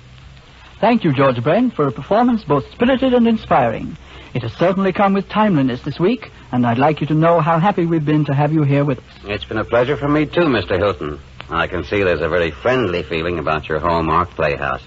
[0.79, 3.97] Thank you, George Brent, for a performance both spirited and inspiring.
[4.33, 7.59] It has certainly come with timeliness this week, and I'd like you to know how
[7.59, 9.03] happy we've been to have you here with us.
[9.25, 10.77] It's been a pleasure for me, too, Mr.
[10.77, 11.19] Hilton.
[11.49, 14.83] I can see there's a very friendly feeling about your Hallmark Playhouse.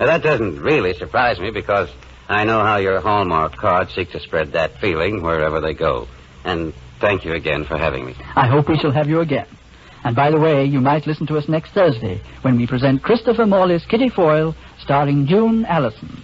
[0.00, 1.88] Now, that doesn't really surprise me because
[2.28, 6.08] I know how your Hallmark cards seek to spread that feeling wherever they go.
[6.44, 8.14] And thank you again for having me.
[8.36, 9.46] I hope we shall have you again.
[10.04, 13.46] And by the way, you might listen to us next Thursday when we present Christopher
[13.46, 16.22] Morley's Kitty Foyle, starring June Allyson.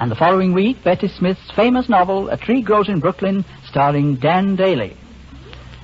[0.00, 4.56] And the following week, Betty Smith's famous novel, A Tree Grows in Brooklyn, starring Dan
[4.56, 4.96] Dailey.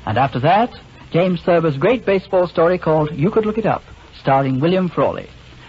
[0.05, 0.71] And after that,
[1.13, 3.83] James Thurber's great baseball story called You Could Look It Up,
[4.21, 5.29] starring William Frawley.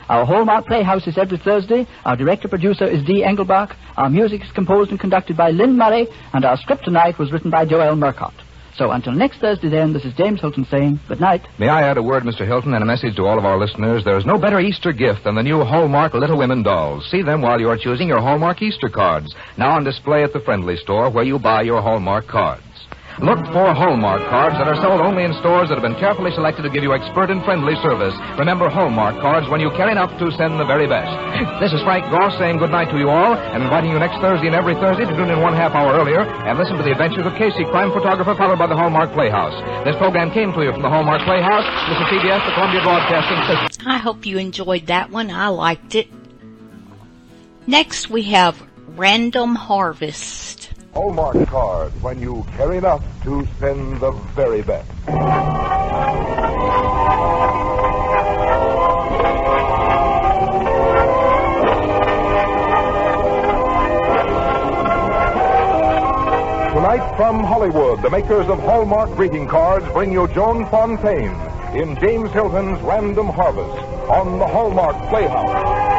[0.10, 1.88] Our Hallmark Playhouse is every Thursday.
[2.04, 3.76] Our director-producer is Dee Engelbach.
[3.96, 6.08] Our music is composed and conducted by Lynn Murray.
[6.34, 8.34] And our script tonight was written by Joel Murcott.
[8.76, 11.48] So until next Thursday then, this is James Hilton saying good night.
[11.60, 12.46] May I add a word, Mr.
[12.46, 14.04] Hilton, and a message to all of our listeners?
[14.04, 17.10] There's no better Easter gift than the new Hallmark Little Women dolls.
[17.10, 19.34] See them while you're choosing your Hallmark Easter cards.
[19.58, 22.64] Now on display at the Friendly Store where you buy your Hallmark cards.
[23.22, 26.64] Look for Hallmark cards that are sold only in stores that have been carefully selected
[26.64, 28.16] to give you expert and friendly service.
[28.40, 31.14] Remember Hallmark cards when you care enough to send the very best.
[31.62, 34.48] This is Frank Goss saying good night to you all and inviting you next Thursday
[34.48, 37.26] and every Thursday to tune in one half hour earlier and listen to the adventures
[37.26, 39.54] of Casey, crime photographer, followed by the Hallmark Playhouse.
[39.86, 41.70] This program came to you from the Hallmark Playhouse.
[41.94, 43.88] This is CBS, the Columbia Broadcasting System.
[43.88, 45.30] I hope you enjoyed that one.
[45.30, 46.10] I liked it.
[47.68, 48.62] Next, we have
[48.98, 50.63] Random Harvest.
[50.94, 54.88] Hallmark card when you care enough to spend the very best.
[66.74, 71.34] Tonight from Hollywood, the makers of Hallmark greeting cards bring you Joan Fontaine
[71.76, 75.93] in James Hilton's Random Harvest on the Hallmark Playhouse.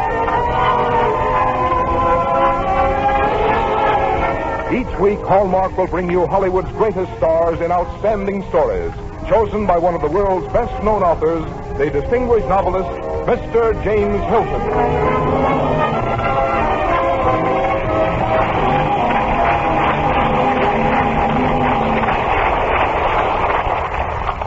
[4.72, 8.92] Each week, Hallmark will bring you Hollywood's greatest stars in outstanding stories.
[9.28, 11.44] Chosen by one of the world's best known authors,
[11.78, 12.88] the distinguished novelist,
[13.28, 13.84] Mr.
[13.84, 14.60] James Hilton.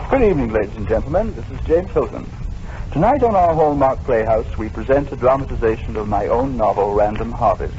[0.09, 1.35] Good evening, ladies and gentlemen.
[1.35, 2.27] This is James Hilton.
[2.91, 7.75] Tonight on our Hallmark Playhouse, we present a dramatization of my own novel, Random Harvest,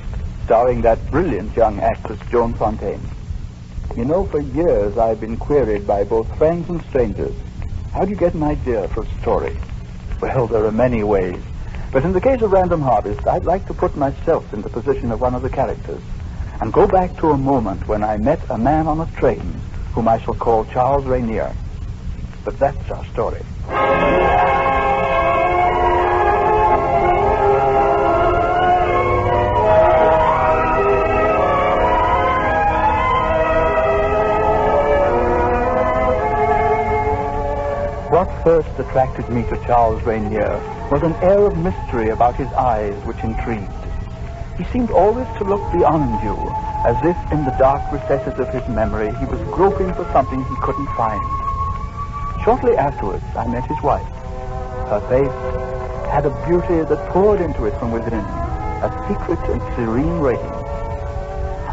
[0.49, 3.07] starring that brilliant young actress, Joan Fontaine.
[3.95, 7.35] You know, for years I've been queried by both friends and strangers.
[7.93, 9.55] How do you get an idea for a story?
[10.23, 11.39] Well, there are many ways.
[11.93, 15.13] But in the case of Random Harvest, I'd like to put myself in the position
[15.13, 16.01] of one of the characters
[16.63, 19.53] and go back to a moment when I met a man on a train
[19.93, 21.55] whom I shall call Charles Rainier.
[22.43, 23.43] But that's our story.
[38.49, 40.57] First attracted me to Charles Rainier
[40.91, 43.69] was an air of mystery about his eyes which intrigued.
[44.57, 46.33] He seemed always to look beyond you,
[46.89, 50.57] as if in the dark recesses of his memory he was groping for something he
[50.63, 51.21] couldn't find.
[52.43, 54.09] Shortly afterwards, I met his wife.
[54.89, 60.21] Her face had a beauty that poured into it from within, a secret and serene
[60.21, 60.69] radiance.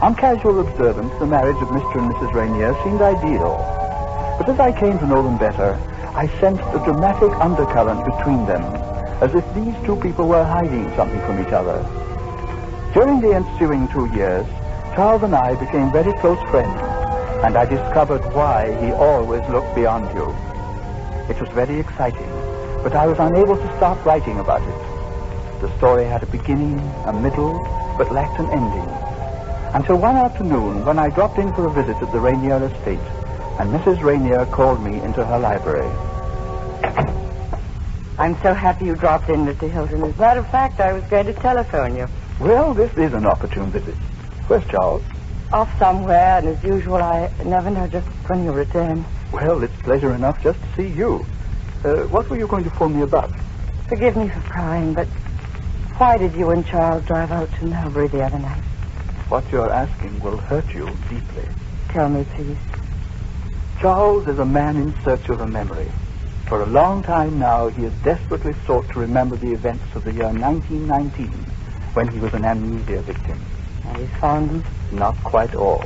[0.04, 2.04] On casual observance, the marriage of Mr.
[2.04, 2.34] and Mrs.
[2.34, 3.56] Rainier seemed ideal.
[4.38, 5.80] But as I came to know them better,
[6.16, 8.64] I sensed a dramatic undercurrent between them,
[9.22, 11.84] as if these two people were hiding something from each other.
[12.94, 14.46] During the ensuing two years,
[14.96, 16.80] Charles and I became very close friends,
[17.44, 20.32] and I discovered why he always looked beyond you.
[21.28, 22.32] It was very exciting,
[22.82, 25.60] but I was unable to stop writing about it.
[25.60, 27.60] The story had a beginning, a middle,
[27.98, 28.90] but lacked an ending.
[29.74, 33.25] Until one afternoon, when I dropped in for a visit at the Rainier estate,
[33.60, 34.04] and Mrs.
[34.04, 35.90] Rainier called me into her library.
[38.18, 39.70] I'm so happy you dropped in, Mr.
[39.70, 40.04] Hilton.
[40.04, 42.08] As a matter of fact, I was going to telephone you.
[42.40, 43.96] Well, this is an opportune visit.
[44.48, 45.04] Where's Charles?
[45.52, 49.06] Off somewhere, and as usual, I never know just when you'll return.
[49.32, 51.26] Well, it's pleasure enough just to see you.
[51.84, 53.32] Uh, what were you going to phone me about?
[53.88, 55.08] Forgive me for prying, but
[55.98, 58.62] why did you and Charles drive out to Melbury the other night?
[59.30, 61.48] What you're asking will hurt you deeply.
[61.90, 62.58] Tell me, please.
[63.80, 65.92] Charles is a man in search of a memory.
[66.48, 70.14] For a long time now, he has desperately sought to remember the events of the
[70.14, 71.28] year 1919,
[71.94, 73.38] when he was an amnesia victim.
[73.86, 74.64] And he's found them?
[74.92, 75.84] Not quite all.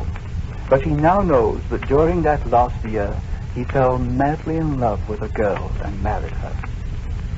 [0.69, 3.15] But he now knows that during that last year,
[3.55, 6.55] he fell madly in love with a girl and married her.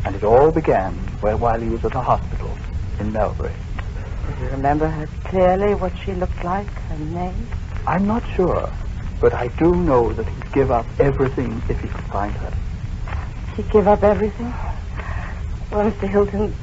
[0.03, 2.57] And it all began where, while he was at a hospital
[2.99, 3.53] in Melbury.
[4.27, 7.47] Does he remember her clearly, what she looked like, her name?
[7.87, 8.69] I'm not sure,
[9.21, 12.51] but I do know that he'd give up everything if he could find her.
[13.55, 14.51] He'd give up everything?
[15.71, 16.09] Well, Mr.
[16.09, 16.53] Hilton,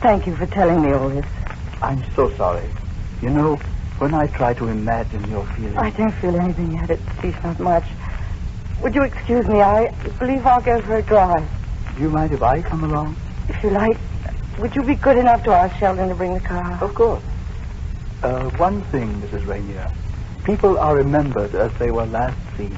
[0.00, 1.26] thank you for telling me all this.
[1.82, 2.70] I'm so sorry.
[3.20, 3.56] You know,
[3.98, 5.76] when I try to imagine your feelings.
[5.76, 7.84] I don't feel anything yet, at least not much.
[8.80, 9.60] Would you excuse me?
[9.60, 9.90] I
[10.20, 11.48] believe I'll go for a drive.
[11.96, 13.16] Do you mind if I come along?
[13.48, 13.98] If you like.
[14.60, 16.78] Would you be good enough to ask Sheldon to bring the car?
[16.80, 17.22] Of course.
[18.22, 19.46] Uh, one thing, Mrs.
[19.46, 19.90] Rainier.
[20.48, 22.74] People are remembered as they were last seen.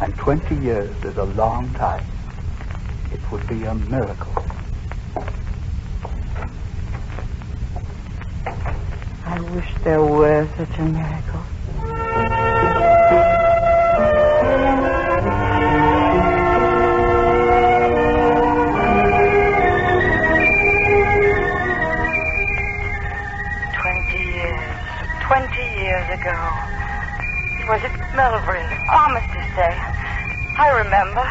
[0.00, 2.02] And 20 years is a long time.
[3.12, 4.42] It would be a miracle.
[9.26, 11.42] I wish there were such a miracle.
[23.74, 24.76] Twenty years.
[25.20, 26.63] Twenty years ago.
[27.64, 28.60] It was at Melbury,
[28.92, 29.72] Armistice oh, Day.
[30.60, 31.24] I remember.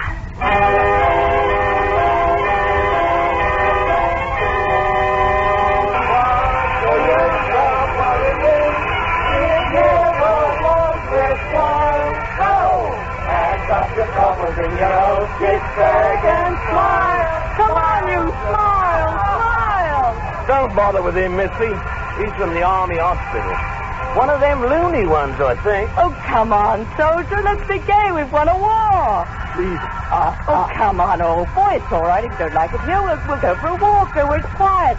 [17.54, 20.10] Come on, you smile, smile.
[20.48, 21.70] Don't bother with him, Missy.
[22.18, 23.83] He's from the Army Hospital.
[24.16, 25.90] One of them loony ones, I think.
[25.98, 27.42] Oh, come on, soldier.
[27.42, 28.12] Let's be gay.
[28.14, 29.26] We've won a war.
[29.58, 29.82] Please.
[30.14, 31.82] Uh, oh, come on, old boy.
[31.82, 33.02] It's all right if you don't like it here.
[33.02, 34.98] We'll, we'll go for a walk where it's quiet.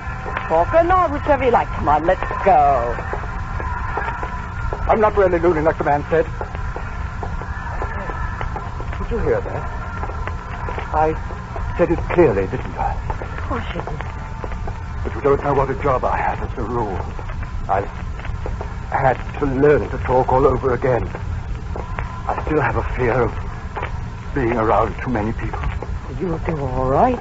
[0.51, 1.69] Walk or not, whichever you like.
[1.69, 2.95] Come on, let's go.
[4.91, 6.27] I'm not really loony like the man said.
[8.99, 9.63] Did you hear that?
[10.93, 11.15] I
[11.79, 12.99] said it clearly, didn't I?
[13.23, 14.01] Of course you did.
[15.05, 16.99] But you don't know what a job I have as a rule.
[17.69, 18.04] I've
[19.01, 21.03] had to learn to talk all over again.
[22.27, 23.33] I still have a fear of
[24.35, 25.61] being around too many people.
[26.21, 27.19] You'll do all right.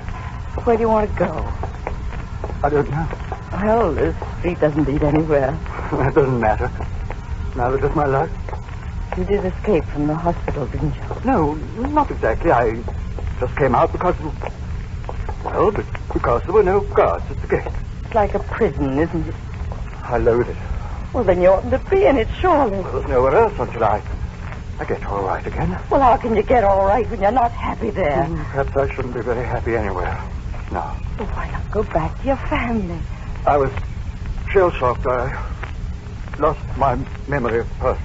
[0.66, 1.54] Where do you want to go?
[2.64, 3.08] I don't know.
[3.54, 5.52] Well, this street doesn't lead anywhere.
[5.94, 6.72] That doesn't matter.
[7.56, 8.30] Neither does my luck.
[9.16, 11.04] You did escape from the hospital, didn't you?
[11.24, 12.52] No, not exactly.
[12.52, 12.82] I
[13.40, 14.16] just came out because,
[15.46, 17.72] well, be- because there were no guards at the gate.
[18.06, 19.36] It's like a prison, isn't it?
[20.04, 20.58] I loathe it.
[21.14, 22.78] Well, then you oughtn't to be in it, surely.
[22.80, 24.02] Well, there's nowhere else until I,
[24.80, 25.78] I get all right again.
[25.92, 28.26] Well, how can you get all right when you're not happy there?
[28.26, 30.18] Hmm, Perhaps I shouldn't be very happy anywhere.
[30.72, 30.82] No.
[31.20, 33.02] Well, why not go back to your family?
[33.46, 33.72] I was
[34.52, 35.06] shell-shocked.
[35.06, 35.30] I
[36.40, 36.96] lost my
[37.28, 38.02] memory of person.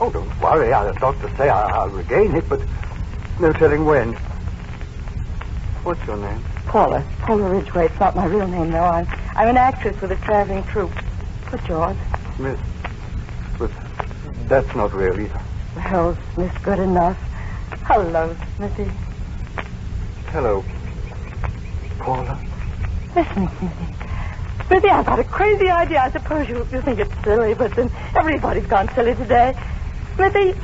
[0.00, 0.72] Oh, don't worry.
[0.72, 2.58] I, the doctors say I, I'll regain it, but
[3.38, 4.14] no telling when.
[5.84, 6.42] What's your name?
[6.66, 7.04] Paula.
[7.20, 7.86] Paula Ridgway.
[7.86, 8.78] It's not my real name, though.
[8.82, 9.06] I'm,
[9.36, 10.94] I'm an actress with a traveling troupe.
[11.52, 11.96] What's George.
[12.38, 12.58] Miss.
[13.58, 13.70] But
[14.48, 15.40] that's not real either.
[15.76, 17.18] Well, Miss Good Enough.
[17.84, 18.90] Hello, Smithy.
[20.28, 20.64] Hello,
[21.98, 22.42] Paula.
[23.14, 23.94] Listen, Smithy.
[24.66, 26.00] Smithy, I've got a crazy idea.
[26.00, 29.54] I suppose you, you think it's silly, but then everybody's gone silly today.
[30.14, 30.54] Smithy,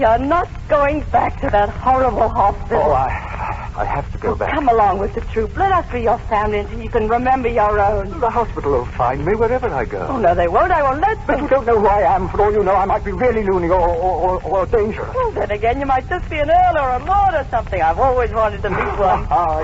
[0.00, 2.84] you're not going back to that horrible hospital.
[2.84, 4.54] Oh, I, I have to go back.
[4.54, 5.54] Come along with the troupe.
[5.58, 8.18] Let us be your family until you can remember your own.
[8.18, 10.06] The hospital will find me wherever I go.
[10.08, 10.72] Oh, no, they won't.
[10.72, 11.26] I won't let them.
[11.26, 12.30] But you don't know who I am.
[12.30, 15.14] For all you know, I might be really loony or, or, or, or dangerous.
[15.14, 17.82] Well, then again, you might just be an earl or a lord or something.
[17.82, 19.26] I've always wanted to meet one.
[19.30, 19.60] Ah,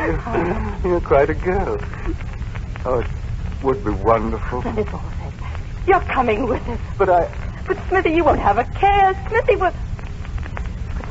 [0.85, 1.79] you, you're quite a girl.
[2.85, 4.63] Oh, it would be wonderful.
[4.77, 5.33] It's all right.
[5.87, 6.81] You're coming with us.
[6.99, 7.33] But I...
[7.67, 9.13] But, Smithy, you won't have a care.
[9.29, 9.73] Smithy will...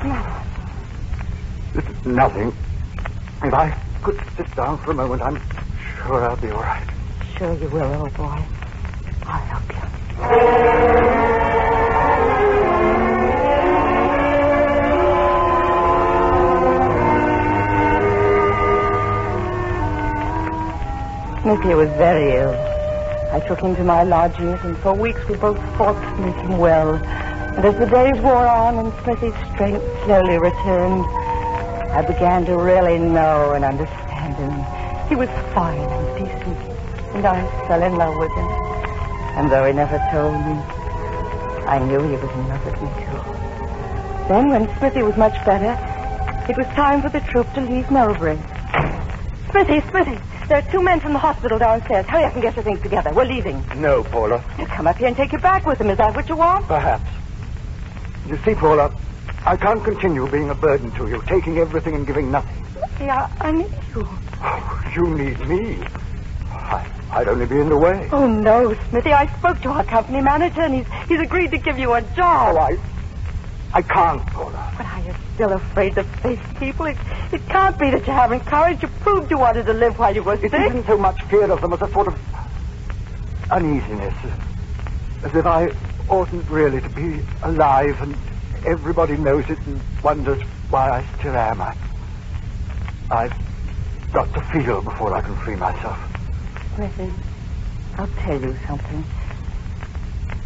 [0.06, 1.80] The?
[1.80, 2.53] It's nothing.
[3.43, 3.70] If I
[4.03, 5.39] could sit down for a moment, I'm
[6.03, 6.88] sure I'll be all right.
[7.39, 8.47] Sure you will, old boy.
[9.26, 9.84] I'll help you.
[21.43, 22.56] Smithy was very ill.
[23.34, 26.60] I took him to my lodgings, and for weeks we both fought to make him
[26.60, 26.99] well.
[27.56, 31.06] And as the days wore on and Smithy's strength slowly returned,
[31.95, 35.08] I began to really know and understand him.
[35.08, 36.58] He was fine and decent,
[37.16, 38.47] and I fell in love with him.
[39.38, 40.60] And though he never told me,
[41.66, 43.36] I knew he was in love with me too.
[44.28, 45.72] Then, when Smithy was much better,
[46.49, 48.38] it was time for the troupe to leave Melbury.
[49.51, 52.06] Smithy, Smithy, there are two men from the hospital downstairs.
[52.06, 53.14] Hurry up and get your things together.
[53.14, 53.64] We're leaving.
[53.78, 54.43] No, Paula.
[54.58, 55.89] Now come up here and take you back with them.
[55.89, 56.68] Is that what you want?
[56.68, 57.03] Perhaps.
[58.28, 58.92] You see, Paula,
[59.46, 62.66] I can't continue being a burden to you, taking everything and giving nothing.
[62.74, 64.08] Smithy, I, I need you.
[64.42, 65.86] Oh, you need me.
[66.52, 68.10] I, I'd only be in the way.
[68.12, 69.14] Oh, no, Smithy.
[69.14, 72.56] I spoke to our company manager, and he's, he's agreed to give you a job.
[72.56, 72.78] Oh, I,
[73.74, 74.74] I can't, Paula.
[74.78, 76.88] But are you still afraid to face people?
[76.88, 76.98] It,
[77.32, 78.82] it can't be that you haven't courage.
[78.82, 80.54] You proved you wanted to live while you were It sick.
[80.54, 82.16] isn't so much fear of them as a sort of
[83.52, 84.14] uneasiness.
[85.24, 85.68] As if I
[86.10, 88.16] oughtn't really to be alive and
[88.66, 91.62] everybody knows it and wonders why I still am.
[91.62, 91.76] I,
[93.12, 95.97] I've got to feel before I can free myself.
[96.76, 97.12] Smithy,
[97.97, 99.03] I'll tell you something.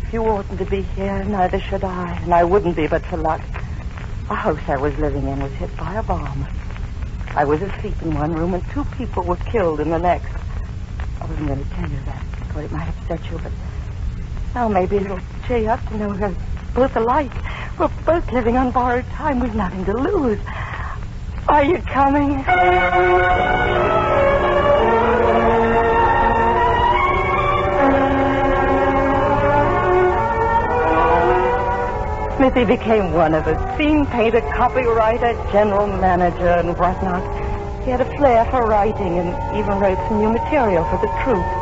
[0.04, 2.20] If you oughtn't to be here, neither should I.
[2.24, 3.42] And I wouldn't be but for luck.
[4.28, 6.48] The house I was living in was hit by a bomb.
[7.36, 10.32] I was asleep in one room and two people were killed in the next.
[11.22, 12.24] I wasn't going to tell you that.
[12.54, 13.52] Thought it might upset you, but
[14.56, 16.36] now maybe it'll cheer you up to know we're
[16.74, 17.32] both alike.
[17.78, 19.40] We're both living on borrowed time.
[19.40, 20.40] We've nothing to lose.
[21.48, 22.44] Are you coming?
[32.38, 33.78] Smithy became one of us.
[33.78, 37.24] Scene painter, copywriter, general manager, and whatnot.
[37.84, 41.59] He had a flair for writing and even wrote some new material for the troupe.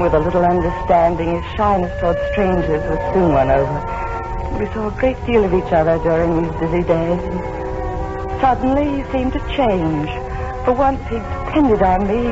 [0.00, 4.58] With a little understanding, his shyness toward strangers was soon won over.
[4.58, 7.20] We saw a great deal of each other during these busy days.
[8.40, 10.08] Suddenly, he seemed to change.
[10.64, 12.30] For once, he depended on me.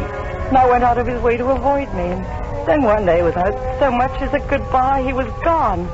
[0.51, 2.11] Now went out of his way to avoid me.
[2.11, 5.87] And then one day, without so much as a goodbye, he was gone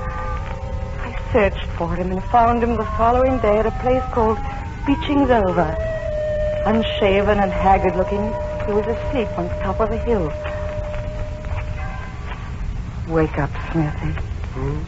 [1.06, 4.38] I searched for him and found him the following day at a place called
[4.86, 5.76] Beechings Over.
[6.64, 8.24] Unshaven and haggard looking,
[8.66, 10.32] he was asleep on the top of a hill.
[13.08, 14.12] Wake up, Smithy.
[14.52, 14.82] Hmm?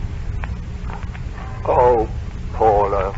[1.65, 2.09] Oh,
[2.53, 3.13] Paula,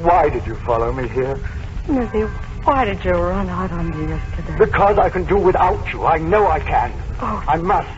[0.00, 1.38] why did you follow me here?
[1.86, 2.22] Smithy,
[2.64, 4.58] why did you run out on me yesterday?
[4.58, 6.04] Because I can do without you.
[6.04, 6.92] I know I can.
[7.20, 7.44] Oh.
[7.48, 7.88] I must.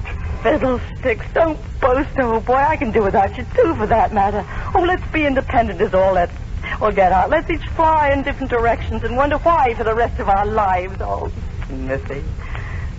[0.42, 2.54] Fiddlesticks, don't boast, old boy.
[2.54, 4.46] I can do without you too, for that matter.
[4.76, 6.12] Oh, let's be independent is all.
[6.12, 6.32] Let's
[6.80, 7.30] or get out.
[7.30, 10.98] Let's each fly in different directions and wonder why for the rest of our lives.
[11.00, 11.32] Oh,
[11.66, 12.20] Smithy,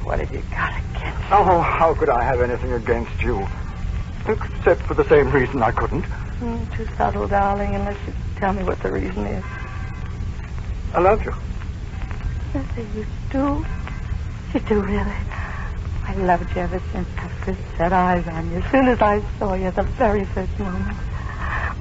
[0.03, 0.88] what have you got against?
[1.31, 3.47] Oh, how could I have anything against you?
[4.27, 6.05] Except for the same reason I couldn't.
[6.39, 9.43] Mm, too subtle, darling, unless you tell me what the reason is.
[10.93, 11.33] I love you.
[12.51, 13.65] Smithy, you do?
[14.53, 15.15] You do really?
[16.07, 18.57] I loved you ever since I first set eyes on you.
[18.57, 20.97] As soon as I saw you, the very first moment.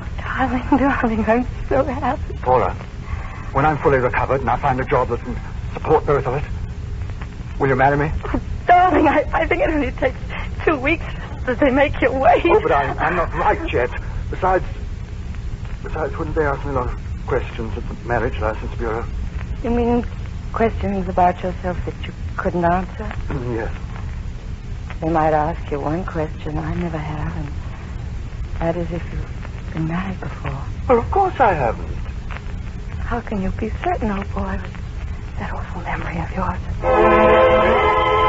[0.01, 2.35] Oh, darling, darling, I'm so happy.
[2.43, 2.77] Paula,
[3.53, 5.37] when I'm fully recovered and I find a job that can
[5.73, 6.45] support both of us,
[7.59, 8.13] will you marry me?
[8.69, 10.21] Darling, I, I think it only takes
[10.65, 11.07] two weeks
[11.47, 12.45] that they make you wait.
[12.45, 13.91] Oh, but I'm, I'm not right yet.
[14.31, 14.65] Besides,
[15.83, 19.07] besides, wouldn't they ask me a lot of questions at the marriage license bureau?
[19.63, 20.05] You mean
[20.53, 23.11] questions about yourself that you couldn't answer?
[23.55, 23.73] yes.
[25.01, 27.49] They might ask you one question I never have, and
[28.61, 30.63] that is if you've been married before.
[30.89, 31.97] Well, of course I haven't.
[32.99, 38.28] How can you be certain, old boy, with that awful memory of yours?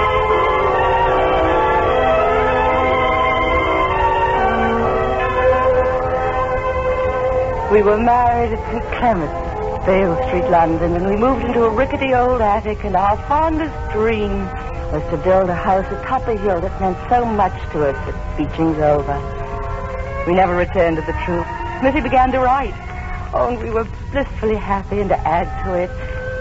[7.72, 8.84] We were married at St.
[8.98, 13.76] Clement's, Vale Street, London, and we moved into a rickety old attic, and our fondest
[13.94, 14.48] dream
[14.91, 18.38] was to build a house atop a hill that meant so much to us at
[18.38, 19.14] Beeching's over.
[20.26, 21.46] We never returned to the truth.
[21.80, 22.74] Smithy began to write.
[23.36, 25.91] Oh, and we were blissfully happy, and to add to it,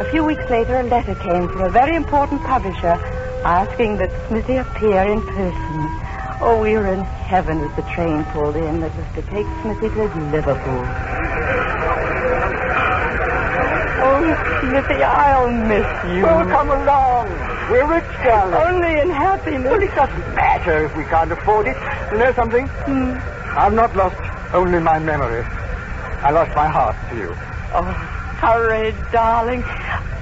[0.00, 2.96] a few weeks later a letter came from a very important publisher
[3.44, 6.07] asking that Smithy appear in person.
[6.40, 9.89] Oh, we were in heaven as the train pulled in that was to take Smithy
[9.90, 10.85] to Liverpool.
[14.01, 14.23] Oh,
[14.62, 16.23] Smithy, I'll miss you.
[16.23, 17.28] Well, come along.
[17.70, 18.55] We're rich, darling.
[18.55, 19.70] Only in happiness.
[19.70, 21.77] Well, it doesn't matter if we can't afford it.
[22.12, 22.69] You know something?
[22.86, 23.19] Hmm.
[23.59, 24.16] I've not lost
[24.55, 25.43] only my memory.
[26.23, 27.35] I lost my heart to you.
[27.74, 27.82] Oh,
[28.39, 29.65] hooray, darling.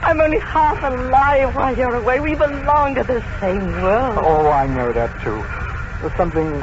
[0.03, 2.21] I'm only half alive while you're away.
[2.21, 4.19] We belong to the same world.
[4.25, 5.45] Oh, I know that, too.
[6.01, 6.61] There's something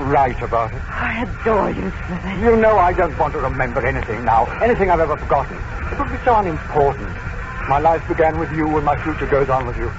[0.00, 0.82] right about it.
[0.88, 2.40] I adore you, Smithy.
[2.40, 5.56] You know I don't want to remember anything now, anything I've ever forgotten.
[5.92, 7.14] It would be so unimportant.
[7.68, 9.92] My life began with you and my future goes on with you.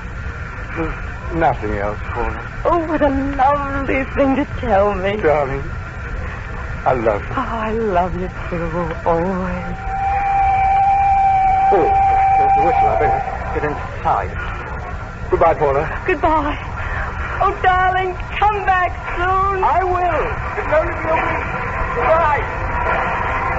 [0.76, 0.96] There's
[1.36, 2.62] nothing else, for Paula.
[2.66, 5.18] Oh, what a lovely thing to tell me.
[5.18, 5.62] Darling,
[6.84, 7.30] I love you.
[7.30, 8.66] Oh, I love you too,
[9.06, 9.78] always.
[11.74, 11.88] Oh,
[12.38, 12.88] there's the whistle.
[12.88, 15.30] I better get inside.
[15.30, 16.04] Goodbye, Paula.
[16.08, 16.80] Goodbye.
[17.44, 19.64] Oh, darling, come back soon.
[19.64, 20.24] I will.
[20.62, 21.46] It's only for a week.
[21.96, 23.52] Goodbye.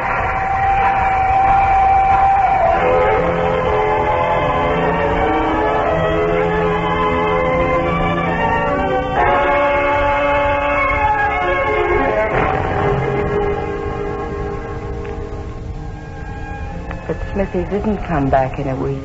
[17.06, 19.02] But Smithy didn't come back in a week,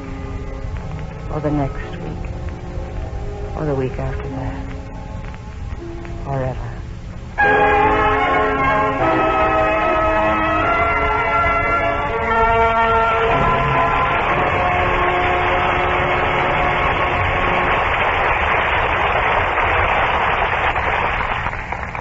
[1.34, 2.30] or the next week,
[3.58, 4.37] or the week after that,
[6.28, 6.74] or ever.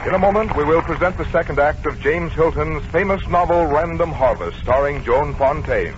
[0.06, 4.12] In a moment, we will present the second act of James Hilton's famous novel Random
[4.12, 5.94] Harvest, starring Joan Fontaine.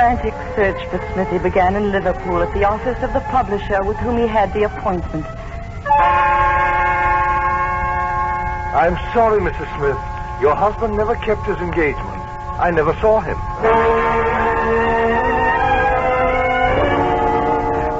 [0.00, 4.16] Frantic search for Smithy began in Liverpool at the office of the publisher with whom
[4.16, 5.26] he had the appointment.
[8.72, 9.68] I'm sorry, Mrs.
[9.76, 10.00] Smith.
[10.40, 12.22] Your husband never kept his engagement.
[12.56, 13.36] I never saw him.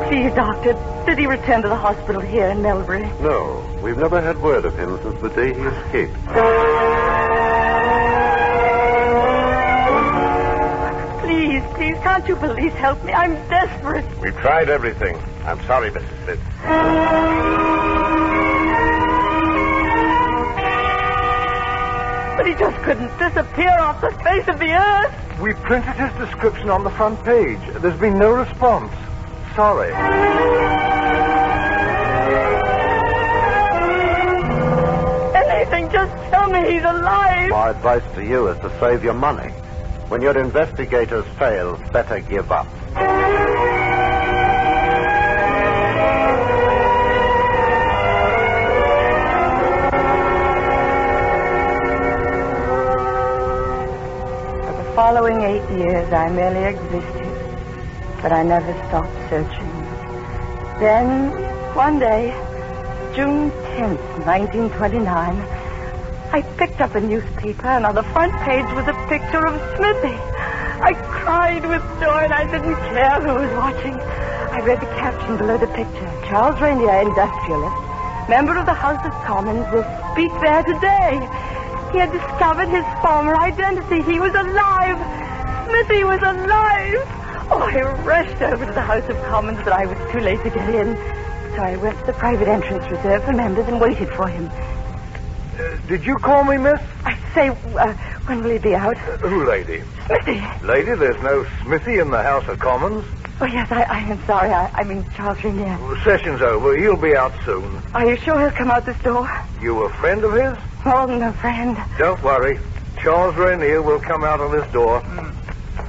[0.09, 0.72] Please, Doctor,
[1.05, 3.05] did he return to the hospital here in Melbury?
[3.20, 6.60] No, we've never had word of him since the day he escaped.
[12.21, 13.13] Can't you please help me?
[13.13, 14.05] I'm desperate.
[14.21, 15.17] We've tried everything.
[15.45, 16.25] I'm sorry, Mrs.
[16.25, 16.41] Smith.
[22.37, 25.41] But he just couldn't disappear off the face of the earth.
[25.41, 27.61] We printed his description on the front page.
[27.81, 28.93] There's been no response.
[29.57, 29.91] Sorry.
[35.35, 37.49] Anything, just tell me he's alive.
[37.49, 39.51] My advice to you is to save your money.
[40.11, 42.66] When your investigators fail, better give up.
[54.66, 57.31] For the following eight years, I merely existed,
[58.20, 59.70] but I never stopped searching.
[60.81, 61.31] Then,
[61.77, 62.35] one day,
[63.15, 65.60] June 10th, 1929,
[66.32, 70.15] I picked up a newspaper, and on the front page was a picture of Smithy.
[70.78, 73.98] I cried with joy, and I didn't care who was watching.
[73.98, 77.74] I read the caption below the picture Charles Rainier, industrialist,
[78.31, 79.82] member of the House of Commons, will
[80.15, 81.19] speak there today.
[81.90, 84.07] He had discovered his former identity.
[84.07, 85.02] He was alive.
[85.66, 87.02] Smithy was alive.
[87.51, 90.51] Oh, I rushed over to the House of Commons, but I was too late to
[90.51, 90.94] get in.
[91.59, 94.47] So I went to the private entrance reserved for members and waited for him.
[95.91, 96.81] Did you call me, miss?
[97.05, 97.95] I say, uh,
[98.27, 98.97] when will he be out?
[98.97, 99.83] Who, lady?
[100.07, 100.41] Smithy.
[100.65, 103.05] Lady, there's no Smithy in the House of Commons.
[103.41, 104.51] Oh, yes, I, I am sorry.
[104.51, 105.77] I, I mean Charles Rainier.
[106.05, 106.77] Session's over.
[106.77, 107.83] He'll be out soon.
[107.93, 109.29] Are you sure he'll come out this door?
[109.61, 110.57] You a friend of his?
[110.87, 111.77] Oh, no, friend.
[111.99, 112.61] Don't worry.
[113.03, 115.03] Charles Rainier will come out of this door.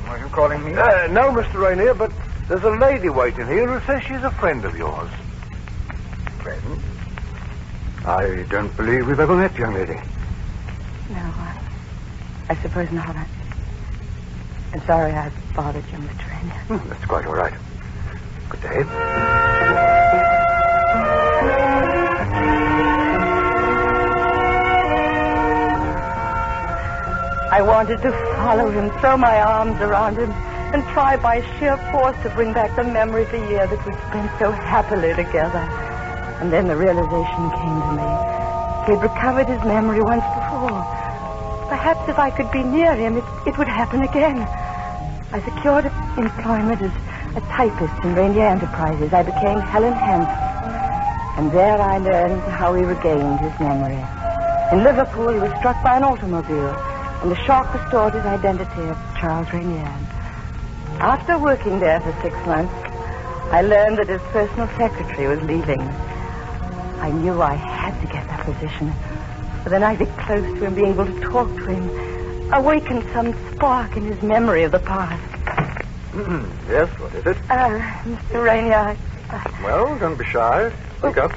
[0.07, 0.73] Are you calling me?
[0.73, 1.61] Uh, no, Mr.
[1.61, 2.11] Rainier, but
[2.47, 5.11] there's a lady waiting here who says she's a friend of yours.
[6.41, 6.81] Friend?
[8.05, 9.93] I don't believe we've ever met, young lady.
[11.09, 11.61] No, I,
[12.49, 13.15] I suppose not.
[13.15, 13.27] I,
[14.73, 16.29] I'm sorry I bothered you, Mr.
[16.31, 16.63] Rainier.
[16.67, 17.53] Hmm, that's quite all right.
[18.49, 18.83] Good day.
[27.53, 30.31] I wanted to follow him, throw my arms around him,
[30.73, 33.93] and try by sheer force to bring back the memory of the year that we
[33.93, 35.90] spent so happily together.
[36.41, 38.09] And then the realization came to me.
[38.85, 40.81] He had recovered his memory once before.
[41.69, 44.41] Perhaps if I could be near him, it, it would happen again.
[45.31, 45.85] I secured
[46.17, 46.91] employment as
[47.37, 49.13] a typist in Rainier Enterprises.
[49.13, 50.51] I became Helen Hanson.
[51.37, 54.01] And there I learned how he regained his memory.
[54.73, 56.73] In Liverpool, he was struck by an automobile,
[57.21, 59.93] and the shock restored his identity of Charles Rainier.
[60.99, 62.73] After working there for six months,
[63.53, 65.81] I learned that his personal secretary was leaving.
[67.01, 68.93] I knew I had to get that position.
[69.63, 71.89] For then I'd be close to him, being able to talk to him,
[72.53, 75.21] awaken some spark in his memory of the past.
[76.69, 77.37] yes, what is it?
[77.49, 78.45] Uh, Mr.
[78.45, 78.97] Rainier,
[79.63, 80.71] Well, don't be shy.
[80.99, 81.31] Speak up.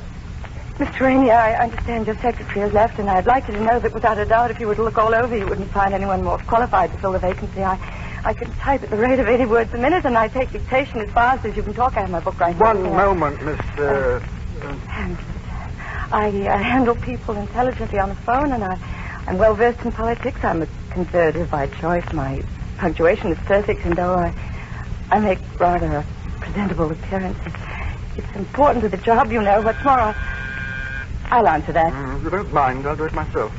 [0.78, 1.00] Mr.
[1.00, 4.18] Rainier, I understand your secretary has left, and I'd like you to know that without
[4.18, 6.92] a doubt, if you were to look all over, you wouldn't find anyone more qualified
[6.92, 7.62] to fill the vacancy.
[7.62, 7.78] I,
[8.24, 11.00] I can type at the rate of 80 words a minute, and I take dictation
[11.00, 11.96] as fast as you can talk.
[11.96, 12.74] I have my book right now.
[12.74, 12.92] One here.
[12.92, 13.60] moment, Miss.
[13.78, 14.20] Uh,
[16.12, 18.78] I uh, handle people intelligently on the phone, and I,
[19.26, 20.38] I'm well versed in politics.
[20.42, 22.04] I'm a conservative by choice.
[22.12, 22.42] My
[22.78, 24.34] punctuation is perfect, and though I,
[25.10, 26.06] I make rather a
[26.40, 27.56] presentable appearance, it's,
[28.18, 29.62] it's important to the job, you know.
[29.62, 30.14] But tomorrow,
[31.26, 31.92] I'll answer that.
[31.92, 33.52] mm, if you don't mind, I'll do it myself.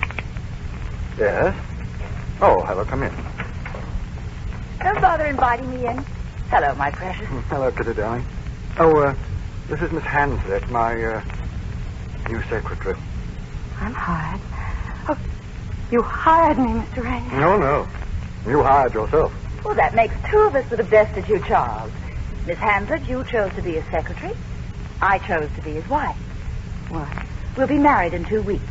[1.17, 1.55] Yes?
[2.41, 2.83] Oh, hello.
[2.85, 3.13] come in.
[4.79, 6.05] Don't bother inviting me in.
[6.49, 7.25] Hello, my precious.
[7.27, 8.25] Hmm, Hello, Kitty, darling.
[8.77, 9.15] Oh, uh,
[9.67, 11.23] this is Miss Hanslet, my, uh,
[12.29, 12.97] new secretary.
[13.79, 14.41] I'm hired.
[15.09, 15.17] Oh,
[15.91, 17.03] you hired me, Mr.
[17.03, 17.39] Rainier.
[17.39, 17.87] No, no.
[18.47, 19.33] You hired yourself.
[19.63, 21.91] Well, that makes two of us that have bested you, Charles.
[22.45, 24.35] Miss Hanslet, you chose to be his secretary.
[25.01, 26.15] I chose to be his wife.
[26.89, 27.07] What?
[27.57, 28.63] We'll be married in two weeks.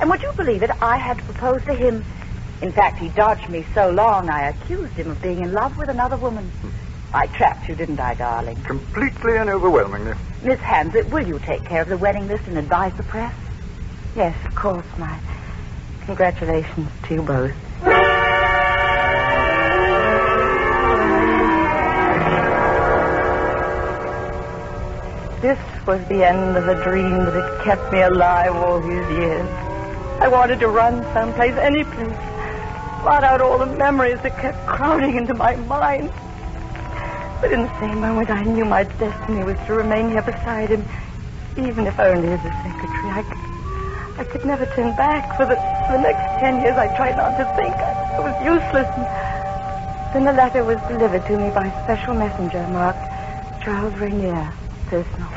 [0.00, 0.70] And would you believe it?
[0.82, 2.04] I had to propose to him.
[2.60, 5.88] In fact, he dodged me so long, I accused him of being in love with
[5.88, 6.44] another woman.
[6.44, 6.81] Hmm.
[7.14, 8.56] I trapped you, didn't I, darling?
[8.62, 10.14] Completely and overwhelmingly.
[10.42, 13.34] Miss Hanslet, will you take care of the wedding list and advise the press?
[14.16, 15.18] Yes, of course, my
[16.06, 17.52] congratulations to you both.
[25.42, 29.48] This was the end of a dream that had kept me alive all these years.
[30.20, 32.16] I wanted to run someplace, any place,
[33.02, 36.10] blot out all the memories that kept crowding into my mind.
[37.42, 40.86] But in the same moment, I knew my destiny was to remain here beside him,
[41.58, 43.10] even if only as a secretary.
[43.10, 43.50] I, could-
[44.16, 45.26] I could never turn back.
[45.36, 47.74] For the, for the next ten years, I tried not to think.
[47.82, 48.86] I, I was useless.
[48.94, 49.06] And
[50.14, 53.02] then the letter was delivered to me by special messenger marked
[53.64, 54.54] Charles Rainier,
[54.86, 55.28] personal.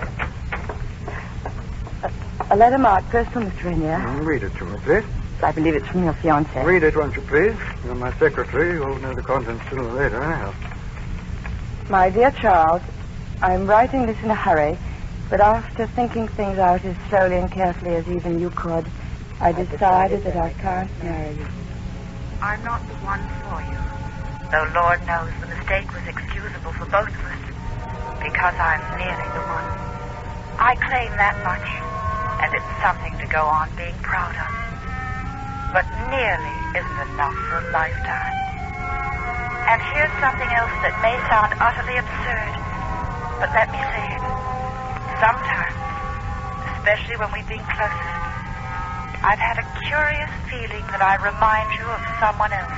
[2.03, 3.65] A, a letter marked personal, Mr.
[3.65, 3.97] Rainier.
[3.97, 5.07] Mm, Read it to me, please.
[5.43, 6.63] I believe it's from your fiancé.
[6.63, 7.57] Read it, won't you, please?
[7.83, 8.77] You're my secretary.
[8.77, 10.53] You'll know the contents sooner or later, anyhow.
[11.87, 12.81] My dear Charles,
[13.43, 14.75] I'm writing this in a hurry,
[15.29, 18.89] but after thinking things out as slowly and carefully as even you could,
[19.39, 21.47] I decided that I can't marry you.
[22.41, 23.77] I'm not the one for you.
[24.49, 27.43] Though Lord knows the mistake was excusable for both of us.
[28.17, 29.69] Because I'm nearly the one.
[30.57, 31.69] I claim that much,
[32.41, 34.51] and it's something to go on being proud of.
[35.69, 38.54] But nearly isn't enough for a lifetime.
[39.65, 42.53] And here's something else that may sound utterly absurd,
[43.41, 44.23] but let me say it.
[45.17, 45.77] Sometimes,
[46.77, 48.15] especially when we've been closest,
[49.25, 52.77] I've had a curious feeling that I remind you of someone else.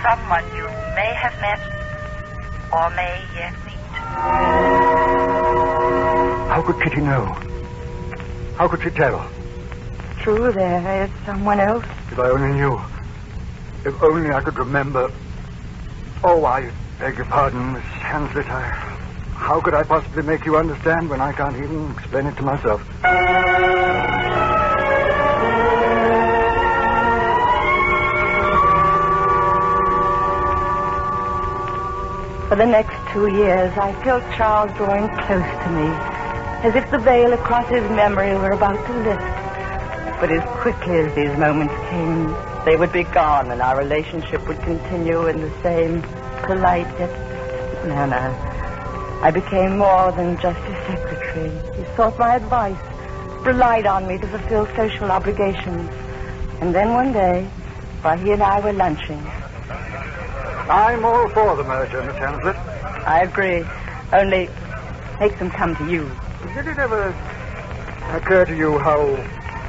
[0.00, 0.64] Someone you
[0.96, 1.60] may have met
[2.72, 3.78] or may yet meet.
[6.48, 7.26] How could Kitty know?
[8.56, 9.20] How could she tell?
[10.22, 11.84] True, there is someone else.
[12.10, 12.80] If I only knew.
[13.84, 15.10] If only I could remember.
[16.24, 18.48] Oh, I beg your pardon, Miss Hanslet.
[18.50, 18.62] I,
[19.34, 22.82] how could I possibly make you understand when I can't even explain it to myself?
[32.48, 35.88] For the next two years, I felt Charles drawing close to me,
[36.66, 40.20] as if the veil across his memory were about to lift.
[40.20, 42.34] But as quickly as these moments came,
[42.68, 46.02] they would be gone, and our relationship would continue in the same
[46.42, 47.10] polite yet
[47.86, 48.28] manner.
[49.22, 51.50] I became more than just his secretary.
[51.78, 52.76] He sought my advice,
[53.46, 55.88] relied on me to fulfill social obligations.
[56.60, 57.44] And then one day,
[58.02, 59.22] while he and I were lunching,
[60.68, 62.58] I'm all for the merger, Miss Hanslet.
[63.06, 63.64] I agree.
[64.12, 64.50] Only
[65.18, 66.10] make them come to you.
[66.54, 67.16] Did it ever
[68.12, 69.16] occur to you how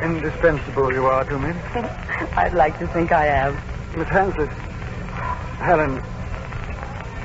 [0.02, 1.52] indispensable you are to me?
[2.36, 3.54] I'd like to think I am.
[3.98, 4.52] Miss Hanslet,
[5.60, 6.00] Helen,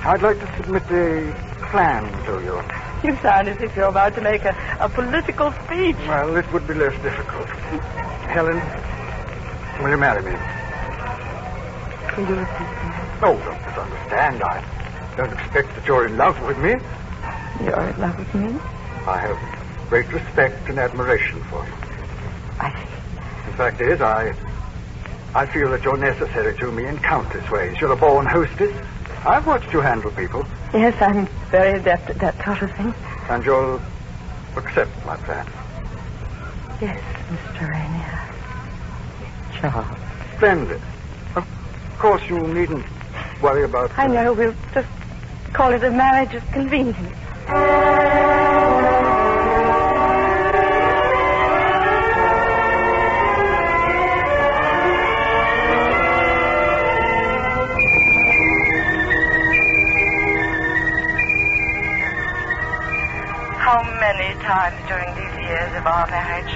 [0.05, 1.33] I'd like to submit a
[1.71, 2.57] plan to you.
[3.05, 5.97] You sound as if you're about to make a, a political speech.
[6.09, 7.49] Well, it would be less difficult.
[8.33, 8.59] Helen,
[9.81, 10.35] will you marry me?
[12.17, 13.21] Will you repeat that?
[13.21, 14.43] No, don't misunderstand.
[14.43, 14.57] I
[15.17, 16.73] don't expect that you're in love with me.
[17.61, 18.57] You're in love with me?
[19.07, 19.37] I have
[19.89, 21.84] great respect and admiration for you.
[22.65, 23.51] I see.
[23.51, 24.33] The fact is, I
[25.35, 27.81] I feel that you're necessary to me in countless ways.
[27.81, 28.73] You're a born hostess.
[29.27, 32.95] I've watched you handle people, Yes, I'm very adept at that sort of thing.
[33.31, 33.81] and you'll
[34.57, 35.47] accept my plan.
[36.81, 37.01] Yes,
[37.31, 37.71] Mr.
[37.71, 38.21] Rainier.
[39.61, 39.99] Charles.
[40.37, 40.81] Splendid.
[41.37, 41.47] Of
[41.99, 42.85] course, you needn't
[43.41, 43.91] worry about.
[43.97, 44.89] I know, we'll just
[45.53, 47.15] call it a marriage of convenience.
[64.65, 66.55] Times during these years of our marriage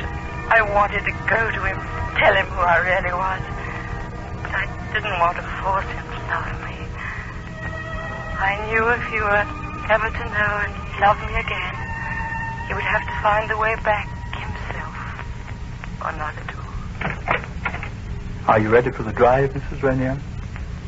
[0.49, 1.77] I wanted to go to him,
[2.17, 3.43] tell him who I really was.
[4.41, 4.65] But I
[4.97, 6.89] didn't want to force him to love me.
[8.41, 9.45] I knew if he were
[9.93, 10.73] ever to know and
[11.05, 11.75] love me again,
[12.65, 14.09] he would have to find the way back
[14.41, 14.97] himself.
[16.01, 16.65] Or not at all.
[18.49, 19.83] Are you ready for the drive, Mrs.
[19.83, 20.19] Rainier?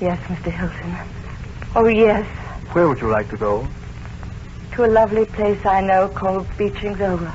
[0.00, 0.50] Yes, Mr.
[0.50, 0.96] Hilton.
[1.76, 2.24] Oh, yes.
[2.72, 3.68] Where would you like to go?
[4.80, 7.30] To a lovely place I know called Beeching's Over.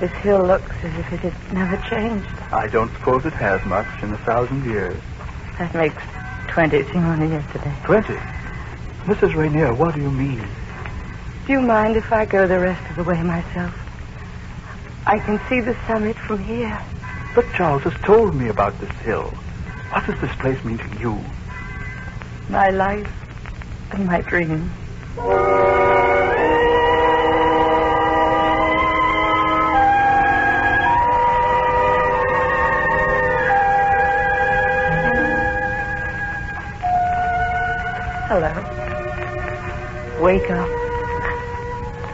[0.00, 2.26] This hill looks as if it had never changed.
[2.50, 4.98] I don't suppose it has much in a thousand years.
[5.58, 6.02] That makes
[6.48, 7.74] 20 seem only yesterday.
[7.84, 8.16] Twenty?
[9.04, 9.34] Mrs.
[9.34, 10.48] Rainier, what do you mean?
[11.46, 13.79] Do you mind if I go the rest of the way myself?
[15.06, 16.78] I can see the summit from here.
[17.34, 19.32] But Charles has told me about this hill.
[19.92, 21.18] What does this place mean to you?
[22.48, 23.10] My life
[23.92, 24.70] and my dream.
[38.28, 38.52] Hello.
[40.22, 40.68] Wake up.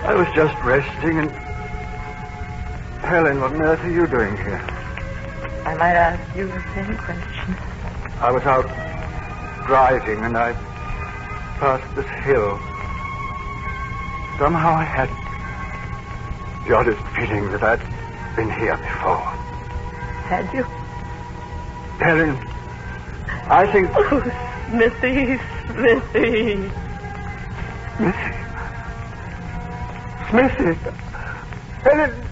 [0.04, 1.45] I was just resting and.
[3.06, 4.60] Helen, what on earth are you doing here?
[5.64, 7.54] I might ask you the same question.
[8.18, 8.66] I was out
[9.68, 10.54] driving and I
[11.60, 12.58] passed this hill.
[14.40, 15.08] Somehow I had
[16.66, 17.78] the oddest feeling that I'd
[18.34, 19.22] been here before.
[20.26, 20.64] Had you?
[22.02, 22.36] Helen,
[23.46, 23.88] I think.
[23.94, 24.20] Oh,
[24.68, 25.38] Smithy,
[25.70, 26.70] Smithy.
[27.96, 28.34] Smithy.
[30.28, 30.90] Smithy.
[31.84, 32.25] Helen.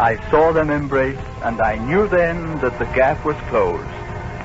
[0.00, 3.84] I saw them embrace, and I knew then that the gap was closed,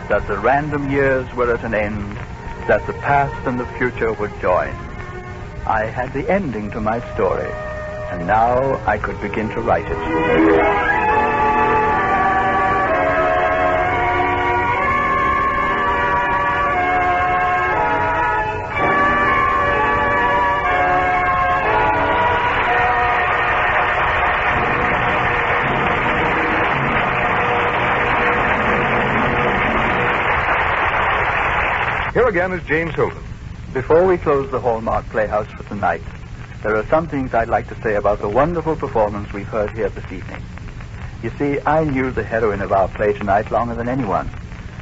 [0.09, 2.17] that the random years were at an end,
[2.67, 4.73] that the past and the future would join.
[5.67, 7.51] I had the ending to my story,
[8.11, 10.94] and now I could begin to write it.
[32.35, 33.23] Again is James Hilton.
[33.71, 36.01] Before we close the Hallmark Playhouse for tonight,
[36.63, 39.87] there are some things I'd like to say about the wonderful performance we've heard here
[39.87, 40.43] this evening.
[41.23, 44.29] You see, I knew the heroine of our play tonight longer than anyone.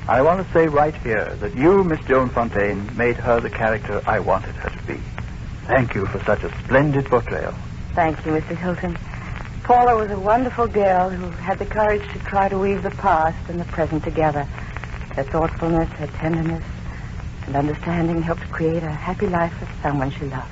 [0.07, 4.01] I want to say right here that you, Miss Joan Fontaine, made her the character
[4.07, 4.99] I wanted her to be.
[5.67, 7.53] Thank you for such a splendid portrayal.
[7.93, 8.57] Thank you, Mr.
[8.57, 8.97] Hilton.
[9.61, 13.47] Paula was a wonderful girl who had the courage to try to weave the past
[13.47, 14.45] and the present together.
[15.15, 16.63] Her thoughtfulness, her tenderness,
[17.45, 20.51] and understanding helped create a happy life for someone she loved.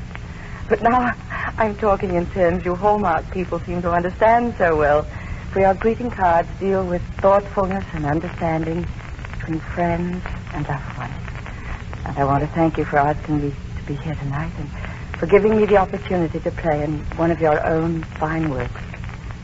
[0.70, 1.12] But now
[1.58, 5.06] I'm talking in terms you Hallmark people seem to understand so well.
[5.52, 8.88] For your greeting cards deal with thoughtfulness and understanding
[9.38, 10.24] between friends
[10.54, 11.14] and loved ones.
[12.06, 14.70] And I want to thank you for asking me to be here tonight and
[15.20, 18.82] for giving me the opportunity to play in one of your own fine works.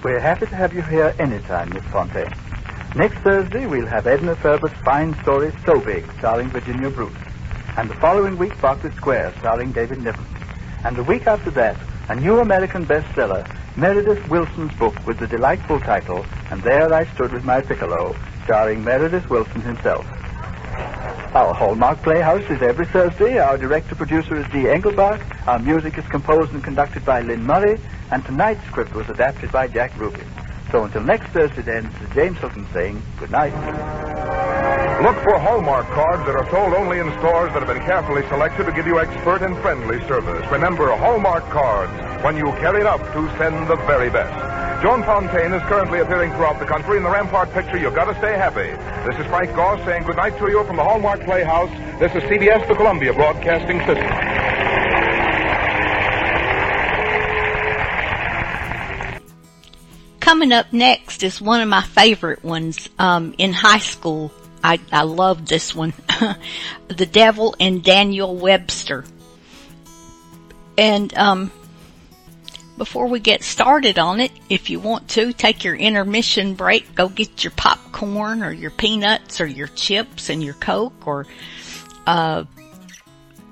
[0.03, 2.33] We're happy to have you here anytime, Miss Fontaine.
[2.95, 7.26] Next Thursday, we'll have Edna Ferber's fine story, So Big, starring Virginia Bruce.
[7.77, 10.25] And the following week, Berkeley Square, starring David Niven.
[10.83, 11.77] And the week after that,
[12.09, 13.47] a new American bestseller,
[13.77, 18.83] Meredith Willson's book with the delightful title, And There I Stood with My Piccolo, starring
[18.83, 20.07] Meredith Willson himself.
[21.35, 23.37] Our Hallmark Playhouse is every Thursday.
[23.37, 25.47] Our director-producer is Dee Englebach.
[25.47, 27.79] Our music is composed and conducted by Lynn Murray.
[28.09, 30.23] And tonight's script was adapted by Jack Ruby.
[30.71, 33.53] So until next Thursday then, this is James Hilton saying good night.
[35.01, 38.65] Look for Hallmark cards that are sold only in stores that have been carefully selected
[38.65, 40.43] to give you expert and friendly service.
[40.51, 41.93] Remember, Hallmark cards
[42.23, 44.33] when you carry it up to send the very best.
[44.81, 48.17] Joan Fontaine is currently appearing throughout the country in the Rampart picture You've Got to
[48.17, 48.73] Stay Happy.
[49.07, 51.69] This is Frank Goss saying goodnight to you from the Hallmark Playhouse.
[51.99, 54.37] This is CBS, the Columbia Broadcasting System.
[60.19, 64.31] Coming up next is one of my favorite ones um, in high school.
[64.63, 65.93] I, I loved this one.
[66.87, 69.05] the Devil and Daniel Webster.
[70.77, 71.51] And um,
[72.77, 77.09] before we get started on it, if you want to, take your intermission break, go
[77.09, 81.25] get your popcorn or your peanuts or your chips and your Coke or
[82.05, 82.45] uh,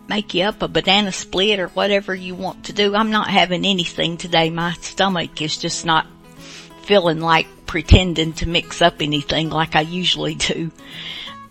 [0.07, 2.95] make you up a banana split or whatever you want to do.
[2.95, 4.49] I'm not having anything today.
[4.49, 6.05] My stomach is just not
[6.83, 10.71] feeling like pretending to mix up anything like I usually do.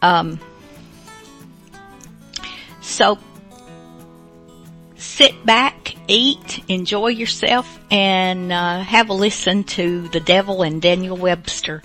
[0.02, 0.38] Um,
[2.80, 3.18] so
[4.96, 11.16] sit back, eat, enjoy yourself, and uh, have a listen to The Devil and Daniel
[11.16, 11.82] Webster.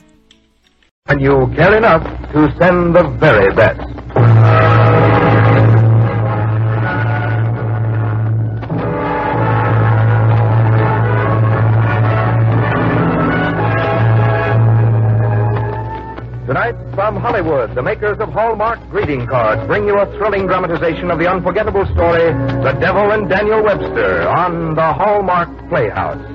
[1.08, 2.04] And you care enough
[2.34, 3.82] to send the very best.
[17.20, 21.86] Hollywood, the makers of Hallmark greeting cards bring you a thrilling dramatization of the unforgettable
[21.94, 22.32] story,
[22.64, 26.26] The Devil and Daniel Webster, on the Hallmark Playhouse.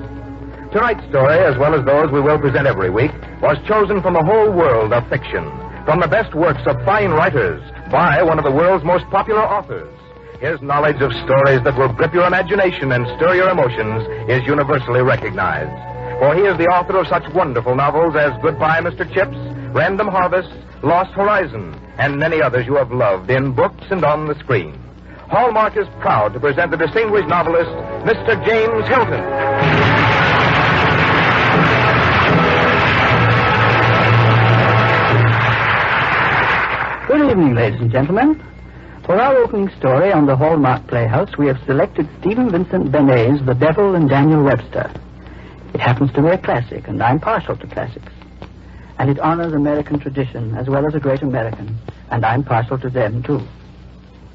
[0.71, 4.23] Tonight's story, as well as those we will present every week, was chosen from the
[4.23, 5.43] whole world of fiction,
[5.85, 9.91] from the best works of fine writers, by one of the world's most popular authors.
[10.39, 15.01] His knowledge of stories that will grip your imagination and stir your emotions is universally
[15.01, 15.71] recognized.
[16.19, 19.03] For he is the author of such wonderful novels as Goodbye, Mr.
[19.13, 19.37] Chips,
[19.75, 20.53] Random Harvest,
[20.83, 24.73] Lost Horizon, and many others you have loved in books and on the screen.
[25.27, 27.71] Hallmark is proud to present the distinguished novelist,
[28.07, 28.39] Mr.
[28.45, 29.19] James Hilton.
[37.09, 38.41] Good evening, ladies and gentlemen.
[39.05, 43.53] For our opening story on the Hallmark Playhouse, we have selected Stephen Vincent Benet's The
[43.53, 44.89] Devil and Daniel Webster.
[45.73, 48.14] It happens to be a classic, and I'm partial to classics.
[48.97, 51.77] And it honors American tradition as well as a great American,
[52.11, 53.45] and I'm partial to them, too.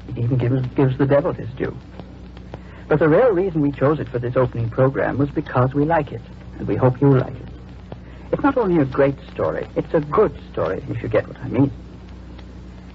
[0.09, 1.75] It even gives, gives the devil his due.
[2.87, 6.11] But the real reason we chose it for this opening program was because we like
[6.11, 6.21] it,
[6.57, 7.47] and we hope you like it.
[8.31, 11.47] It's not only a great story, it's a good story, if you get what I
[11.47, 11.71] mean.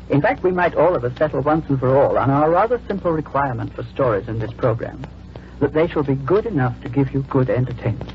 [0.08, 2.80] In fact, we might all of us settle once and for all on our rather
[2.86, 5.04] simple requirement for stories in this program
[5.60, 8.12] that they shall be good enough to give you good entertainment.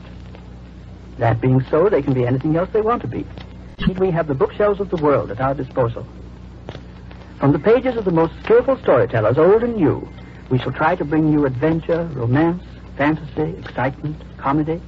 [1.21, 3.27] That being so, they can be anything else they want to be.
[3.99, 6.03] We have the bookshelves of the world at our disposal.
[7.37, 10.09] From the pages of the most skillful storytellers, old and new,
[10.49, 12.63] We shall try to bring you adventure, romance,
[12.97, 14.81] fantasy, excitement, comedy,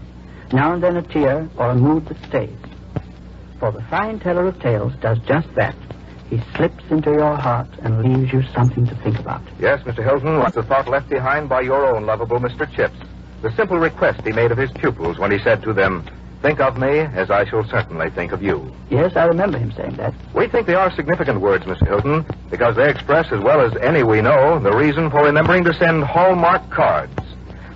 [0.51, 2.57] now and then a tear or a mood that stays.
[3.59, 5.75] For the fine teller of tales does just that.
[6.31, 9.43] He slips into your heart and leaves you something to think about.
[9.59, 10.03] Yes, Mr.
[10.03, 12.69] Hilton, like the thought left behind by your own lovable Mr.
[12.75, 12.97] Chips.
[13.43, 16.03] The simple request he made of his pupils when he said to them,
[16.43, 18.69] Think of me as I shall certainly think of you.
[18.89, 20.13] Yes, I remember him saying that.
[20.33, 21.87] We think they are significant words, Mr.
[21.87, 25.73] Hilton, because they express as well as any we know the reason for remembering to
[25.73, 27.13] send Hallmark cards.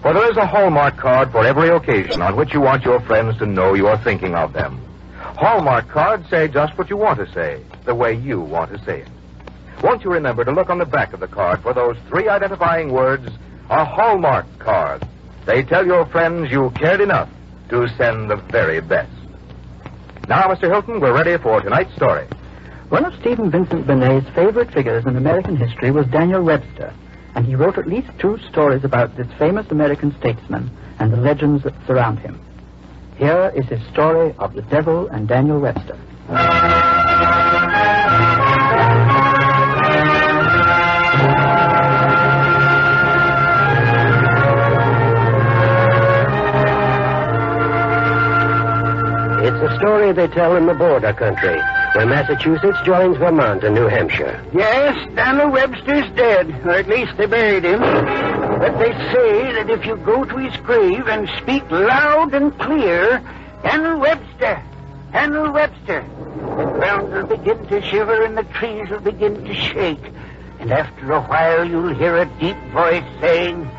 [0.01, 3.37] For there is a Hallmark card for every occasion on which you want your friends
[3.37, 4.81] to know you are thinking of them.
[5.21, 8.99] Hallmark cards say just what you want to say, the way you want to say
[8.99, 9.07] it.
[9.81, 12.91] Won't you remember to look on the back of the card for those three identifying
[12.91, 13.29] words,
[13.69, 15.07] a Hallmark card.
[15.45, 17.29] They tell your friends you cared enough
[17.69, 19.11] to send the very best.
[20.27, 20.69] Now, Mr.
[20.69, 22.27] Hilton, we're ready for tonight's story.
[22.89, 26.93] One of Stephen Vincent Benet's favorite figures in American history was Daniel Webster,
[27.35, 31.63] and he wrote at least two stories about this famous American statesman and the legends
[31.63, 32.39] that surround him.
[33.17, 35.97] Here is his story of the devil and Daniel Webster.
[49.77, 51.59] Story they tell in the border country,
[51.93, 54.43] where Massachusetts joins Vermont and New Hampshire.
[54.53, 57.79] Yes, Daniel Webster's dead, or at least they buried him.
[57.79, 63.21] But they say that if you go to his grave and speak loud and clear,
[63.63, 64.61] Daniel Webster,
[65.11, 66.05] Daniel Webster,
[66.57, 70.11] the ground will begin to shiver and the trees will begin to shake.
[70.59, 73.69] And after a while you'll hear a deep voice saying,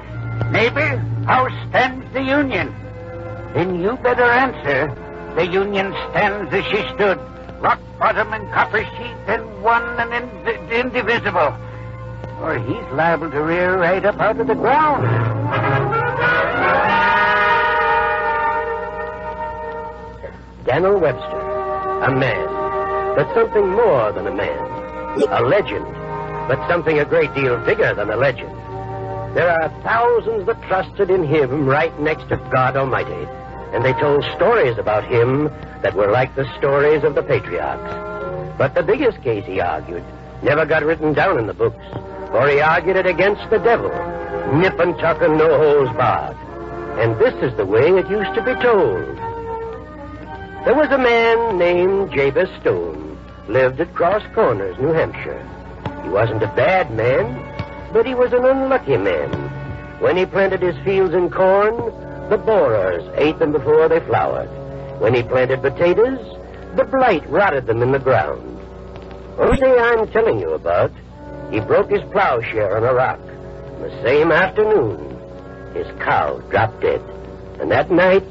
[0.53, 0.97] Neighbor,
[1.27, 2.75] how stands the Union?
[3.55, 4.95] Then you better answer.
[5.39, 7.17] The Union stands as she stood,
[7.61, 11.57] rock bottom and copper sheet, and one and ind- indivisible.
[12.43, 15.05] Or he's liable to rear right up out of the ground.
[20.65, 21.41] Daniel Webster,
[22.03, 24.59] a man, but something more than a man.
[25.31, 25.87] A legend,
[26.49, 28.51] but something a great deal bigger than a legend.
[29.37, 33.29] There are thousands that trusted in him right next to God Almighty,
[33.73, 35.45] and they told stories about him
[35.83, 38.57] that were like the stories of the patriarchs.
[38.59, 40.05] But the biggest case he argued
[40.43, 41.85] never got written down in the books,
[42.31, 43.91] for he argued it against the devil,
[44.59, 46.37] nip and tuck and no holes barred.
[46.99, 49.17] And this is the way it used to be told.
[50.65, 53.17] There was a man named Jabez Stone,
[53.49, 55.47] lived at Cross Corners, New Hampshire.
[56.03, 57.45] He wasn't a bad man,
[57.93, 59.31] but he was an unlucky man.
[60.01, 61.75] When he planted his fields in corn,
[62.29, 64.49] the borers ate them before they flowered.
[65.01, 66.19] When he planted potatoes,
[66.77, 68.45] the blight rotted them in the ground.
[69.39, 70.93] Day I'm telling you about,
[71.51, 73.21] he broke his plowshare on a rock.
[73.81, 74.99] The same afternoon,
[75.75, 77.01] his cow dropped dead.
[77.61, 78.29] And that night,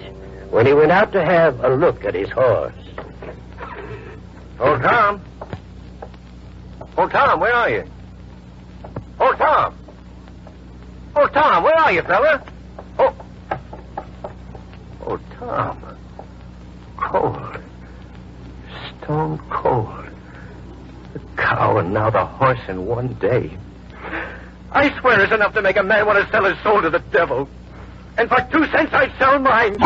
[0.52, 2.74] when he went out to have a look at his horse.
[4.60, 5.22] Oh, Tom.
[6.98, 7.84] Oh, Tom, where are you?
[9.20, 9.78] Oh, Tom.
[11.16, 12.44] Oh, Tom, where are you, fella?
[13.00, 13.16] Oh.
[15.10, 15.82] Oh, Tom.
[16.98, 17.62] Cold.
[19.02, 20.10] Stone cold.
[21.14, 23.58] The cow and now the horse in one day.
[24.74, 27.00] I swear it's enough to make a man want to sell his soul to the
[27.00, 27.48] devil.
[28.18, 29.78] And for two cents I'd sell mine.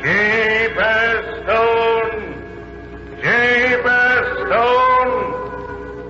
[0.00, 2.32] Jabez Stone!
[3.20, 5.32] Jabez Stone!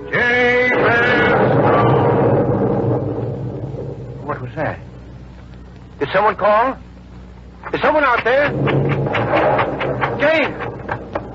[0.09, 1.33] Jabez
[4.23, 4.79] What was that?
[5.99, 6.77] Did someone call?
[7.71, 8.49] Is someone out there?
[10.19, 10.53] Jane!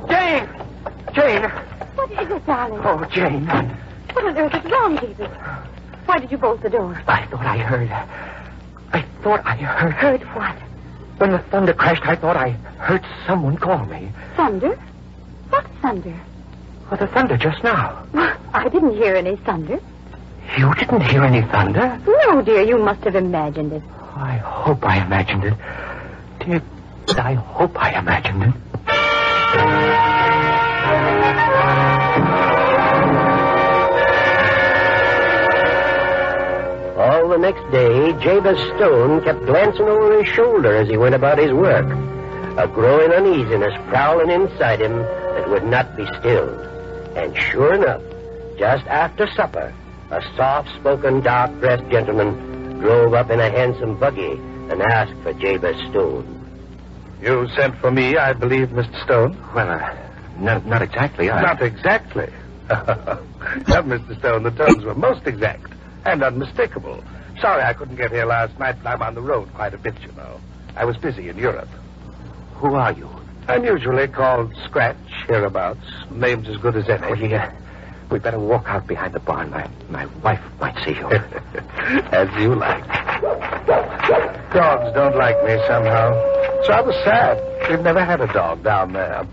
[0.09, 0.49] Jane!
[1.15, 1.51] Jane!
[1.95, 2.81] What is it, darling?
[2.85, 3.47] Oh, Jane.
[3.47, 5.29] What on earth is wrong, Jesus?
[6.07, 7.01] Why did you bolt the door?
[7.07, 7.91] I thought I heard.
[8.93, 9.93] I thought I heard.
[9.93, 10.57] Heard what?
[11.19, 14.11] When the thunder crashed, I thought I heard someone call me.
[14.37, 14.77] Thunder?
[15.51, 16.15] What thunder?
[16.91, 18.07] Well, the thunder just now.
[18.55, 19.79] I didn't hear any thunder.
[20.57, 22.01] You didn't hear any thunder?
[22.07, 23.83] No, dear, you must have imagined it.
[24.17, 25.55] I hope I imagined it.
[26.51, 28.55] I hope I imagined it.
[36.99, 41.37] All the next day, Jabez Stone kept glancing over his shoulder as he went about
[41.39, 41.87] his work.
[42.57, 46.59] A growing uneasiness prowling inside him that would not be stilled.
[47.15, 48.03] And sure enough,
[48.59, 49.75] just after supper,
[50.11, 54.33] a soft-spoken, dark-dressed gentleman drove up in a handsome buggy
[54.71, 56.38] and asked for Jabez Stone.
[57.21, 59.05] You sent for me, I believe, Mr.
[59.05, 59.37] Stone?
[59.55, 59.97] Well, uh,
[60.39, 61.31] not, not exactly.
[61.31, 61.43] I...
[61.43, 62.29] Not exactly.
[62.69, 64.19] not, Mr.
[64.19, 64.45] Stone.
[64.45, 65.67] The tones were most exact.
[66.05, 67.03] and unmistakable.
[67.41, 69.95] Sorry I couldn't get here last night, but I'm on the road quite a bit,
[70.03, 70.41] you know.
[70.77, 71.69] I was busy in Europe.
[72.57, 73.09] Who are you?
[73.49, 74.97] I'm usually called Scratch,
[75.27, 75.81] hereabouts.
[76.11, 77.07] Name's as good as any.
[77.07, 77.53] Oh, yeah.
[78.11, 79.51] We'd better walk out behind the barn.
[79.51, 81.07] My, my wife might see you.
[82.13, 82.87] as you like.
[84.53, 86.13] Dogs don't like me somehow.
[86.61, 87.39] It's rather sad.
[87.71, 89.25] We've never had a dog down there.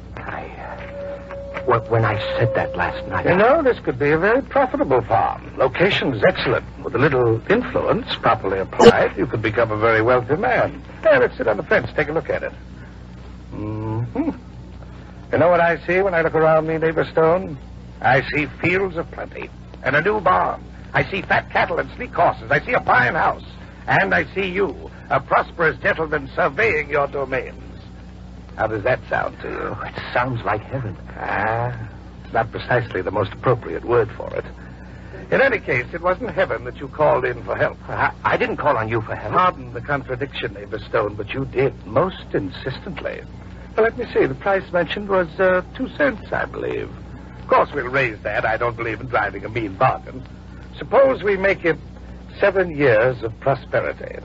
[1.68, 3.26] Wh- When I said that last night.
[3.26, 5.56] You know, this could be a very profitable farm.
[5.57, 6.65] Location's excellent.
[6.84, 10.84] With a little influence properly applied, you could become a very wealthy man.
[11.02, 11.89] There, let's sit on the fence.
[11.95, 12.52] Take a look at it.
[13.52, 14.03] hmm
[15.31, 17.57] You know what I see when I look around me, neighbor Stone?
[18.06, 19.49] I see fields of plenty
[19.84, 20.64] and a new barn.
[20.94, 22.52] I see fat cattle and sleek horses.
[22.52, 23.44] I see a fine house.
[23.88, 27.61] And I see you, a prosperous gentleman surveying your domains.
[28.57, 29.88] How does that sound to you?
[29.88, 30.95] It sounds like heaven.
[31.18, 31.90] Ah,
[32.23, 34.45] it's not precisely the most appropriate word for it.
[35.32, 37.77] In any case, it wasn't heaven that you called in for help.
[37.90, 39.34] I, I didn't call on you for help.
[39.34, 43.22] Pardon the contradiction, neighbor Stone, but you did, most insistently.
[43.76, 44.27] Well, let me see.
[44.27, 46.90] The price mentioned was uh, two cents, I believe.
[47.45, 48.43] Of course, we'll raise that.
[48.43, 50.23] I don't believe in driving a mean bargain.
[50.80, 51.77] Suppose we make it
[52.39, 54.17] seven years of prosperity.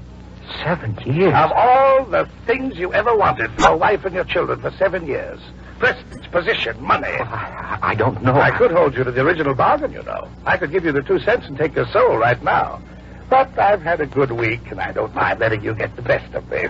[0.65, 1.35] Seven years?
[1.35, 5.07] Of all the things you ever wanted for a wife and your children for seven
[5.07, 5.39] years.
[5.79, 7.09] Prestige, position, money.
[7.09, 8.33] I, I don't know.
[8.33, 10.27] I could hold you to the original bargain, you know.
[10.47, 12.81] I could give you the two cents and take your soul right now.
[13.29, 16.33] But I've had a good week, and I don't mind letting you get the best
[16.33, 16.69] of me.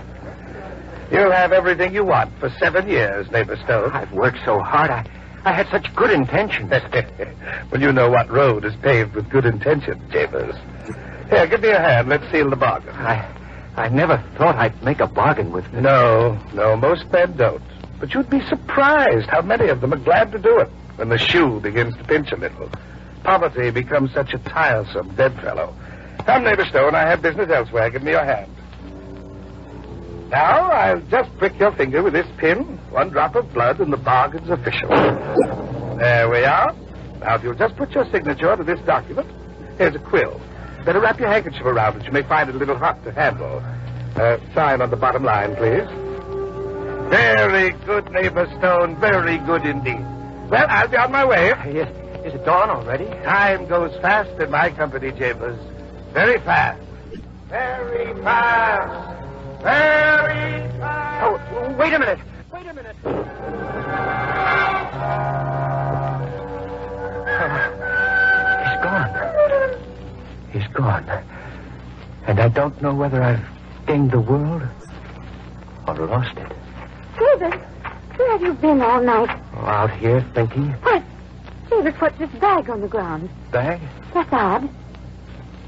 [1.13, 3.91] You'll have everything you want for seven years, neighbor Stone.
[3.93, 4.91] I've worked so hard.
[4.91, 5.05] I,
[5.43, 6.69] I had such good intentions.
[7.71, 10.55] well, you know what road is paved with good intentions, Jabez.
[11.29, 12.09] Here, give me a hand.
[12.09, 12.93] Let's seal the bargain.
[12.95, 13.27] I,
[13.75, 15.71] I never thought I'd make a bargain with.
[15.73, 17.63] No, no, most men don't.
[17.99, 21.17] But you'd be surprised how many of them are glad to do it when the
[21.17, 22.69] shoe begins to pinch a little.
[23.23, 25.73] Poverty becomes such a tiresome bedfellow.
[26.25, 27.89] Come, neighbor Stone, I have business elsewhere.
[27.89, 28.51] Give me your hand.
[30.31, 32.59] Now, I'll just prick your finger with this pin.
[32.89, 34.87] One drop of blood, and the bargain's official.
[34.89, 36.73] There we are.
[37.19, 39.27] Now, if you'll just put your signature to this document,
[39.77, 40.39] here's a quill.
[40.85, 42.05] Better wrap your handkerchief around it.
[42.05, 43.61] You may find it a little hot to handle.
[44.15, 45.87] Uh, sign on the bottom line, please.
[47.09, 48.99] Very good, neighbor Stone.
[49.01, 49.99] Very good indeed.
[50.49, 51.49] Well, I'll be on my way.
[51.49, 51.87] Is,
[52.25, 53.05] is it dawn already?
[53.23, 55.59] Time goes fast in my company, Jabez.
[56.13, 56.81] Very fast.
[57.49, 59.20] Very fast.
[59.63, 61.41] Very fast.
[61.53, 62.19] Oh, wait a minute.
[62.51, 62.95] Wait a minute.
[68.61, 69.77] He's gone.
[70.51, 71.23] He's gone.
[72.27, 73.45] And I don't know whether I've
[73.85, 74.63] gained the world
[75.87, 76.51] or lost it.
[77.19, 77.53] David,
[78.17, 79.29] where have you been all night?
[79.55, 80.71] Oh, out here thinking.
[80.83, 81.03] What?
[81.69, 83.29] David, what's this bag on the ground?
[83.51, 83.79] Bag?
[84.13, 84.69] That's odd.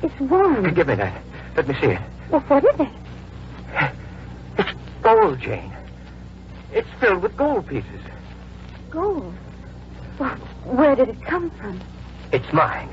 [0.01, 0.73] It's warm.
[0.73, 1.21] Give me that.
[1.55, 2.01] Let me see it.
[2.29, 2.87] Well, what is it?
[5.03, 5.73] Gold, Jane.
[6.71, 8.01] It's filled with gold pieces.
[8.89, 9.33] Gold.
[10.17, 10.35] Well,
[10.65, 11.79] where did it come from?
[12.31, 12.89] It's mine.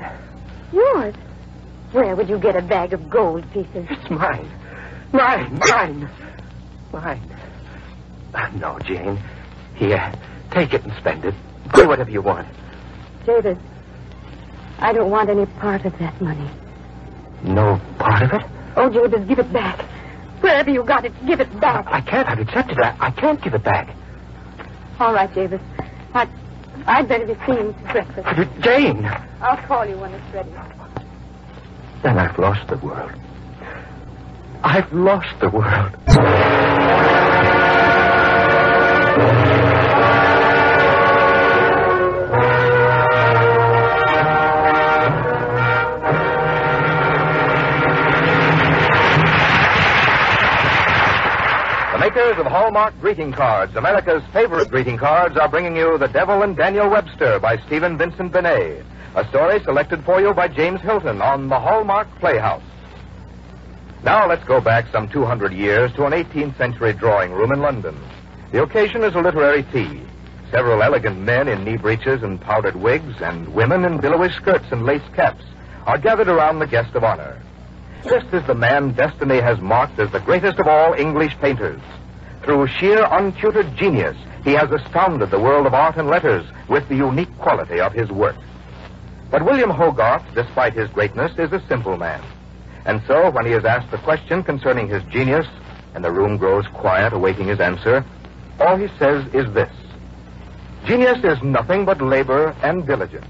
[0.73, 1.15] Yours.
[1.93, 3.87] Where would you get a bag of gold pieces?
[3.89, 4.49] It's mine.
[5.13, 6.09] Mine, mine.
[6.91, 7.35] Mine.
[8.33, 9.19] Uh, no, Jane.
[9.75, 10.11] Here,
[10.51, 11.33] take it and spend it.
[11.73, 12.47] Do whatever you want.
[13.25, 13.57] David,
[14.79, 16.49] I don't want any part of that money.
[17.43, 18.45] No part of it?
[18.75, 19.85] Oh, David, give it back.
[20.41, 21.85] Wherever you got it, give it back.
[21.87, 22.27] I can't.
[22.27, 22.83] I've accepted it.
[22.83, 23.95] I, I can't give it back.
[24.99, 25.61] All right, David.
[26.13, 26.27] I,
[26.87, 28.49] I'd better be seeing to breakfast.
[28.61, 29.05] Jane!
[29.41, 30.51] I'll call you when it's ready.
[32.03, 33.11] Then I've lost the world.
[34.63, 35.95] I've lost the world.
[52.21, 56.55] Makers of Hallmark greeting cards, America's favorite greeting cards, are bringing you The Devil and
[56.55, 58.83] Daniel Webster by Stephen Vincent Benet,
[59.15, 62.61] a story selected for you by James Hilton on the Hallmark Playhouse.
[64.03, 67.97] Now let's go back some 200 years to an 18th century drawing room in London.
[68.51, 70.01] The occasion is a literary tea.
[70.51, 74.85] Several elegant men in knee breeches and powdered wigs, and women in billowy skirts and
[74.85, 75.43] lace caps,
[75.87, 77.41] are gathered around the guest of honor.
[78.03, 81.81] This is the man destiny has marked as the greatest of all English painters.
[82.43, 86.95] Through sheer untutored genius, he has astounded the world of art and letters with the
[86.95, 88.35] unique quality of his work.
[89.29, 92.21] But William Hogarth, despite his greatness, is a simple man.
[92.85, 95.45] And so, when he is asked the question concerning his genius,
[95.93, 98.03] and the room grows quiet awaiting his answer,
[98.59, 99.71] all he says is this
[100.85, 103.27] Genius is nothing but labor and diligence.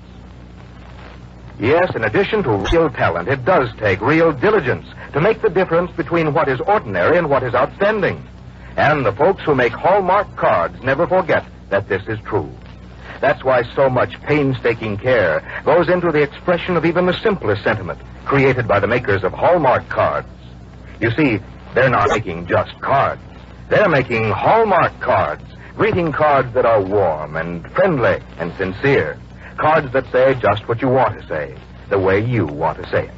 [1.60, 5.92] Yes, in addition to real talent, it does take real diligence to make the difference
[5.92, 8.26] between what is ordinary and what is outstanding.
[8.78, 12.50] And the folks who make Hallmark cards never forget that this is true.
[13.20, 18.00] That's why so much painstaking care goes into the expression of even the simplest sentiment
[18.26, 20.28] created by the makers of Hallmark cards.
[21.00, 21.40] You see,
[21.74, 23.22] they're not making just cards.
[23.70, 25.44] They're making Hallmark cards,
[25.76, 29.20] greeting cards that are warm and friendly and sincere.
[29.58, 31.56] Cards that say just what you want to say,
[31.90, 33.14] the way you want to say it.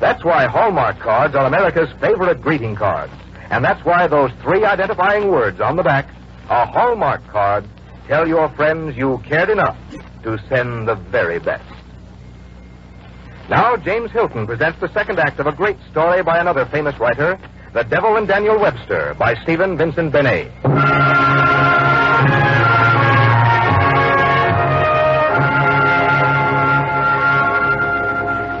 [0.00, 3.12] That's why Hallmark cards are America's favorite greeting cards.
[3.50, 6.08] And that's why those three identifying words on the back,
[6.48, 7.64] a Hallmark card,
[8.08, 9.76] tell your friends you cared enough
[10.22, 11.64] to send the very best.
[13.48, 17.38] Now, James Hilton presents the second act of a great story by another famous writer,
[17.74, 20.50] The Devil and Daniel Webster, by Stephen Vincent Benet.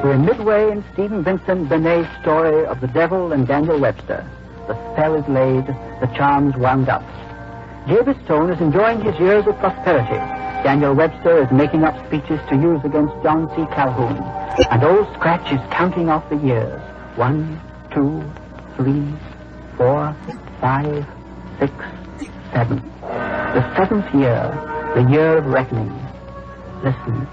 [0.04, 4.30] We're midway in Stephen Vincent Benet's story of the devil and Daniel Webster.
[4.66, 7.02] The spell is laid, the charms wound up.
[7.86, 10.16] Jabez Stone is enjoying his years of prosperity.
[10.64, 13.66] Daniel Webster is making up speeches to use against John C.
[13.74, 14.16] Calhoun.
[14.70, 16.80] And old Scratch is counting off the years.
[17.16, 17.60] One,
[17.92, 18.24] two,
[18.76, 19.12] three,
[19.76, 20.16] four,
[20.62, 21.06] five,
[21.58, 21.72] six,
[22.52, 22.78] seven.
[23.02, 24.48] The seventh year,
[24.94, 25.92] the year of reckoning.
[26.82, 27.28] Listen.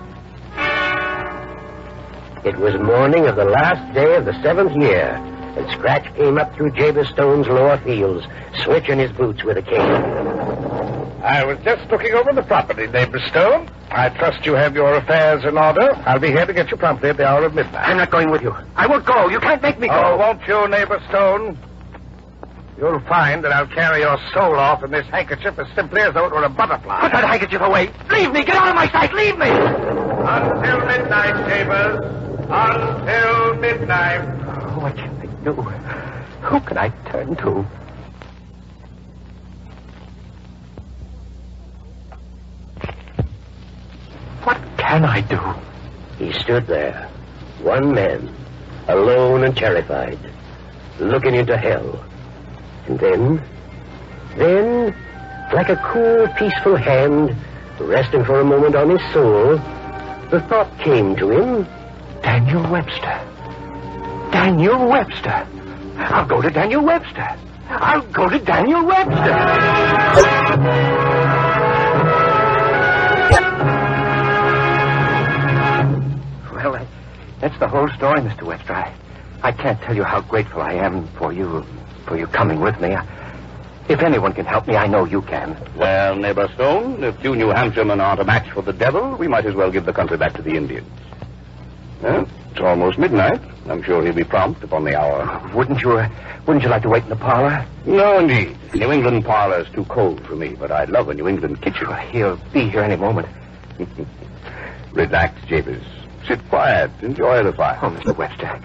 [2.44, 5.16] It was morning of the last day of the seventh year,
[5.58, 8.26] and Scratch came up through Jabez Stone's lower fields,
[8.64, 9.82] switching his boots with a cane.
[11.24, 13.70] I was just looking over the property, neighbor Stone.
[13.92, 15.94] I trust you have your affairs in order.
[16.06, 17.88] I'll be here to get you promptly at the hour of midnight.
[17.88, 18.56] I'm not going with you.
[18.76, 19.30] I won't go.
[19.30, 19.94] You can't make me go.
[19.94, 21.58] Oh, won't you, neighbor Stone?
[22.78, 26.26] You'll find that I'll carry your soul off in this handkerchief as simply as though
[26.26, 27.02] it were a butterfly.
[27.02, 27.92] Put that handkerchief away.
[28.10, 28.44] Leave me.
[28.44, 29.14] Get out of my sight.
[29.14, 29.50] Leave me.
[29.50, 32.00] Until midnight, Jabez.
[32.50, 34.22] Until midnight.
[34.82, 35.54] Can I do?
[35.54, 37.64] Who can I turn to?
[44.44, 45.40] What can I do?
[46.18, 47.10] He stood there,
[47.62, 48.34] one man,
[48.88, 50.20] alone and terrified,
[51.00, 52.04] looking into hell.
[52.88, 53.42] And then,
[54.38, 54.96] then,
[55.54, 57.36] like a cool, peaceful hand
[57.80, 59.58] resting for a moment on his soul,
[60.30, 61.68] the thought came to him
[62.22, 63.28] Daniel Webster.
[64.32, 65.48] Daniel Webster.
[65.98, 67.28] I'll go to Daniel Webster.
[67.70, 70.42] I'll go to Daniel Webster.
[76.54, 76.88] Well,
[77.40, 78.44] that's the whole story, Mr.
[78.44, 78.74] Webster.
[78.74, 78.94] I,
[79.42, 81.66] I can't tell you how grateful I am for you,
[82.06, 82.94] for you coming with me.
[82.94, 83.06] I,
[83.90, 85.58] if anyone can help me, I know you can.
[85.76, 89.28] Well, neighbor Stone, if you New Hampshire men aren't a match for the devil, we
[89.28, 90.88] might as well give the country back to the Indians.
[92.02, 93.40] Well, it's almost midnight.
[93.68, 95.50] I'm sure he'll be prompt upon the hour.
[95.54, 96.10] Wouldn't you, uh,
[96.46, 97.66] wouldn't you like to wait in the parlor?
[97.86, 98.58] No, indeed.
[98.74, 101.88] New England parlor's too cold for me, but I'd love a New England kitchen.
[101.90, 103.28] Oh, he'll be here any moment.
[104.94, 105.82] Relax, Jabez.
[106.28, 106.92] Sit quiet.
[107.02, 107.80] Enjoy the fire.
[107.82, 108.16] Oh, Mr.
[108.16, 108.62] Webster.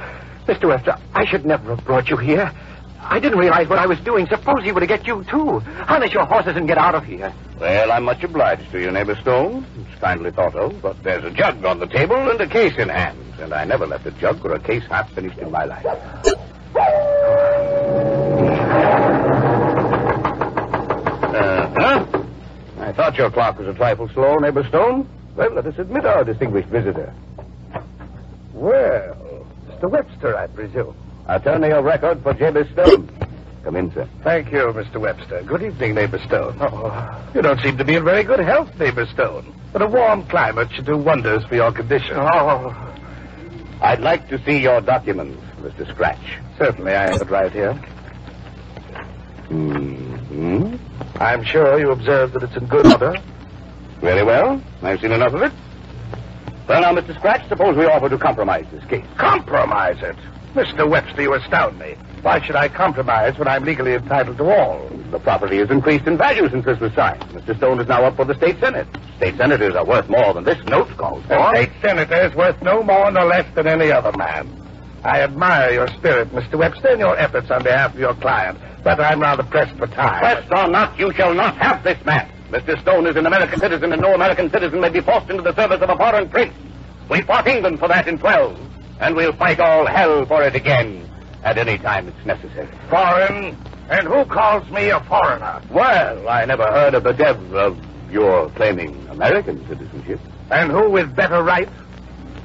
[0.46, 0.68] Mr.
[0.68, 2.52] Webster, I should never have brought you here.
[3.00, 4.26] I didn't realize what I was doing.
[4.26, 5.60] Suppose he were to get you, too.
[5.60, 7.32] Harness your horses and get out of here.
[7.60, 9.64] Well, I'm much obliged to you, neighbor Stone.
[9.78, 12.88] It's kindly thought of, but there's a jug on the table and a case in
[12.88, 15.84] hand, and I never left a jug or a case half finished in my life.
[21.36, 22.22] Uh-huh.
[22.80, 25.08] I thought your clock was a trifle slow, neighbor Stone.
[25.34, 27.12] Well, let us admit our distinguished visitor.
[28.54, 29.90] Well, Mr.
[29.90, 30.96] Webster, I presume.
[31.28, 33.10] Attorney of record for Jabez Stone.
[33.64, 34.08] Come in, sir.
[34.22, 34.98] Thank you, Mr.
[34.98, 35.42] Webster.
[35.42, 36.56] Good evening, neighbor Stone.
[36.60, 39.52] Oh, you don't seem to be in very good health, neighbor Stone.
[39.72, 42.16] But a warm climate should do wonders for your condition.
[42.16, 42.74] Oh.
[43.80, 45.88] I'd like to see your documents, Mr.
[45.88, 46.38] Scratch.
[46.58, 47.74] Certainly, I have it right here.
[49.48, 50.76] Hmm.
[51.16, 53.16] I'm sure you observed that it's in good order.
[54.00, 54.62] Very well.
[54.82, 55.52] I've seen enough of it.
[56.68, 57.14] Well, now, Mr.
[57.16, 59.04] Scratch, suppose we offer to compromise this case.
[59.16, 60.16] Compromise it?
[60.54, 60.88] Mr.
[60.88, 61.96] Webster, you astound me.
[62.22, 64.88] Why should I compromise when I'm legally entitled to all?
[65.10, 67.22] The property has increased in value since this was signed.
[67.22, 67.56] Mr.
[67.56, 68.88] Stone is now up for the state senate.
[69.16, 71.34] State senators are worth more than this note calls for.
[71.34, 74.50] A state senator is worth no more nor less than any other man.
[75.04, 76.58] I admire your spirit, Mr.
[76.58, 80.18] Webster, and your efforts on behalf of your client, but I'm rather pressed for time.
[80.18, 82.28] Pressed or not, you shall not have this man.
[82.50, 82.80] Mr.
[82.80, 85.80] Stone is an American citizen, and no American citizen may be forced into the service
[85.80, 86.54] of a foreign prince.
[87.08, 88.58] We fought England for that in 12,
[89.00, 91.08] and we'll fight all hell for it again
[91.46, 92.68] at any time it's necessary.
[92.90, 93.56] Foreign?
[93.88, 95.62] And who calls me a foreigner?
[95.70, 97.78] Well, I never heard of the dev of
[98.10, 100.18] your claiming American citizenship.
[100.50, 101.68] And who with better right?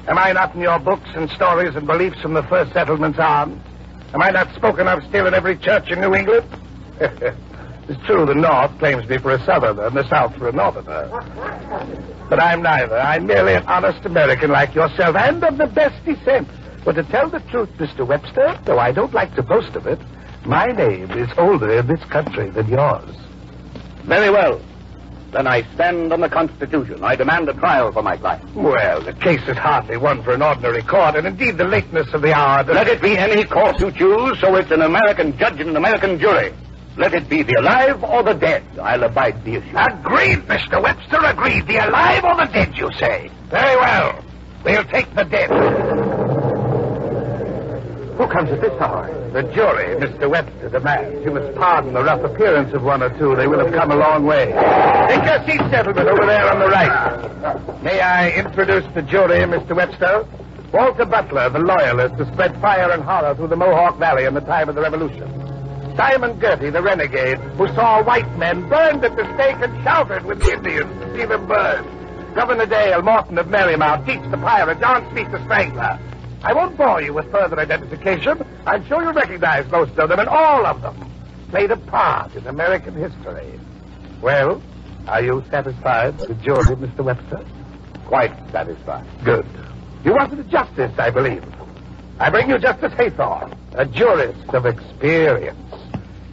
[0.06, 3.60] Am I not in your books and stories and beliefs from the first settlements on?
[4.14, 6.46] Am I not spoken of still in every church in New England?
[7.00, 11.08] it's true the North claims me for a Southerner and the South for a Northerner.
[12.30, 12.98] But I'm neither.
[12.98, 16.48] I'm merely an honest American like yourself and of the best descent.
[16.84, 18.06] But to tell the truth, Mr.
[18.06, 20.00] Webster, though I don't like to boast of it,
[20.44, 23.14] my name is older in this country than yours.
[24.04, 24.60] Very well.
[25.30, 27.02] Then I stand on the Constitution.
[27.02, 28.54] I demand a trial for my client.
[28.54, 32.20] Well, the case is hardly one for an ordinary court, and indeed the lateness of
[32.20, 32.64] the hour...
[32.64, 36.18] Let it be any court you choose, so it's an American judge and an American
[36.18, 36.52] jury.
[36.98, 38.62] Let it be the alive or the dead.
[38.78, 39.74] I'll abide the issue.
[39.74, 40.82] Agreed, Mr.
[40.82, 41.66] Webster, agreed.
[41.66, 43.30] The alive or the dead, you say?
[43.48, 44.22] Very well.
[44.64, 46.21] We'll take the dead.
[48.22, 49.10] Who comes at this hour?
[49.32, 50.30] The jury, Mr.
[50.30, 51.24] Webster demands.
[51.24, 53.34] You must pardon the rough appearance of one or two.
[53.34, 54.46] They will have come a long way.
[55.08, 57.82] Take your seat, gentlemen, over there on the right.
[57.82, 59.74] May I introduce the jury, Mr.
[59.74, 60.24] Webster?
[60.72, 64.40] Walter Butler, the loyalist who spread fire and horror through the Mohawk Valley in the
[64.40, 65.26] time of the Revolution.
[65.96, 70.38] Simon Girty, the renegade, who saw white men burned at the stake and shouted with
[70.38, 71.48] the Indians to see them.
[72.36, 75.98] Governor Dale Morton of Merrymount, Teach the pirate, John Smith the strangler.
[76.44, 78.44] I won't bore you with further identification.
[78.66, 81.10] I'm sure you'll recognize most of them, and all of them
[81.50, 83.60] played a part in American history.
[84.20, 84.60] Well,
[85.06, 87.04] are you satisfied with the jury, Mr.
[87.04, 87.44] Webster?
[88.06, 89.06] Quite satisfied.
[89.24, 89.46] Good.
[90.04, 91.44] You wanted a justice, I believe.
[92.18, 95.58] I bring you Justice Hathorne, a jurist of experience.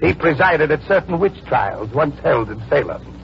[0.01, 3.18] He presided at certain witch trials once held in Salem.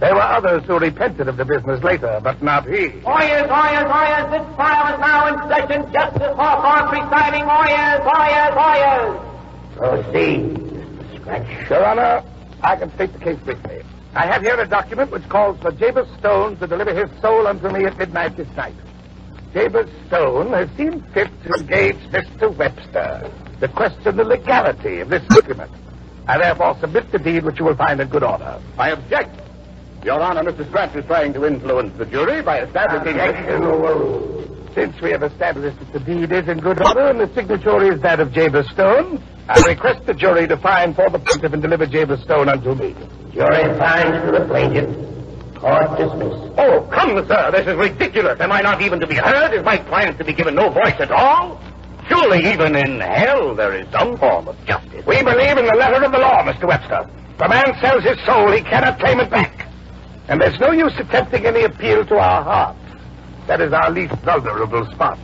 [0.00, 2.90] There were others who repented of the business later, but not he.
[3.02, 5.92] Oyez, oyez, oyez, this trial is now in session.
[5.92, 7.44] Justice Hathorne presiding.
[7.44, 9.74] Oyez, oyez, oyez.
[9.74, 11.20] Proceed, Mr.
[11.20, 11.70] Scratch.
[11.70, 12.22] Your Honor,
[12.62, 13.82] I can state the case briefly.
[14.14, 17.68] I have here a document which calls for Jabez Stone to deliver his soul unto
[17.68, 18.74] me at midnight this night.
[19.52, 22.56] Jabez Stone has seen fit to engage Mr.
[22.56, 23.30] Webster
[23.60, 25.72] to question the legality of this document.
[26.28, 28.60] I therefore submit the deed which you will find in good order.
[28.78, 29.40] I object.
[30.04, 30.66] Your Honor, Mr.
[30.68, 33.18] Scratch is trying to influence the jury by establishing...
[33.20, 34.74] Ah, Objection.
[34.74, 38.00] Since we have established that the deed is in good order and the signature is
[38.02, 41.86] that of Jabez Stone, I request the jury to find for the plaintiff and deliver
[41.86, 42.94] Jabez Stone unto me.
[43.32, 44.88] Jury finds to the plaintiff.
[45.56, 46.54] Court dismissed.
[46.58, 47.50] Oh, come, sir.
[47.50, 48.38] This is ridiculous.
[48.40, 49.52] Am I not even to be heard?
[49.52, 51.60] Is my client to be given no voice at all?
[52.08, 55.04] Surely even in hell there is some form of justice.
[55.06, 56.68] We believe in the letter of the law, Mr.
[56.68, 57.10] Webster.
[57.34, 59.66] If a man sells his soul, he cannot claim it back.
[60.28, 62.78] And there's no use attempting any appeal to our hearts.
[63.46, 65.18] That is our least vulnerable spot.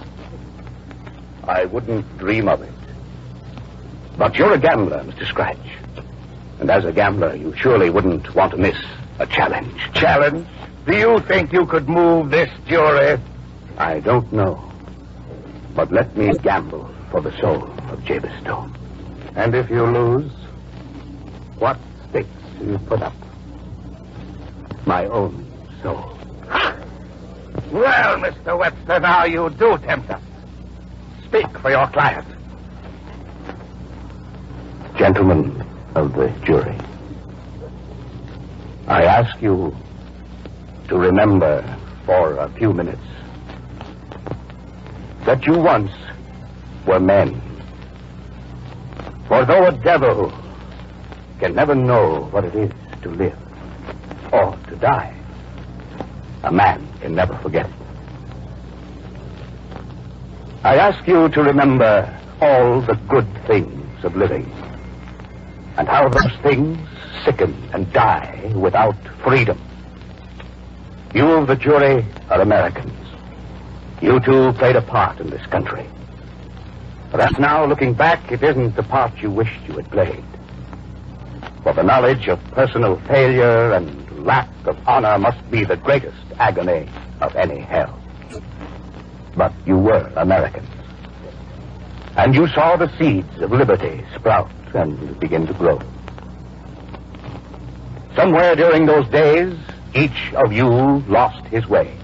[1.44, 2.72] I wouldn't dream of it.
[4.16, 5.26] But you're a gambler, Mr.
[5.26, 5.58] Scratch.
[6.60, 8.78] And as a gambler, you surely wouldn't want to miss
[9.18, 9.74] a challenge.
[9.92, 10.46] Challenge?
[10.86, 13.20] Do you think you could move this jury?
[13.76, 14.72] I don't know.
[15.74, 18.74] But let me gamble for the soul of Jabez Stone.
[19.36, 20.32] And if you lose,
[21.58, 21.78] what
[22.08, 22.28] stakes
[22.58, 23.14] do you put up?
[24.86, 25.46] My own
[25.82, 26.18] soul.
[27.72, 28.58] Well, Mr.
[28.58, 30.22] Webster, now you do tempt us.
[31.24, 32.26] Speak for your client.
[34.96, 36.76] Gentlemen of the jury,
[38.86, 39.74] I ask you
[40.88, 41.64] to remember
[42.04, 43.02] for a few minutes
[45.24, 45.90] that you once
[46.86, 47.40] were men.
[49.26, 50.32] For though a devil
[51.40, 52.70] can never know what it is
[53.02, 53.38] to live
[54.34, 55.14] or to die,
[56.42, 57.70] a man can never forget.
[60.64, 61.92] I ask you to remember
[62.40, 64.50] all the good things of living
[65.76, 66.78] and how those things
[67.24, 69.60] sicken and die without freedom.
[71.14, 72.92] You the jury are Americans.
[74.02, 75.86] You too played a part in this country.
[77.12, 80.24] Perhaps now, looking back, it isn't the part you wished you had played.
[81.62, 86.88] For the knowledge of personal failure and lack of honor must be the greatest agony
[87.20, 87.98] of any hell.
[89.36, 90.68] But you were Americans.
[92.16, 95.80] And you saw the seeds of liberty sprout and begin to grow.
[98.16, 99.56] Somewhere during those days,
[99.94, 100.68] each of you
[101.08, 101.96] lost his way.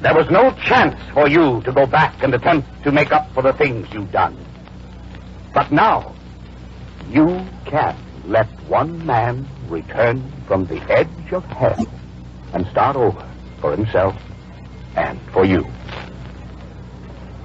[0.00, 3.42] There was no chance for you to go back and attempt to make up for
[3.42, 4.36] the things you've done.
[5.52, 6.14] But now,
[7.10, 7.96] you can
[8.28, 11.86] let one man return from the edge of hell
[12.52, 13.26] and start over
[13.60, 14.14] for himself
[14.96, 15.66] and for you.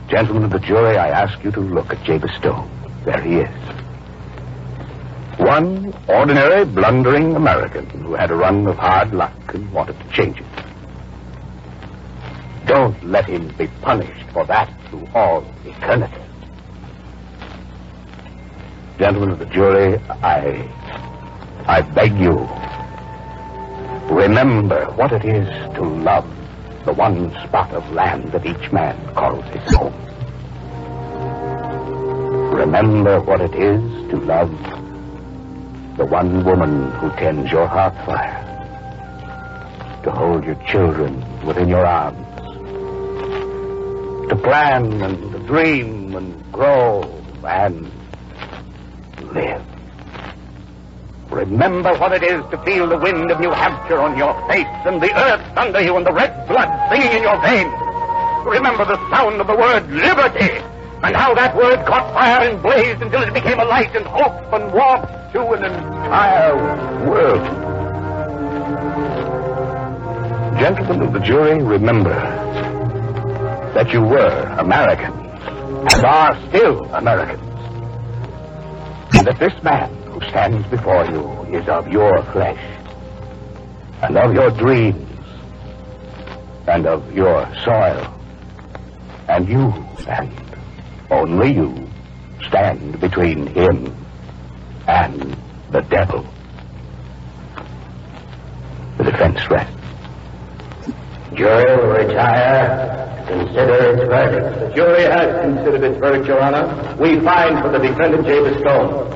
[0.10, 2.69] Gentlemen of the jury, I ask you to look at Jabez Stone.
[3.05, 3.55] There he is.
[5.39, 10.39] One ordinary, blundering American who had a run of hard luck and wanted to change
[10.39, 10.45] it.
[12.65, 16.23] Don't let him be punished for that through all eternity.
[18.99, 20.70] Gentlemen of the jury, I.
[21.65, 22.48] I beg you.
[24.14, 26.28] Remember what it is to love
[26.86, 29.94] the one spot of land that each man calls his home.
[32.53, 34.52] Remember what it is to love
[35.98, 38.41] the one woman who tends your hearth fire,
[40.03, 42.28] to hold your children within your arms,
[44.30, 47.02] to plan and to dream and grow
[47.44, 47.91] and
[49.34, 49.61] live.
[51.30, 55.01] Remember what it is to feel the wind of New Hampshire on your face and
[55.01, 57.73] the earth under you and the red blood singing in your veins.
[58.45, 60.61] Remember the sound of the word liberty
[61.03, 64.53] and how that word caught fire and blazed until it became a light and hope
[64.53, 67.43] and warmth to an entire world.
[70.60, 72.14] Gentlemen of the jury, remember
[73.73, 75.15] that you were Americans
[75.91, 77.52] and are still Americans.
[79.24, 82.60] And that this man who stands before you is of your flesh
[84.02, 85.18] and of your dreams
[86.68, 88.14] and of your soil.
[89.30, 89.72] And you,
[90.10, 90.30] and
[91.10, 91.90] only you,
[92.48, 93.95] stand between him
[94.90, 95.38] and
[95.72, 96.28] the devil.
[98.98, 99.74] The defense rests.
[101.34, 103.12] Jury will retire.
[103.28, 104.60] Consider its verdict.
[104.60, 106.95] The jury has considered its verdict, Your Honor.
[107.00, 109.10] We find for the defendant, Jabez Stone.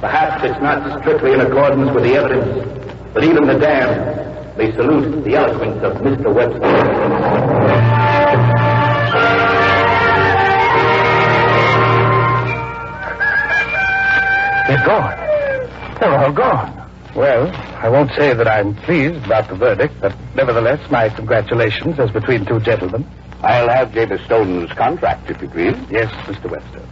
[0.00, 5.24] Perhaps it's not strictly in accordance with the evidence, but even the damned may salute
[5.24, 6.34] the eloquence of Mr.
[6.34, 6.60] Webster.
[14.66, 15.16] They're gone.
[16.00, 16.85] They're all gone.
[17.16, 22.10] Well, I won't say that I'm pleased about the verdict, but nevertheless, my congratulations as
[22.10, 23.08] between two gentlemen.
[23.42, 25.76] I'll have Jabez Stone's contract, if you please.
[25.90, 26.50] Yes, Mr.
[26.50, 26.82] Webster.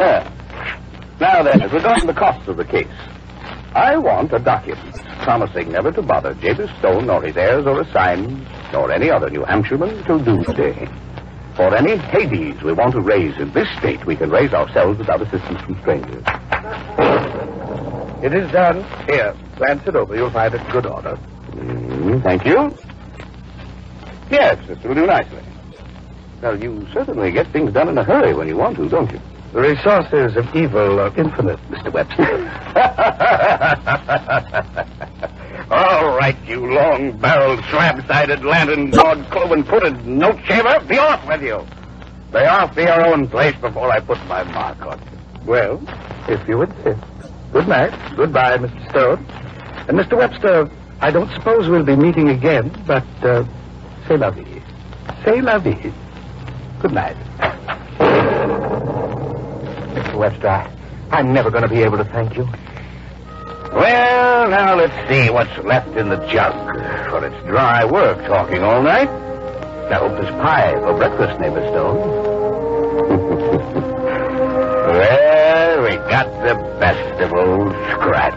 [0.00, 0.28] Ah.
[1.20, 2.88] Now then, as regards the costs of the case,
[3.76, 8.44] I want a document promising never to bother Jabez Stone nor his heirs or assigns,
[8.72, 10.88] nor any other New Hampshireman till doomsday.
[11.54, 15.22] For any Hades we want to raise in this state, we can raise ourselves without
[15.22, 16.24] assistance from strangers.
[18.22, 18.84] It is done.
[19.06, 20.16] Here, glance it over.
[20.16, 21.18] You'll find it in good order.
[21.52, 22.74] Mm, thank you.
[24.30, 25.42] Yes, this will do nicely.
[26.42, 29.20] Well, you certainly get things done in a hurry when you want to, don't you?
[29.52, 31.92] The resources of evil are infinite, Mr.
[31.92, 32.24] Webster.
[35.70, 41.66] All right, you long-barreled, slab-sided, lantern, dog cloven footed note shaver, be off with you.
[42.32, 45.46] Be off to your own place before I put my mark on you.
[45.46, 45.80] Well,
[46.28, 47.00] if you insist.
[47.58, 48.14] Good night.
[48.16, 48.90] Goodbye, Mr.
[48.90, 49.26] Stone.
[49.88, 50.16] And Mr.
[50.16, 50.70] Webster,
[51.00, 53.42] I don't suppose we'll be meeting again, but uh,
[54.06, 54.62] say vie.
[55.24, 55.92] Say vie.
[56.78, 57.16] Good night.
[59.96, 60.14] Mr.
[60.16, 60.70] Webster, I,
[61.10, 62.44] I'm never going to be able to thank you.
[63.74, 66.54] Well, now let's see what's left in the jug.
[67.10, 69.08] For it's dry work talking all night.
[69.08, 71.98] I hope there's pie for breakfast, neighbor Stone.
[74.86, 75.27] well,
[75.58, 78.34] we got the best of old Scratch.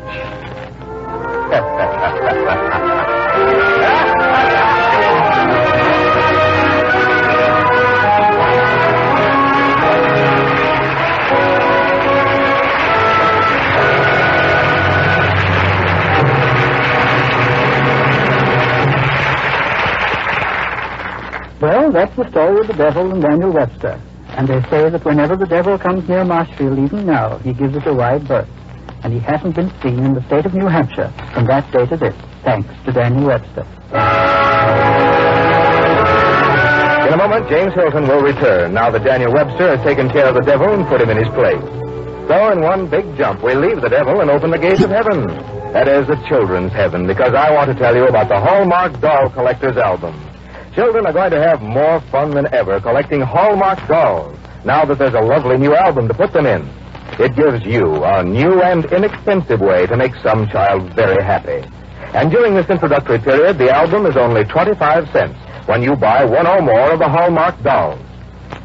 [21.62, 24.02] Well, that's the story of the devil and Daniel Webster.
[24.38, 27.86] And they say that whenever the devil comes near Marshfield, even now, he gives it
[27.86, 28.48] a wide berth.
[29.04, 31.98] And he hasn't been seen in the state of New Hampshire from that day to
[31.98, 33.66] this, thanks to Daniel Webster.
[37.08, 40.36] In a moment, James Hilton will return now that Daniel Webster has taken care of
[40.36, 41.62] the devil and put him in his place.
[42.30, 45.28] So, in one big jump, we leave the devil and open the gates of heaven.
[45.74, 49.30] That is the children's heaven, because I want to tell you about the Hallmark Doll
[49.32, 50.14] Collector's Album.
[50.74, 55.14] Children are going to have more fun than ever collecting Hallmark dolls now that there's
[55.14, 56.66] a lovely new album to put them in.
[57.20, 61.68] It gives you a new and inexpensive way to make some child very happy.
[62.14, 65.38] And during this introductory period, the album is only 25 cents
[65.68, 68.00] when you buy one or more of the Hallmark dolls.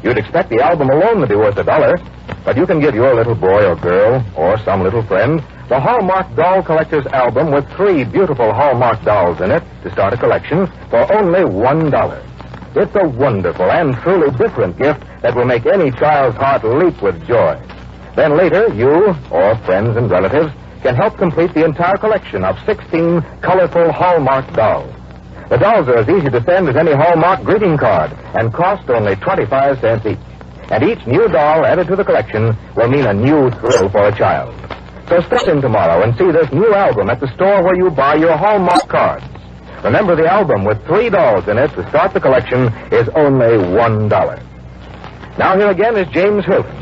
[0.01, 1.97] You'd expect the album alone to be worth a dollar,
[2.45, 6.33] but you can give your little boy or girl or some little friend the Hallmark
[6.35, 11.11] Doll Collector's Album with three beautiful Hallmark dolls in it to start a collection for
[11.11, 12.23] only one dollar.
[12.73, 17.21] It's a wonderful and truly different gift that will make any child's heart leap with
[17.27, 17.61] joy.
[18.15, 20.53] Then later, you or friends and relatives
[20.83, 24.93] can help complete the entire collection of 16 colorful Hallmark dolls.
[25.49, 29.17] The dolls are as easy to send as any Hallmark greeting card and cost only
[29.17, 30.17] 25 cents each.
[30.71, 34.15] And each new doll added to the collection will mean a new thrill for a
[34.15, 34.53] child.
[35.09, 38.15] So step in tomorrow and see this new album at the store where you buy
[38.15, 39.25] your Hallmark cards.
[39.83, 44.09] Remember, the album with three dolls in it to start the collection is only one
[44.09, 44.41] dollar.
[45.37, 46.75] Now here again is James Hilton.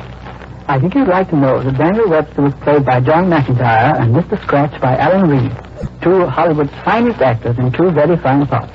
[0.68, 4.16] I think you'd like to know that Daniel Webster was played by John McIntire and
[4.16, 4.42] Mr.
[4.42, 5.52] Scratch by Alan Reed,
[6.02, 8.74] two Hollywood's finest actors in two very fine parts.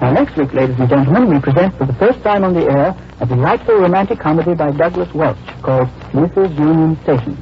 [0.00, 2.96] Now, next week, ladies and gentlemen, we present for the first time on the air
[3.20, 6.58] a delightful romantic comedy by Douglas Welch called Mrs.
[6.58, 7.36] Union Station.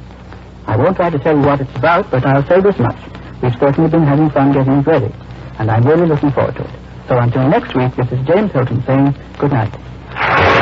[0.67, 2.97] I won't try to tell you what it's about, but I'll say this much.
[3.41, 5.13] We've certainly been having fun getting it ready,
[5.59, 6.69] and I'm really looking forward to it.
[7.07, 10.56] So until next week, this is James Hilton saying good night.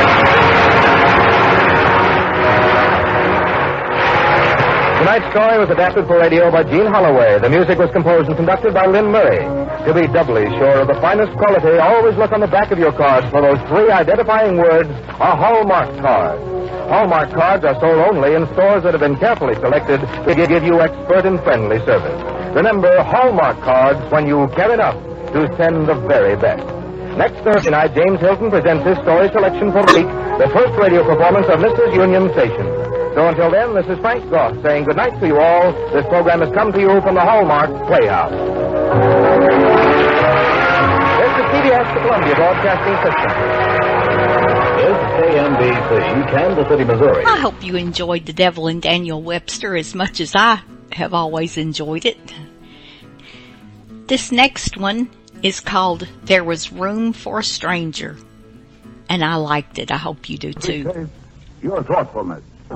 [5.06, 7.38] Tonight's story was adapted for radio by Jean Holloway.
[7.38, 9.46] The music was composed and conducted by Lynn Murray.
[9.86, 12.90] To be doubly sure of the finest quality, always look on the back of your
[12.92, 14.90] cards for those three identifying words,
[15.22, 16.42] a Hallmark card.
[16.90, 20.82] Hallmark cards are sold only in stores that have been carefully selected to give you
[20.82, 22.18] expert and friendly service.
[22.58, 24.98] Remember, Hallmark cards when you care enough
[25.38, 26.66] to send the very best.
[27.14, 30.10] Next Thursday night, James Hilton presents his story selection for the week,
[30.42, 31.94] the first radio performance of Mrs.
[31.94, 32.95] Union Station.
[33.16, 35.72] So until then, this is Frank Goss saying good night to you all.
[35.94, 38.34] This program has come to you from the Hallmark Playhouse.
[41.16, 43.32] This is CBS, the Columbia Broadcasting System.
[44.76, 47.24] This is KMBC, Kansas City, Missouri.
[47.24, 50.62] I hope you enjoyed The Devil and Daniel Webster as much as I
[50.92, 52.20] have always enjoyed it.
[54.08, 55.10] This next one
[55.42, 58.18] is called There Was Room for a Stranger.
[59.08, 59.90] And I liked it.
[59.90, 61.10] I hope you do too.
[61.62, 62.44] Your thoughtfulness.
[62.68, 62.76] The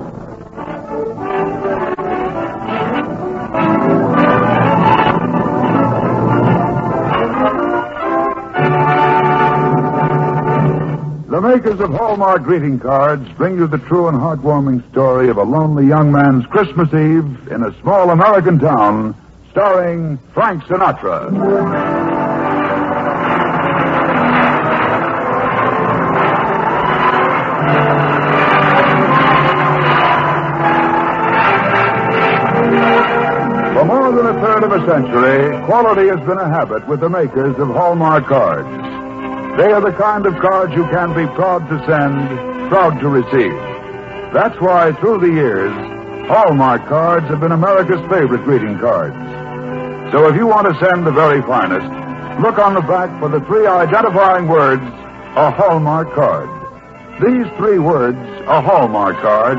[11.40, 15.86] makers of Hallmark greeting cards bring you the true and heartwarming story of a lonely
[15.86, 19.16] young man's Christmas Eve in a small American town,
[19.50, 22.29] starring Frank Sinatra.
[34.60, 38.68] Third of a century, quality has been a habit with the makers of Hallmark cards.
[39.56, 43.56] They are the kind of cards you can be proud to send, proud to receive.
[44.34, 45.72] That's why, through the years,
[46.28, 49.16] Hallmark cards have been America's favorite greeting cards.
[50.12, 51.88] So if you want to send the very finest,
[52.42, 56.48] look on the back for the three identifying words, a Hallmark card.
[57.22, 59.58] These three words, a Hallmark card,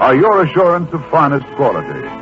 [0.00, 2.19] are your assurance of finest quality.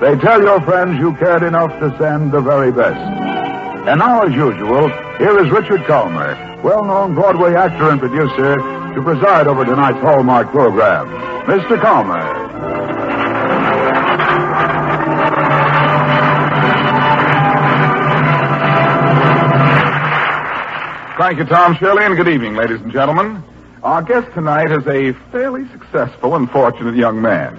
[0.00, 2.96] They tell your friends you cared enough to send the very best.
[3.86, 8.56] And now, as usual, here is Richard Kollmar, well-known Broadway actor and producer,
[8.94, 11.06] to preside over tonight's Hallmark program.
[11.44, 11.78] Mr.
[11.78, 12.40] Kollmar.
[21.18, 23.44] Thank you, Tom Shirley, and good evening, ladies and gentlemen.
[23.82, 27.54] Our guest tonight is a fairly successful and fortunate young man.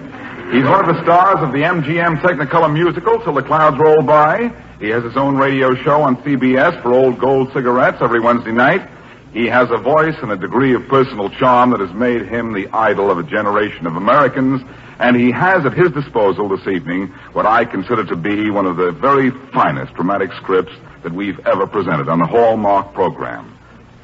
[0.52, 4.52] He's one of the stars of the MGM Technicolor musical, Till the Clouds Roll By.
[4.80, 8.86] He has his own radio show on CBS for Old Gold Cigarettes every Wednesday night.
[9.32, 12.68] He has a voice and a degree of personal charm that has made him the
[12.68, 14.60] idol of a generation of Americans,
[14.98, 18.76] and he has at his disposal this evening what I consider to be one of
[18.76, 23.56] the very finest dramatic scripts that we've ever presented on the Hallmark program.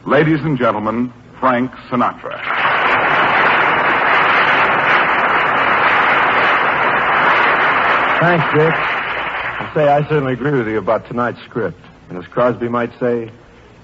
[0.07, 2.78] Ladies and gentlemen, Frank Sinatra.
[8.21, 8.75] Thanks, Dick.
[8.75, 11.81] I say I certainly agree with you about tonight's script.
[12.09, 13.31] And as Crosby might say,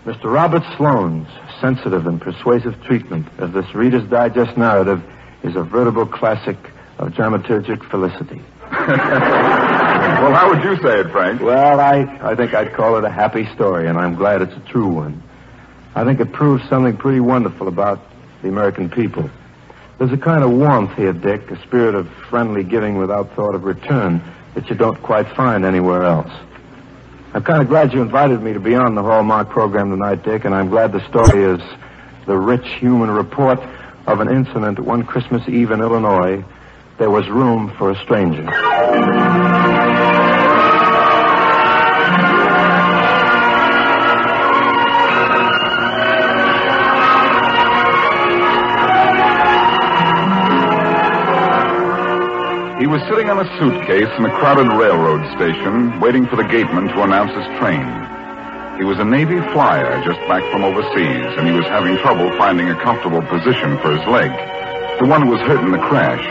[0.04, 0.24] Mr.
[0.24, 1.28] Robert Sloane's
[1.60, 5.02] sensitive and persuasive treatment of this Reader's Digest narrative
[5.44, 6.56] is a veritable classic
[6.98, 8.42] of dramaturgic felicity.
[8.70, 11.40] well, how would you say it, Frank?
[11.40, 14.72] Well, I, I think I'd call it a happy story, and I'm glad it's a
[14.72, 15.22] true one.
[15.94, 18.00] I think it proves something pretty wonderful about
[18.42, 19.30] the American people.
[19.98, 23.64] There's a kind of warmth here, Dick, a spirit of friendly giving without thought of
[23.64, 24.22] return
[24.54, 26.30] that you don't quite find anywhere else.
[27.32, 30.44] I'm kind of glad you invited me to be on the Hallmark program tonight, Dick,
[30.44, 31.60] and I'm glad the story is
[32.26, 33.60] the rich human report
[34.06, 36.44] of an incident one Christmas Eve in Illinois.
[36.98, 38.44] There was room for a stranger.
[52.84, 56.92] He was sitting on a suitcase in a crowded railroad station, waiting for the gateman
[56.92, 57.80] to announce his train.
[58.76, 62.68] He was a Navy flyer just back from overseas, and he was having trouble finding
[62.68, 64.28] a comfortable position for his leg,
[65.00, 66.28] the one that was hurt in the crash.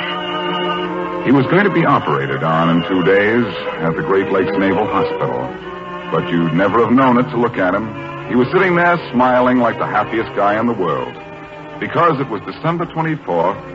[1.26, 3.50] He was going to be operated on in two days
[3.82, 5.50] at the Great Lakes Naval Hospital.
[6.14, 7.90] But you'd never have known it to look at him.
[8.30, 11.18] He was sitting there smiling like the happiest guy in the world.
[11.84, 13.28] Because it was December 24,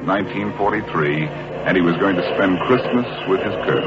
[0.08, 1.26] 1943,
[1.68, 3.84] and he was going to spend Christmas with his girl.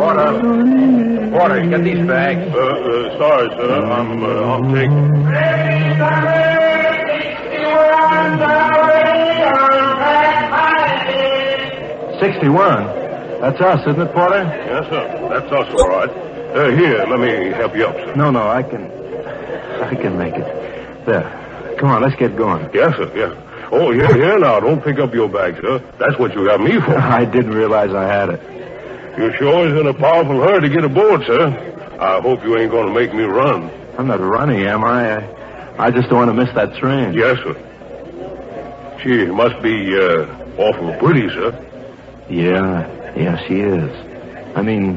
[0.00, 0.32] Porter.
[1.30, 2.42] Porter, get these bags.
[2.52, 3.84] Uh, uh, sorry, sir.
[3.84, 5.12] I'm, uh, I'm taking.
[12.18, 13.01] Sixty-one.
[13.42, 14.44] That's us, isn't it, Porter?
[14.44, 15.28] Yes, sir.
[15.28, 16.08] That's us, all right.
[16.08, 18.14] Uh, here, let me help you up, sir.
[18.14, 18.84] No, no, I can.
[19.82, 20.46] I can make it.
[21.04, 21.74] There.
[21.76, 22.70] Come on, let's get going.
[22.72, 23.10] Yes, sir.
[23.16, 23.36] Yes.
[23.72, 24.60] Oh, here, here now.
[24.60, 25.80] Don't pick up your bag, sir.
[25.98, 26.96] That's what you got me for.
[26.96, 28.40] I didn't realize I had it.
[29.18, 31.48] You sure is in a powerful hurry to get aboard, sir.
[31.98, 33.72] I hope you ain't going to make me run.
[33.98, 35.16] I'm not running, am I?
[35.16, 37.12] I, I just don't want to miss that train.
[37.12, 37.58] Yes, sir.
[39.02, 40.26] She must be uh,
[40.58, 41.50] awful pretty, sir.
[42.30, 43.90] Yeah, yeah, she is.
[44.56, 44.94] I mean,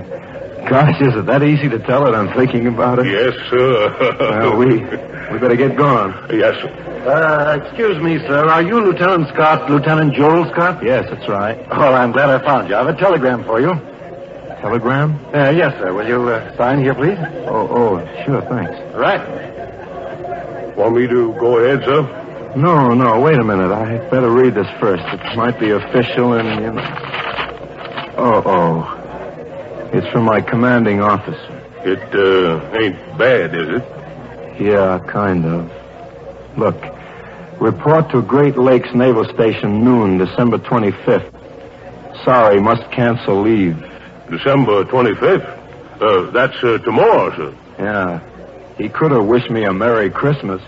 [0.70, 2.16] gosh, is it that easy to tell it?
[2.16, 3.08] I'm thinking about it.
[3.08, 3.96] Yes, sir.
[4.20, 4.80] well, we
[5.32, 6.14] we better get going.
[6.32, 6.92] Yes, sir.
[7.06, 8.50] Uh, excuse me, sir.
[8.50, 10.84] Are you Lieutenant Scott, Lieutenant Joel Scott?
[10.84, 11.58] Yes, that's right.
[11.70, 12.76] Oh, I'm glad I found you.
[12.76, 13.74] I have a telegram for you.
[14.62, 15.14] Telegram?
[15.28, 15.94] Uh, yes, sir.
[15.94, 17.20] Will you uh, sign here, please?
[17.46, 18.74] Oh, oh, sure, thanks.
[18.96, 19.22] Right.
[20.76, 22.02] Want me to go ahead, sir?
[22.56, 23.72] No, no, wait a minute.
[23.72, 25.04] I better read this first.
[25.04, 26.82] It might be official and, you know.
[28.18, 29.90] Oh, oh.
[29.94, 31.62] It's from my commanding officer.
[31.84, 34.62] It uh, ain't bad, is it?
[34.62, 35.72] Yeah, kind of.
[36.58, 36.82] Look,
[37.60, 41.32] report to Great Lakes Naval Station noon, December 25th.
[42.24, 43.78] Sorry, must cancel leave.
[44.30, 46.02] December 25th?
[46.02, 47.56] Uh, that's uh, tomorrow, sir.
[47.78, 48.20] Yeah.
[48.78, 50.62] He could have wished me a Merry Christmas.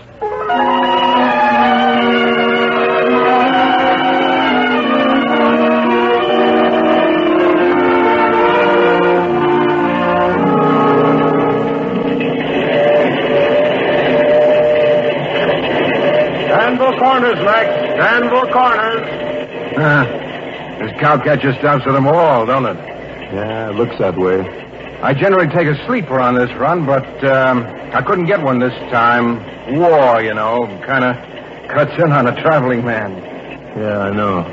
[17.18, 17.66] Corners, Max.
[17.98, 19.02] Danville Corners.
[19.76, 20.04] Ah,
[20.78, 22.76] this cowcatcher stops at them all, don't it?
[22.76, 24.38] Yeah, it looks that way.
[25.02, 28.72] I generally take a sleeper on this run, but um, I couldn't get one this
[28.92, 29.42] time.
[29.76, 31.16] War, you know, kind of
[31.68, 33.16] cuts in on a traveling man.
[33.76, 34.46] Yeah, I know.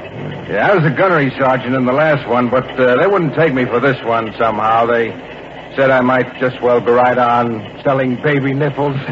[0.50, 3.54] Yeah, I was a gunnery sergeant in the last one, but uh, they wouldn't take
[3.54, 4.88] me for this one somehow.
[4.88, 5.10] They
[5.76, 8.98] said I might just well go right on selling baby nipples.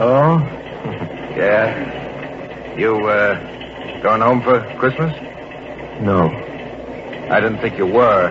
[0.00, 0.64] oh?
[1.38, 2.76] Yeah.
[2.76, 5.12] You, uh, going home for Christmas?
[6.02, 6.28] No.
[7.30, 8.30] I didn't think you were.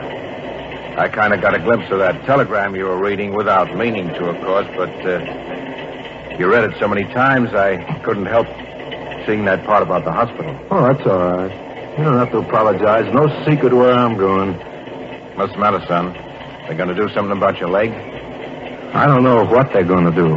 [0.98, 4.30] I kind of got a glimpse of that telegram you were reading without meaning to,
[4.30, 8.48] of course, but uh, you read it so many times I couldn't help
[9.26, 10.58] seeing that part about the hospital.
[10.72, 11.98] Oh, that's all right.
[11.98, 13.12] You don't have to apologize.
[13.14, 14.54] No secret where I'm going.
[15.36, 16.14] What's the matter, son?
[16.14, 17.92] They're going to do something about your leg?
[17.92, 20.36] I don't know what they're going to do.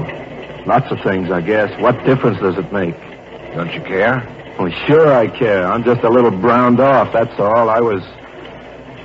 [0.71, 1.69] Lots of things, I guess.
[1.81, 2.95] What difference does it make?
[3.57, 4.25] Don't you care?
[4.57, 5.67] Oh, sure I care.
[5.67, 7.69] I'm just a little browned off, that's all.
[7.69, 8.05] I was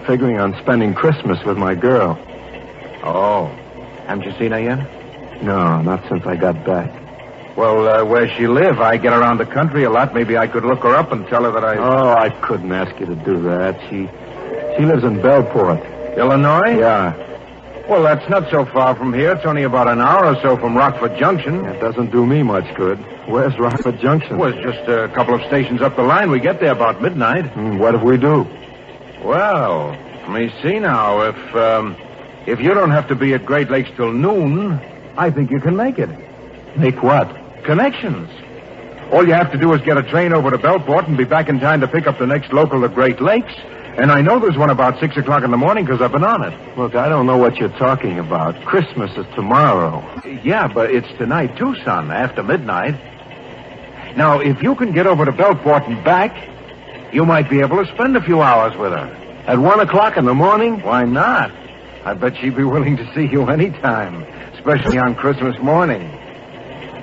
[0.05, 2.19] figuring on spending Christmas with my girl.
[3.03, 3.47] Oh.
[4.05, 5.41] Haven't you seen her yet?
[5.41, 7.57] No, not since I got back.
[7.57, 8.79] Well, uh, where she live?
[8.79, 10.13] I get around the country a lot.
[10.13, 11.77] Maybe I could look her up and tell her that I...
[11.77, 13.79] Oh, I couldn't ask you to do that.
[13.89, 14.07] She
[14.77, 16.15] she lives in Bellport.
[16.15, 16.77] Illinois?
[16.77, 17.34] Yeah.
[17.87, 19.33] Well, that's not so far from here.
[19.33, 21.65] It's only about an hour or so from Rockford Junction.
[21.65, 22.97] It doesn't do me much good.
[23.27, 24.39] Where's Rockford Junction?
[24.39, 26.31] Well, it's just a couple of stations up the line.
[26.31, 27.45] We get there about midnight.
[27.51, 28.47] Hmm, what if we do?
[29.23, 29.89] Well,
[30.21, 31.21] let me see now.
[31.21, 31.95] If um,
[32.47, 34.79] if you don't have to be at Great Lakes till noon,
[35.15, 36.09] I think you can make it.
[36.75, 37.29] Make what?
[37.65, 38.29] Connections.
[39.11, 41.49] All you have to do is get a train over to Bellport and be back
[41.49, 43.53] in time to pick up the next local to Great Lakes.
[43.97, 46.43] And I know there's one about 6 o'clock in the morning because I've been on
[46.43, 46.77] it.
[46.77, 48.61] Look, I don't know what you're talking about.
[48.65, 50.03] Christmas is tomorrow.
[50.43, 52.95] Yeah, but it's tonight, too, son, after midnight.
[54.17, 56.33] Now, if you can get over to Bellport and back,
[57.13, 59.07] you might be able to spend a few hours with her.
[59.47, 60.81] At 1 o'clock in the morning?
[60.81, 61.51] Why not?
[62.03, 64.23] I bet she'd be willing to see you any time,
[64.55, 66.01] especially on Christmas morning.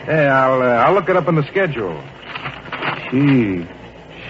[0.05, 2.03] Hey, I'll, uh, I'll look it up in the schedule.
[3.11, 3.67] Gee,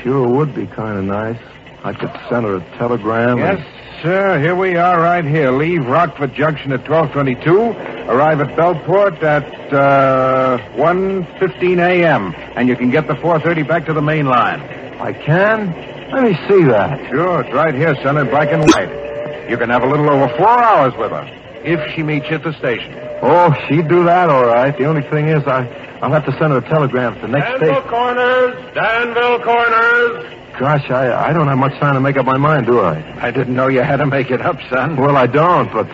[0.02, 1.51] sure would be kind of nice.
[1.84, 3.38] I could send her a telegram.
[3.38, 4.02] Yes, and...
[4.02, 4.40] sir.
[4.40, 5.50] Here we are right here.
[5.50, 8.08] Leave Rockford Junction at 1222.
[8.08, 12.34] Arrive at Bellport at uh, 1.15 a.m.
[12.56, 14.60] And you can get the 4.30 back to the main line.
[15.00, 15.72] I can?
[16.12, 17.10] Let me see that.
[17.10, 19.50] Sure, it's right here, son, in black and white.
[19.50, 21.24] You can have a little over four hours with her,
[21.64, 22.94] if she meets you at the station.
[23.22, 24.76] Oh, she'd do that all right.
[24.76, 25.66] The only thing is, I,
[26.00, 27.88] I'll have to send her a telegram to the next Danville station.
[27.88, 28.74] Corners!
[28.74, 30.41] Danville Corners!
[30.58, 33.26] Gosh, I, I don't have much time to make up my mind, do I?
[33.26, 34.96] I didn't know you had to make it up, son.
[34.96, 35.86] Well, I don't, but...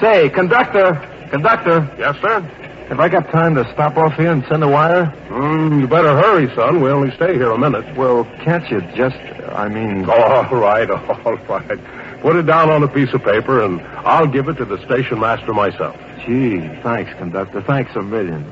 [0.00, 0.94] Say, conductor!
[1.30, 1.90] Conductor!
[1.98, 2.40] Yes, sir?
[2.88, 5.06] Have I got time to stop off here and send a wire?
[5.28, 6.80] Mm, you better hurry, son.
[6.80, 7.96] We only stay here a minute.
[7.96, 9.16] Well, can't you just...
[9.50, 10.08] I mean...
[10.08, 10.88] All right,
[11.26, 12.22] all right.
[12.22, 15.20] Put it down on a piece of paper, and I'll give it to the station
[15.20, 15.96] master myself.
[16.24, 17.62] Gee, thanks, conductor.
[17.62, 18.44] Thanks a million.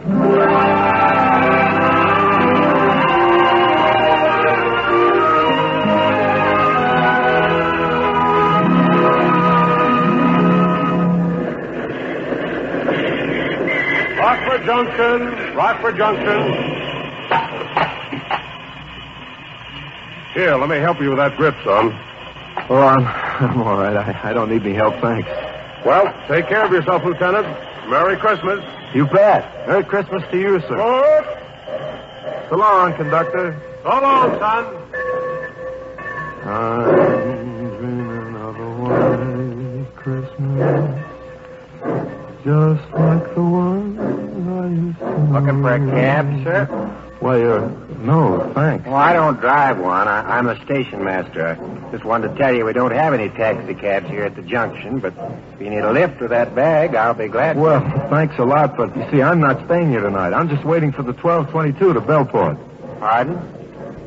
[14.66, 15.54] Junction!
[15.54, 16.42] Rockford Junction!
[20.34, 21.92] Here, let me help you with that grip, son.
[22.68, 23.06] Oh, I'm,
[23.50, 23.96] I'm all right.
[23.96, 25.28] I, I don't need any help, thanks.
[25.86, 27.46] Well, take care of yourself, Lieutenant.
[27.88, 28.60] Merry Christmas.
[28.94, 29.68] You bet.
[29.68, 30.76] Merry Christmas to you, sir.
[30.78, 33.56] Oh, So long, conductor.
[33.84, 34.66] so long, son.
[36.44, 41.04] I'm dreaming of a white Christmas,
[42.44, 46.66] just like the one I used to Looking for a cab, sir?
[47.20, 47.68] Why, uh,
[48.00, 48.84] no, thanks.
[48.86, 50.06] Well, I don't drive one.
[50.06, 51.58] I, I'm a station master.
[51.58, 54.42] I just wanted to tell you we don't have any taxi cabs here at the
[54.42, 55.14] junction, but
[55.54, 57.60] if you need a lift with that bag, I'll be glad to.
[57.60, 60.34] Well, thanks a lot, but you see, I'm not staying here tonight.
[60.34, 63.00] I'm just waiting for the 1222 to Bellport.
[63.00, 63.34] Pardon?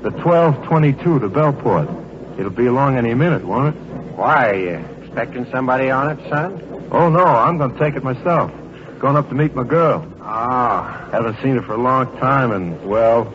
[0.04, 2.40] The 1222 to Bellport.
[2.40, 3.80] It'll be along any minute, won't it?
[4.16, 6.88] Why, are you expecting somebody on it, son?
[6.92, 8.52] Oh, no, I'm going to take it myself.
[9.00, 10.06] Going up to meet my girl.
[10.22, 11.08] Ah.
[11.12, 13.34] Haven't seen her for a long time, and, well,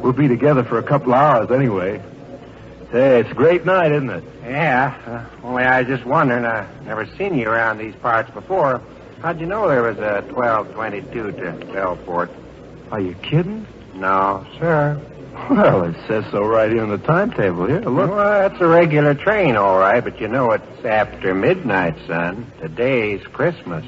[0.00, 2.02] we'll be together for a couple hours anyway.
[2.90, 4.24] Hey, it's a great night, isn't it?
[4.42, 4.96] Yeah.
[5.06, 6.44] Uh, only I was just wondering.
[6.46, 8.80] I've never seen you around these parts before.
[9.20, 12.30] How'd you know there was a 1222 to Bellport?
[12.90, 13.66] Are you kidding?
[13.94, 15.00] No, sir.
[15.50, 17.66] Well, it says so right here on the timetable.
[17.66, 18.10] Here, look.
[18.10, 22.50] Well, that's a regular train, all right, but you know it's after midnight, son.
[22.60, 23.84] Today's Christmas.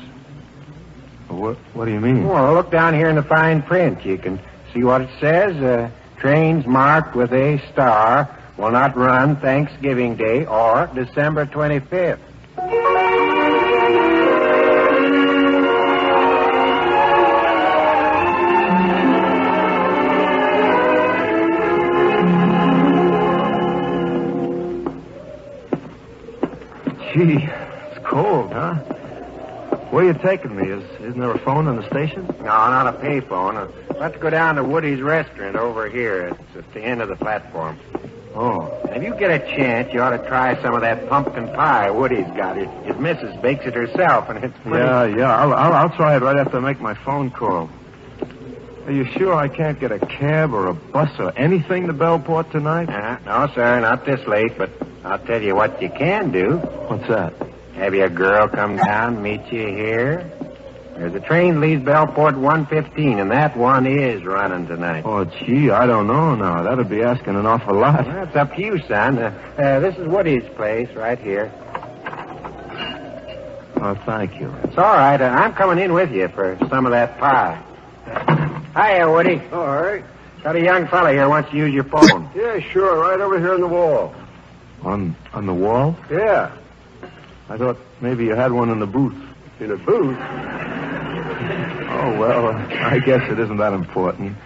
[1.33, 2.29] What, what do you mean?
[2.29, 4.05] Well, look down here in the fine print.
[4.05, 4.41] You can
[4.73, 5.57] see what it says.
[5.57, 12.21] Uh, trains marked with a star will not run Thanksgiving Day or December 25th.
[27.13, 27.47] Gee,
[27.91, 28.91] it's cold, huh?
[29.93, 30.69] Where you taking me?
[30.69, 32.24] Is, isn't there a phone in the station?
[32.39, 33.56] No, not a payphone.
[33.56, 36.28] Uh, let's go down to Woody's restaurant over here.
[36.28, 37.78] It's at the end of the platform.
[38.35, 38.70] Oh.
[38.90, 41.90] And if you get a chance, you ought to try some of that pumpkin pie
[41.90, 42.56] Woody's got.
[42.56, 44.78] His, his missus bakes it herself, and it's pretty.
[44.78, 45.36] Yeah, yeah.
[45.36, 47.69] I'll, I'll, I'll try it right after I make my phone call.
[48.86, 52.51] Are you sure I can't get a cab or a bus or anything to Bellport
[52.51, 52.89] tonight?
[52.89, 54.70] Uh, no, sir, not this late, but
[55.05, 56.56] I'll tell you what you can do.
[56.56, 57.35] What's that?
[57.74, 60.31] Have your girl come down meet you here?
[60.97, 65.05] There's a train leaves Bellport 115, and that one is running tonight.
[65.07, 66.62] Oh, gee, I don't know now.
[66.62, 68.07] That'd be asking an awful lot.
[68.07, 69.19] Well, it's up to you, son.
[69.19, 71.51] Uh, uh, this is Woody's place right here.
[73.77, 74.55] Oh, thank you.
[74.65, 75.20] It's all right.
[75.20, 77.61] Uh, I'm coming in with you for some of that pie.
[78.77, 79.40] Hiya, Woody.
[79.51, 80.05] All right.
[80.44, 82.31] Got a young fella here wants to use your phone.
[82.35, 83.01] Yeah, sure.
[83.01, 84.15] Right over here on the wall.
[84.82, 85.97] On on the wall?
[86.11, 86.57] Yeah.
[87.53, 89.15] I thought maybe you had one in the booth.
[89.61, 90.16] In a booth?
[91.95, 94.39] Oh, well, uh, I guess it isn't that important.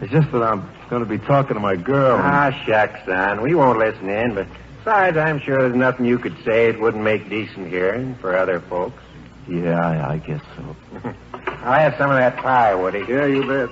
[0.00, 2.16] It's just that I'm going to be talking to my girl.
[2.16, 3.42] Ah, shucks, son.
[3.42, 4.46] We won't listen in, but
[4.78, 8.60] besides, I'm sure there's nothing you could say it wouldn't make decent hearing for other
[8.60, 9.02] folks.
[9.48, 10.76] Yeah, I, I guess so.
[11.34, 13.04] I'll have some of that pie, Woody.
[13.08, 13.68] Yeah, you bet.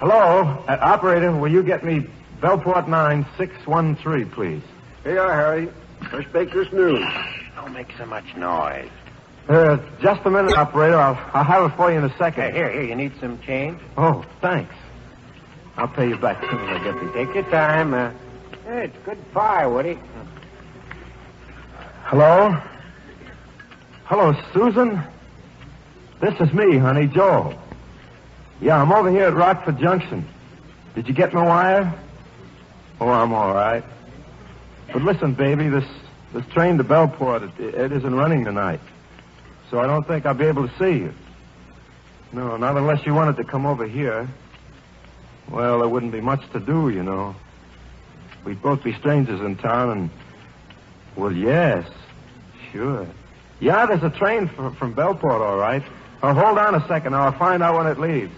[0.00, 1.30] Hello, uh, operator.
[1.30, 2.08] Will you get me
[2.40, 4.62] Bellport 9613, please?
[5.04, 5.68] Here you are, Harry.
[6.12, 7.06] Let's make this news.
[7.54, 8.88] Don't make so much noise.
[9.48, 10.96] Uh, just a minute, operator.
[10.98, 12.44] I'll, I'll have it for you in a second.
[12.44, 12.82] Hey, here, here.
[12.82, 13.80] You need some change?
[13.96, 14.74] Oh, thanks.
[15.76, 17.12] I'll pay you back as soon as I get the.
[17.12, 17.94] Take your time.
[17.94, 18.10] Uh,
[18.64, 19.98] hey, it's good pie, Woody.
[22.04, 22.56] Hello?
[24.04, 25.02] Hello, Susan?
[26.20, 27.54] This is me, honey, Joel.
[28.60, 30.26] Yeah, I'm over here at Rockford Junction.
[30.94, 31.94] Did you get my wire?
[33.00, 33.84] Oh, I'm all right.
[34.92, 35.84] But listen, baby, this
[36.32, 38.80] this train to Bellport, it, it isn't running tonight.
[39.70, 41.14] So I don't think I'll be able to see you.
[42.32, 44.28] No, not unless you wanted to come over here.
[45.50, 47.34] Well, there wouldn't be much to do, you know.
[48.44, 50.10] We'd both be strangers in town, and.
[51.16, 51.88] Well, yes.
[52.72, 53.06] Sure.
[53.60, 55.82] Yeah, there's a train from, from Bellport, all right.
[56.22, 57.14] Oh, hold on a second.
[57.14, 58.32] I'll find out when it leaves.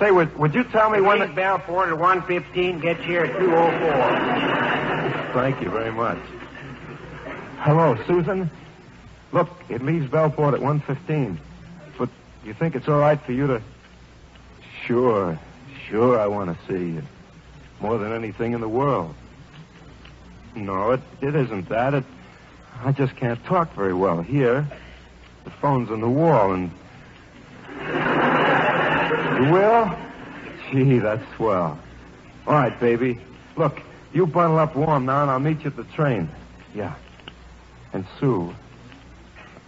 [0.00, 1.36] Say, would, would you tell me when Leave it...
[1.36, 5.34] Bellport at 115, get here at 204.
[5.34, 6.18] Thank you very much.
[7.58, 8.50] Hello, Susan.
[9.32, 11.38] Look, it leaves Bellport at 115.
[11.98, 12.08] But
[12.46, 13.60] you think it's all right for you to...
[14.86, 15.38] Sure,
[15.86, 17.02] sure I want to see you.
[17.80, 19.14] More than anything in the world.
[20.56, 21.92] No, it, it isn't that.
[21.92, 22.04] It,
[22.82, 24.66] I just can't talk very well here.
[25.44, 26.70] The phone's on the wall, and...
[29.40, 29.90] You will?
[30.70, 31.78] Gee, that's swell.
[32.46, 33.18] All right, baby.
[33.56, 33.80] Look,
[34.12, 36.28] you bundle up warm now, and I'll meet you at the train.
[36.74, 36.94] Yeah.
[37.94, 38.54] And Sue,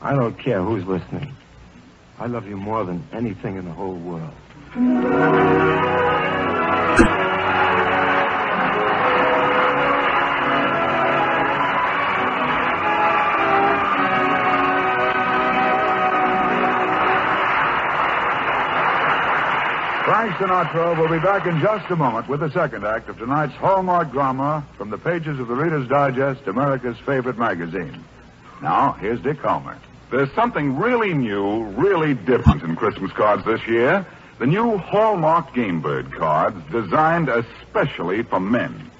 [0.02, 1.34] I don't care who's listening.
[2.18, 4.34] I love you more than anything in the whole world.
[20.32, 24.12] Sinatra will be back in just a moment with the second act of tonight's Hallmark
[24.12, 28.02] drama from the pages of the Reader's Digest, America's favorite magazine.
[28.62, 29.78] Now, here's Dick Calmer.
[30.10, 34.06] There's something really new, really different in Christmas cards this year.
[34.38, 38.90] The new Hallmark Game Bird cards designed especially for men.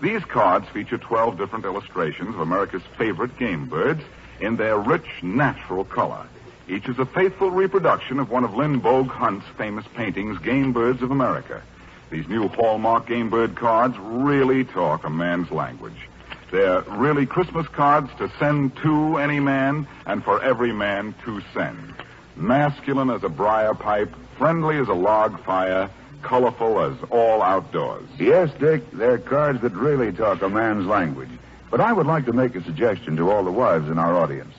[0.00, 4.02] These cards feature 12 different illustrations of America's favorite game birds
[4.40, 6.26] in their rich, natural color.
[6.70, 11.10] Each is a faithful reproduction of one of Bogue Hunt's famous paintings, Game Birds of
[11.10, 11.64] America.
[12.10, 16.08] These new Hallmark Game Bird cards really talk a man's language.
[16.52, 21.92] They're really Christmas cards to send to any man and for every man to send.
[22.36, 25.90] Masculine as a briar pipe, friendly as a log fire,
[26.22, 28.06] colorful as all outdoors.
[28.16, 31.30] Yes, Dick, they're cards that really talk a man's language.
[31.68, 34.54] But I would like to make a suggestion to all the wives in our audience.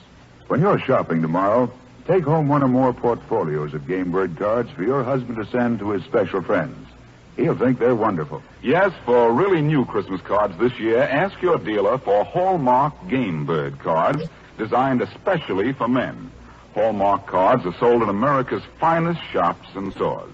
[0.48, 1.72] When you're shopping tomorrow,
[2.06, 5.78] take home one or more portfolios of Game Bird cards for your husband to send
[5.78, 6.88] to his special friends.
[7.36, 8.42] He'll think they're wonderful.
[8.62, 13.78] Yes, for really new Christmas cards this year, ask your dealer for Hallmark Game Bird
[13.78, 14.22] cards
[14.58, 16.30] designed especially for men.
[16.74, 20.32] Hallmark cards are sold in America's finest shops and stores.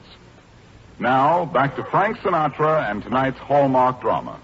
[0.99, 4.39] Now, back to Frank Sinatra and tonight's Hallmark drama.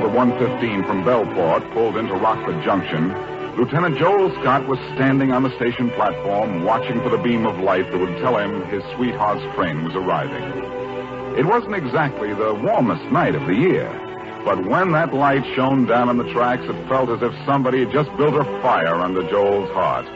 [0.00, 3.10] The 115 from Bellport pulled into Rockford Junction,
[3.58, 7.90] Lieutenant Joel Scott was standing on the station platform watching for the beam of light
[7.90, 10.42] that would tell him his sweetheart's train was arriving.
[11.36, 13.90] It wasn't exactly the warmest night of the year,
[14.46, 17.92] but when that light shone down on the tracks, it felt as if somebody had
[17.92, 20.06] just built a fire under Joel's heart.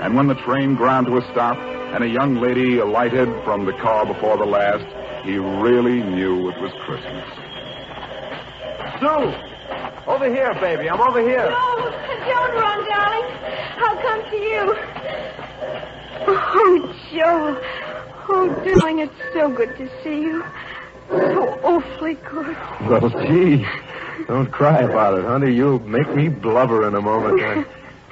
[0.00, 3.74] And when the train ground to a stop and a young lady alighted from the
[3.74, 4.86] car before the last,
[5.26, 7.47] he really knew it was Christmas.
[9.00, 9.34] Sue!
[10.06, 10.88] Over here, baby.
[10.88, 11.50] I'm over here.
[11.50, 11.90] No,
[12.26, 13.26] don't run, darling.
[13.78, 14.76] I'll come to you.
[16.26, 17.60] Oh, Joe.
[18.28, 20.44] Oh, darling, it's so good to see you.
[21.10, 22.56] So awfully good.
[22.88, 23.66] Well, gee.
[24.26, 25.52] Don't cry about it, honey.
[25.52, 27.40] You'll make me blubber in a moment.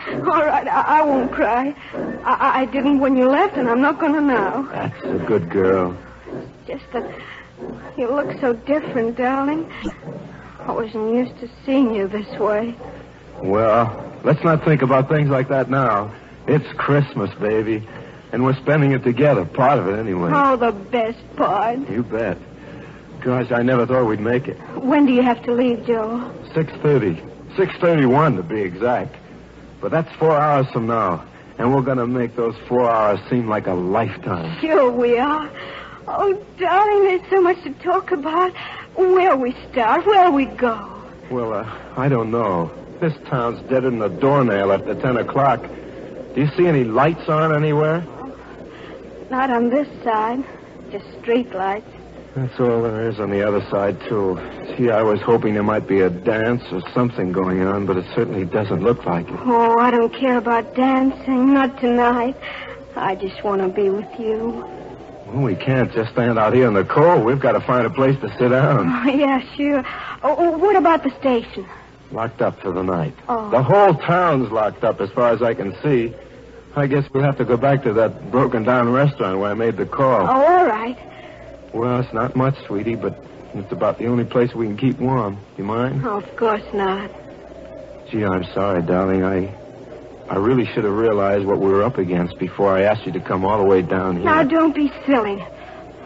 [0.08, 1.74] All right, I, I won't cry.
[2.24, 4.62] I, I didn't when you left, and I'm not going to now.
[4.72, 5.96] That's a good girl.
[6.66, 7.20] Just that
[7.98, 9.70] you look so different, darling.
[10.66, 12.74] I wasn't used to seeing you this way.
[13.40, 16.12] Well, let's not think about things like that now.
[16.48, 17.86] It's Christmas, baby.
[18.32, 20.30] And we're spending it together, part of it anyway.
[20.34, 21.78] Oh, the best part.
[21.88, 22.36] You bet.
[23.20, 24.56] Gosh, I never thought we'd make it.
[24.76, 26.32] When do you have to leave, Joe?
[26.52, 27.54] 6.30.
[27.54, 29.14] 6.31 to be exact.
[29.80, 31.24] But that's four hours from now.
[31.58, 34.58] And we're going to make those four hours seem like a lifetime.
[34.60, 35.48] Sure we are.
[36.08, 38.52] Oh, darling, there's so much to talk about.
[38.96, 40.92] Where we start, where we go.
[41.30, 42.70] Well, uh, I don't know.
[43.00, 45.62] This town's deader than a doornail after 10 o'clock.
[46.34, 48.00] Do you see any lights on anywhere?
[49.30, 50.44] Not on this side.
[50.90, 51.90] Just street lights.
[52.34, 54.38] That's all there is on the other side, too.
[54.76, 58.04] Gee, I was hoping there might be a dance or something going on, but it
[58.14, 59.40] certainly doesn't look like it.
[59.44, 61.54] Oh, I don't care about dancing.
[61.54, 62.36] Not tonight.
[62.94, 64.75] I just want to be with you.
[65.26, 67.24] Well, we can't just stand out here in the cold.
[67.24, 68.88] We've got to find a place to sit down.
[68.88, 69.84] Oh, yeah, sure.
[70.22, 71.66] Oh, oh, what about the station?
[72.12, 73.14] Locked up for the night.
[73.28, 73.50] Oh.
[73.50, 76.14] The whole town's locked up as far as I can see.
[76.76, 79.76] I guess we'll have to go back to that broken down restaurant where I made
[79.76, 80.28] the call.
[80.28, 80.96] Oh, all right.
[81.72, 83.18] Well, it's not much, sweetie, but
[83.54, 85.38] it's about the only place we can keep warm.
[85.58, 86.06] You mind?
[86.06, 87.10] Oh, of course not.
[88.10, 89.24] Gee, I'm sorry, darling.
[89.24, 89.52] I
[90.28, 93.20] I really should have realized what we were up against before I asked you to
[93.20, 94.24] come all the way down here.
[94.24, 95.44] Now, don't be silly.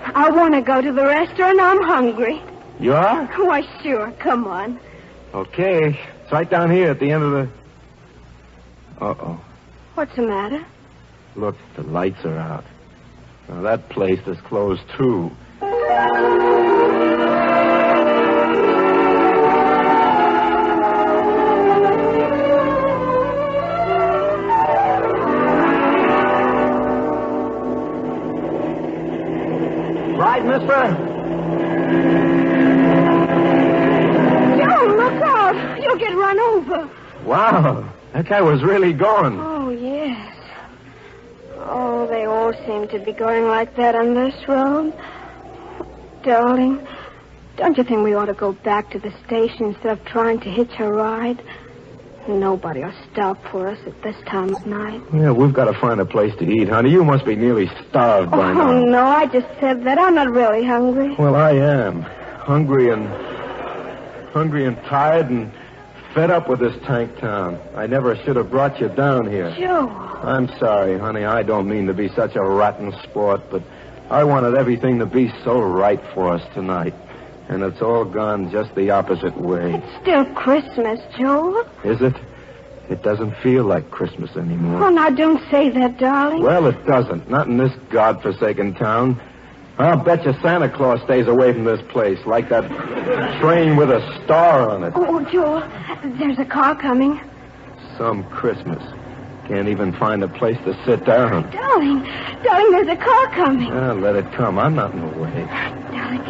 [0.04, 1.58] I want to go to the restaurant.
[1.60, 2.42] I'm hungry.
[2.78, 3.26] You are?
[3.26, 4.12] Why, sure.
[4.18, 4.78] Come on.
[5.32, 5.98] Okay.
[6.22, 7.48] It's right down here at the end of the.
[9.04, 9.40] Uh-oh.
[9.94, 10.64] What's the matter?
[11.36, 12.64] Look, the lights are out.
[13.48, 15.30] Now, that place is closed, too.
[30.66, 30.96] Right.
[34.58, 35.82] Joe, look out.
[35.82, 36.90] You'll get run over.
[37.24, 37.92] Wow.
[38.12, 39.38] That guy was really gone.
[39.40, 40.36] Oh, yes.
[41.56, 44.92] Oh, they all seem to be going like that on this road.
[46.22, 46.86] Darling,
[47.56, 50.50] don't you think we ought to go back to the station instead of trying to
[50.50, 51.42] hitch a ride?
[52.28, 55.00] Nobody will stop for us at this time of night.
[55.12, 56.90] Yeah, we've got to find a place to eat, honey.
[56.90, 58.70] You must be nearly starved by Oh, now.
[58.70, 59.98] Oh, no, I just said that.
[59.98, 61.14] I'm not really hungry.
[61.18, 62.02] Well, I am.
[62.02, 63.06] Hungry and.
[64.32, 65.50] hungry and tired and
[66.14, 67.58] fed up with this tank town.
[67.74, 69.54] I never should have brought you down here.
[69.58, 69.88] Joe.
[70.22, 71.24] I'm sorry, honey.
[71.24, 73.62] I don't mean to be such a rotten sport, but
[74.10, 76.94] I wanted everything to be so right for us tonight.
[77.50, 79.74] And it's all gone just the opposite way.
[79.74, 81.66] It's Still Christmas, Joe.
[81.82, 82.14] Is it?
[82.88, 84.84] It doesn't feel like Christmas anymore.
[84.84, 86.42] Oh, now don't say that, darling.
[86.42, 87.28] Well, it doesn't.
[87.28, 89.20] Not in this godforsaken town.
[89.78, 92.68] I'll bet you Santa Claus stays away from this place, like that
[93.40, 94.92] train with a star on it.
[94.94, 95.68] Oh, Joel,
[96.18, 97.20] there's a car coming.
[97.98, 98.82] Some Christmas.
[99.48, 101.50] Can't even find a place to sit down.
[101.50, 102.04] Darling,
[102.44, 103.72] darling, there's a car coming.
[103.72, 104.56] Ah, let it come.
[104.56, 105.44] I'm not in the way.
[105.90, 106.22] Darling,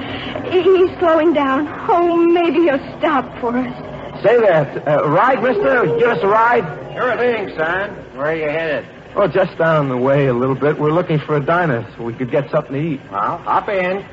[0.44, 1.66] he's slowing down.
[1.88, 4.22] Oh, maybe he'll stop for us.
[4.22, 4.86] Say that.
[4.86, 5.84] Uh, ride, mister?
[5.98, 6.64] Give us a ride?
[6.94, 7.90] Sure thing, son.
[8.16, 8.86] Where are you headed?
[9.16, 10.78] Oh, just down the way a little bit.
[10.78, 13.00] We're looking for a diner so we could get something to eat.
[13.10, 14.04] Well, hop in.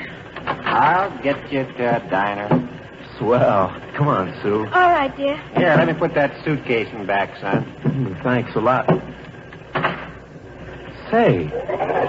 [0.46, 2.48] I'll get you to a diner.
[3.18, 3.70] Swell.
[3.96, 4.60] Come on, Sue.
[4.66, 5.38] All right, dear.
[5.56, 7.64] Here, let me put that suitcase in back, son.
[7.64, 8.88] Hmm, Thanks a lot.
[11.12, 11.50] Say,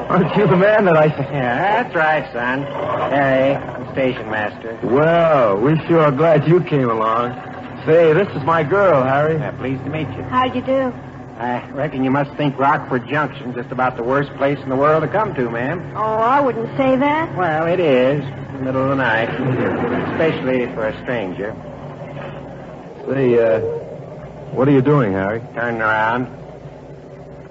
[0.09, 1.07] aren't you the man that I...
[1.33, 2.63] Yeah, that's right, son.
[3.13, 4.79] Harry, I'm station master.
[4.83, 7.33] Well, we sure are glad you came along.
[7.87, 9.37] Say, this is my girl, Harry.
[9.37, 10.23] Yeah, pleased to meet you.
[10.25, 10.93] How'd you do?
[11.39, 15.03] I reckon you must think Rockford Junction just about the worst place in the world
[15.03, 15.93] to come to, ma'am.
[15.95, 17.37] Oh, I wouldn't say that.
[17.37, 18.25] Well, it is.
[18.25, 19.29] In the middle of the night.
[20.13, 21.55] Especially for a stranger.
[23.09, 23.61] Say, uh,
[24.51, 25.41] what are you doing, Harry?
[25.55, 26.25] Turning around.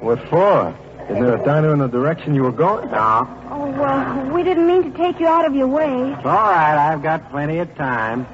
[0.02, 0.78] What for?
[1.10, 2.92] Isn't there a diner in the direction you were going?
[2.92, 3.28] No.
[3.50, 5.86] Oh, well, we didn't mean to take you out of your way.
[5.86, 6.92] All right.
[6.92, 8.28] I've got plenty of time.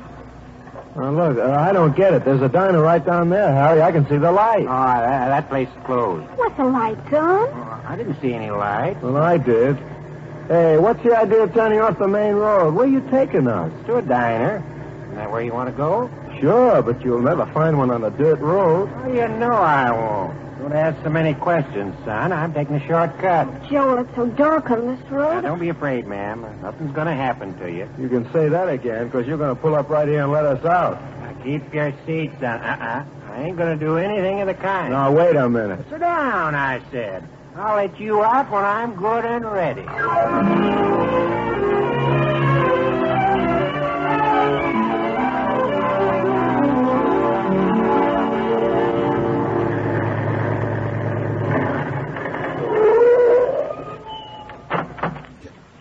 [0.95, 2.23] Now, look, uh, I don't get it.
[2.25, 3.81] There's a diner right down there, Harry.
[3.81, 4.61] I can see the light.
[4.61, 6.27] Oh, that, that place is closed.
[6.37, 7.49] What's the lights on?
[7.85, 9.01] I didn't see any light.
[9.01, 9.75] Well, I did.
[10.47, 12.75] Hey, what's the idea of turning off the main road?
[12.75, 13.71] Where are you taking us?
[13.87, 14.63] To a diner.
[15.05, 16.11] Isn't that where you want to go?
[16.39, 18.89] Sure, but you'll never find one on a dirt road.
[19.03, 20.52] Oh, you know I won't.
[20.63, 22.31] Don't ask so many questions, son.
[22.31, 23.47] I'm taking a shortcut.
[23.49, 25.41] Oh, Joel, it's so dark on this Now, road.
[25.41, 26.45] don't be afraid, ma'am.
[26.61, 27.89] Nothing's going to happen to you.
[27.99, 30.45] You can say that again, because you're going to pull up right here and let
[30.45, 31.01] us out.
[31.19, 32.61] Now, keep your seats on.
[32.61, 33.03] Uh-uh.
[33.33, 34.91] I ain't going to do anything of the kind.
[34.93, 35.85] Now, wait a minute.
[35.89, 37.27] Sit down, I said.
[37.57, 39.83] I'll let you out when I'm good and ready.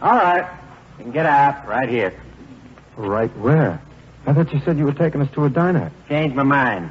[0.03, 0.45] All right.
[0.99, 2.13] You can get out right here.
[2.97, 3.81] Right where?
[4.27, 5.93] I thought you said you were taking us to a diner.
[6.09, 6.91] Changed my mind.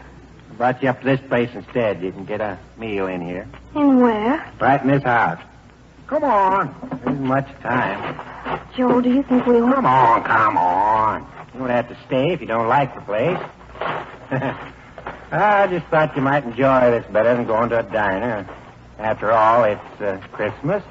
[0.49, 2.01] I brought you up to this place instead.
[2.01, 3.49] You can get a meal in here.
[3.75, 4.49] In where?
[4.61, 5.41] Right in this house.
[6.07, 6.73] Come on.
[7.03, 8.19] There isn't much time.
[8.77, 11.27] Joe, do you think we ought Come on, come on.
[11.53, 13.40] You don't have to stay if you don't like the place.
[15.31, 18.48] I just thought you might enjoy this better than going to a diner.
[18.99, 20.83] After all, it's uh, Christmas.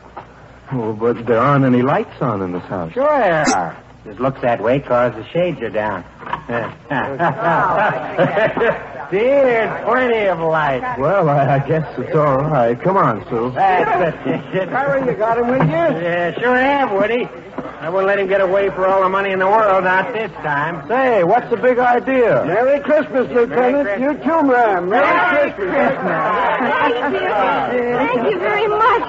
[0.73, 2.93] Oh, but there aren't any lights on in this house.
[2.93, 3.77] Sure there are.
[4.05, 6.05] Just looks that way, cause the shades are down.
[9.11, 10.99] There's plenty of light.
[10.99, 12.81] Well, I, I guess it's all right.
[12.81, 13.51] Come on, Sue.
[13.55, 14.69] That's it.
[14.69, 15.69] Harry, you got him with you?
[15.69, 17.29] Yeah, sure have, Woody.
[17.81, 20.31] I wouldn't let him get away for all the money in the world, not this
[20.45, 20.87] time.
[20.87, 22.45] Say, what's the big idea?
[22.47, 23.99] Merry Christmas, Lieutenant.
[24.01, 24.89] You too, ma'am.
[24.91, 25.97] Merry Christmas.
[26.61, 27.97] Thank you.
[27.97, 29.05] Thank you very much.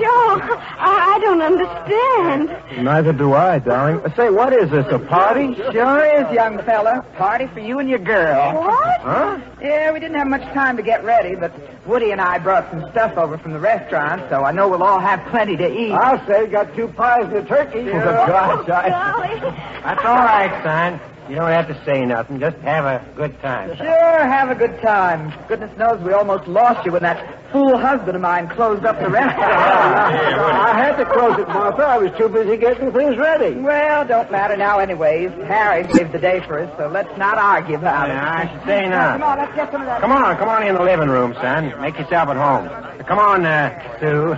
[0.00, 2.84] Joel, I, I I don't understand.
[2.84, 4.00] Neither do I, darling.
[4.14, 5.52] Say, what is this, a party?
[5.56, 7.02] Sure is, young fella.
[7.16, 8.52] Party for you and your girl.
[8.52, 9.00] What?
[9.00, 9.40] Huh?
[9.60, 11.50] Yeah, we didn't have much time to get ready, but
[11.86, 15.00] Woody and I brought some stuff over from the restaurant, so I know we'll all
[15.00, 15.92] have plenty to eat.
[15.92, 17.84] I'll say, got two pies and a turkey.
[17.90, 18.90] gosh, I...
[18.90, 19.50] Oh,
[19.82, 21.00] That's all right, son.
[21.28, 22.40] You don't have to say nothing.
[22.40, 23.76] Just have a good time.
[23.76, 25.32] Sure, have a good time.
[25.46, 29.08] Goodness knows we almost lost you when that fool husband of mine closed up the
[29.10, 29.36] restaurant.
[29.44, 31.82] I had to close it, Martha.
[31.82, 33.54] I was too busy getting things ready.
[33.56, 35.30] Well, don't matter now anyways.
[35.46, 38.48] Harry saved the day for us, so let's not argue about Yeah, it.
[38.48, 39.12] I should say not.
[39.20, 40.00] Come on, let's get some of that.
[40.00, 41.78] Come on, come on in the living room, son.
[41.80, 43.04] Make yourself at home.
[43.06, 44.34] Come on, uh, Sue.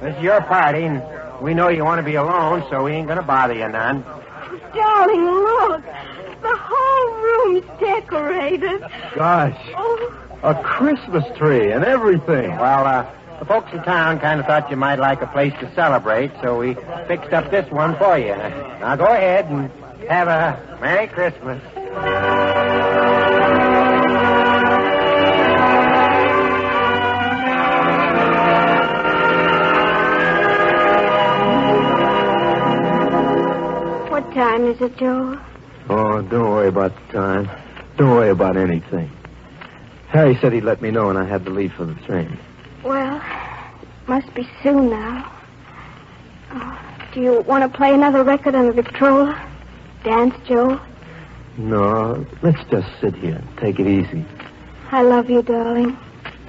[0.00, 1.02] this is your party, and
[1.42, 4.02] we know you want to be alone, so we ain't going to bother you none.
[4.74, 5.82] Darling, look.
[6.42, 8.80] The whole room's decorated.
[9.14, 12.50] Gosh, Oh, a Christmas tree and everything.
[12.56, 13.06] Well, uh,
[13.38, 16.58] the folks in town kind of thought you might like a place to celebrate, so
[16.58, 16.74] we
[17.06, 18.34] fixed up this one for you.
[18.36, 19.70] Now go ahead and
[20.08, 21.60] have a Merry Christmas.
[34.10, 35.38] what time is it, Joe?
[35.88, 37.50] Oh, don't worry about the time.
[37.96, 39.10] Don't worry about anything.
[40.08, 42.38] Harry said he'd let me know when I had to leave for the train.
[42.84, 43.22] Well,
[44.06, 45.32] must be soon now.
[46.52, 46.78] Oh,
[47.14, 49.48] do you want to play another record on the Victrola?
[50.04, 50.80] Dance, Joe?
[51.56, 54.24] No, let's just sit here and take it easy.
[54.90, 55.96] I love you, darling.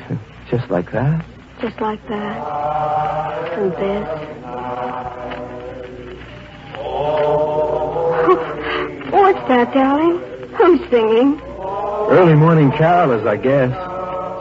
[0.49, 1.25] Just like that?
[1.61, 2.37] Just like that.
[3.57, 4.07] And this.
[6.77, 7.52] Oh.
[9.23, 10.19] What's that, darling?
[10.57, 11.39] Who's singing?
[11.39, 13.71] Early morning carolers, I guess.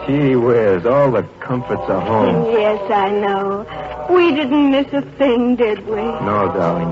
[0.08, 2.50] Gee whiz, all the comforts of home.
[2.50, 3.64] Yes, I know.
[4.12, 6.02] We didn't miss a thing, did we?
[6.02, 6.90] No, darling.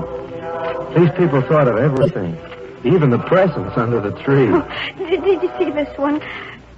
[0.95, 2.37] These people thought of everything.
[2.85, 4.47] Even the presents under the tree.
[4.97, 6.21] Did, did you see this one?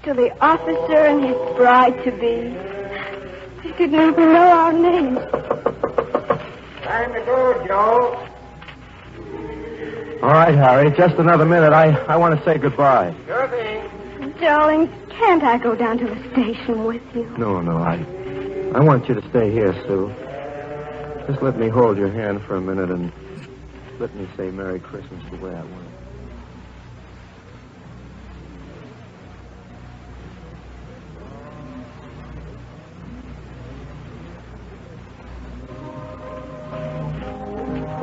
[0.06, 2.58] To the officer and his bride to be.
[3.62, 5.20] They didn't even know our names.
[6.82, 8.33] Time to go, Joe.
[10.24, 11.74] All right, Harry, just another minute.
[11.74, 13.14] I, I want to say goodbye.
[13.26, 14.34] Sure thing.
[14.40, 17.26] Darling, can't I go down to the station with you?
[17.38, 17.96] No, no, I
[18.74, 20.14] I want you to stay here, Sue.
[21.28, 23.12] Just let me hold your hand for a minute and
[24.00, 25.92] let me say Merry Christmas the way I want it.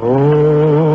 [0.02, 0.89] Oh.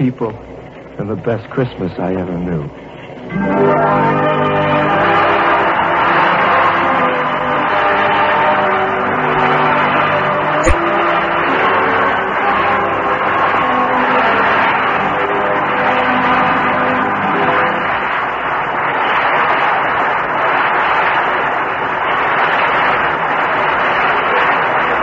[0.00, 0.30] People,
[0.98, 2.66] and the best Christmas I ever knew.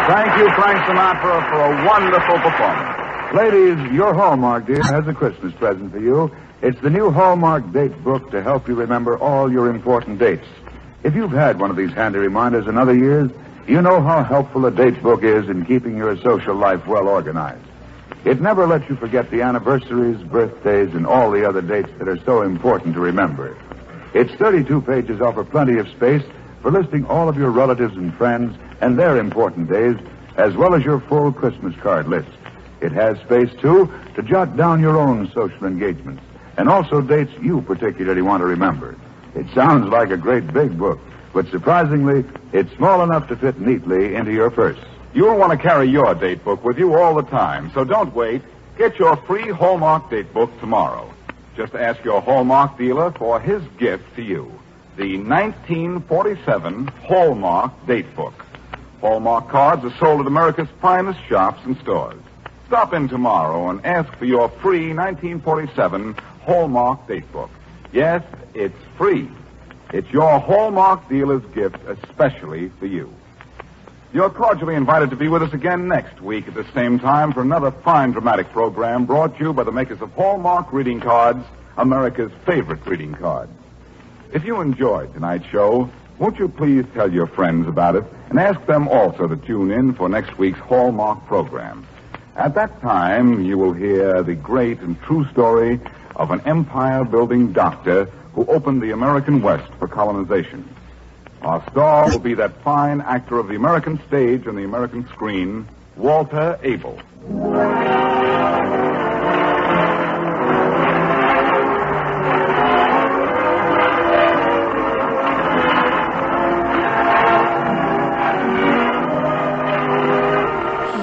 [0.07, 2.96] Thank you, Frank Sinatra, for a wonderful performance.
[3.33, 6.33] Ladies, your Hallmark dear has a Christmas present for you.
[6.61, 10.47] It's the new Hallmark date book to help you remember all your important dates.
[11.03, 13.29] If you've had one of these handy reminders in other years,
[13.67, 17.65] you know how helpful a date book is in keeping your social life well organized.
[18.23, 22.23] It never lets you forget the anniversaries, birthdays, and all the other dates that are
[22.23, 23.57] so important to remember.
[24.13, 26.23] Its 32 pages offer plenty of space
[26.61, 29.97] for listing all of your relatives and friends and their important days,
[30.37, 32.29] as well as your full Christmas card list.
[32.87, 36.23] It has space, too, to jot down your own social engagements
[36.55, 38.95] and also dates you particularly want to remember.
[39.35, 40.97] It sounds like a great big book,
[41.33, 44.79] but surprisingly, it's small enough to fit neatly into your purse.
[45.13, 48.41] You'll want to carry your date book with you all the time, so don't wait.
[48.77, 51.13] Get your free Hallmark date book tomorrow.
[51.57, 54.49] Just ask your Hallmark dealer for his gift to you
[54.95, 58.45] the 1947 Hallmark date book.
[59.01, 62.21] Hallmark cards are sold at America's finest shops and stores.
[62.67, 67.49] Stop in tomorrow and ask for your free 1947 Hallmark date book.
[67.93, 68.21] Yes,
[68.53, 69.29] it's free.
[69.93, 73.09] It's your Hallmark dealer's gift especially for you.
[74.11, 77.41] You're cordially invited to be with us again next week at the same time for
[77.41, 81.45] another fine dramatic program brought to you by the makers of Hallmark Reading Cards,
[81.77, 83.47] America's favorite greeting card.
[84.33, 85.89] If you enjoyed tonight's show,
[86.19, 89.93] won't you please tell your friends about it and ask them also to tune in
[89.93, 91.86] for next week's Hallmark program?
[92.37, 95.79] At that time, you will hear the great and true story
[96.15, 100.69] of an empire building doctor who opened the American West for colonization.
[101.41, 105.67] Our star will be that fine actor of the American stage and the American screen,
[105.95, 107.01] Walter Abel.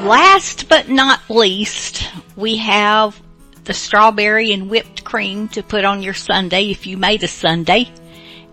[0.05, 3.19] Last but not least, we have
[3.65, 7.87] the strawberry and whipped cream to put on your sundae if you made a sundae.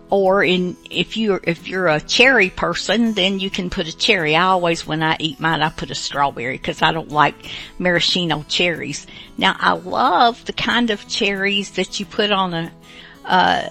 [0.08, 4.34] Or in, if you're, if you're a cherry person, then you can put a cherry.
[4.34, 7.34] I always, when I eat mine, I put a strawberry because I don't like
[7.78, 9.06] maraschino cherries.
[9.36, 12.72] Now I love the kind of cherries that you put on a,
[13.26, 13.68] uh,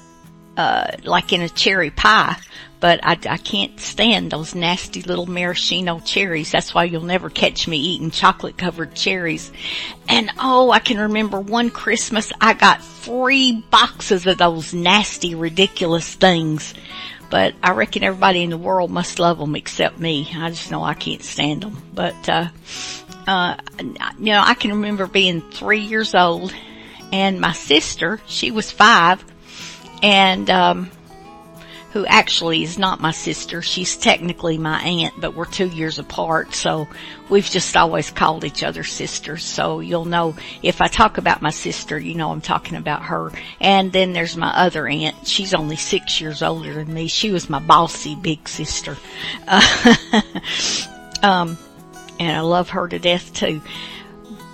[0.55, 2.37] uh, like in a cherry pie,
[2.81, 6.51] but I, I can't stand those nasty little maraschino cherries.
[6.51, 9.51] That's why you'll never catch me eating chocolate covered cherries.
[10.09, 16.13] And oh, I can remember one Christmas I got three boxes of those nasty, ridiculous
[16.15, 16.73] things.
[17.29, 20.27] But I reckon everybody in the world must love them except me.
[20.35, 21.81] I just know I can't stand them.
[21.93, 22.47] But, uh,
[23.27, 26.53] uh, you know, I can remember being three years old
[27.11, 29.23] and my sister, she was five,
[30.01, 30.91] and um,
[31.91, 33.61] who actually is not my sister.
[33.61, 36.87] She's technically my aunt, but we're two years apart, so
[37.29, 39.43] we've just always called each other sisters.
[39.43, 43.31] So you'll know if I talk about my sister, you know I'm talking about her.
[43.59, 45.27] And then there's my other aunt.
[45.27, 47.07] She's only six years older than me.
[47.07, 48.95] She was my bossy big sister.
[49.47, 49.95] Uh,
[51.23, 51.57] um,
[52.19, 53.61] and I love her to death too.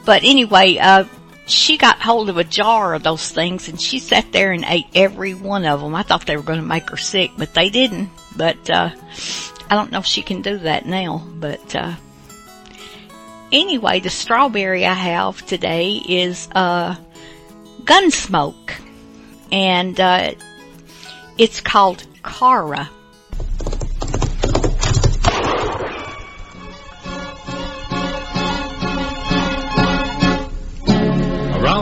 [0.05, 1.03] But anyway, uh,
[1.47, 4.87] she got hold of a jar of those things and she sat there and ate
[4.93, 5.95] every one of them.
[5.95, 8.09] I thought they were going to make her sick, but they didn't.
[8.35, 8.91] But, uh,
[9.69, 11.93] I don't know if she can do that now, but, uh,
[13.51, 16.95] anyway, the strawberry I have today is, uh,
[17.83, 18.73] Gunsmoke.
[19.51, 20.33] And, uh,
[21.37, 22.89] it's called Cara.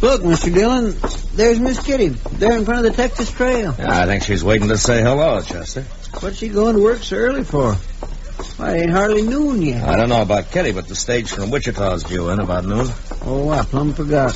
[0.00, 0.52] Look, Mr.
[0.52, 0.96] Dillon,
[1.34, 3.74] there's Miss Kitty, there in front of the Texas Trail.
[3.78, 5.82] I think she's waiting to say hello, Chester.
[6.20, 7.74] What's she going to work so early for?
[8.56, 9.86] Why, it ain't hardly noon yet.
[9.86, 12.86] I don't know about Kitty, but the stage from Wichita's due in about noon.
[13.22, 14.32] Oh, I plumb forgot.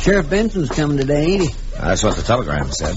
[0.00, 1.54] Sheriff Benson's coming today, ain't he?
[1.78, 2.96] That's what the telegram said.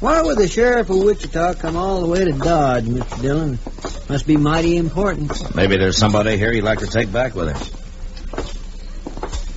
[0.00, 3.22] Why would the sheriff of Wichita come all the way to Dodge, Mr.
[3.22, 3.58] Dillon?
[4.08, 5.54] Must be mighty important.
[5.54, 7.79] Maybe there's somebody here you'd like to take back with him.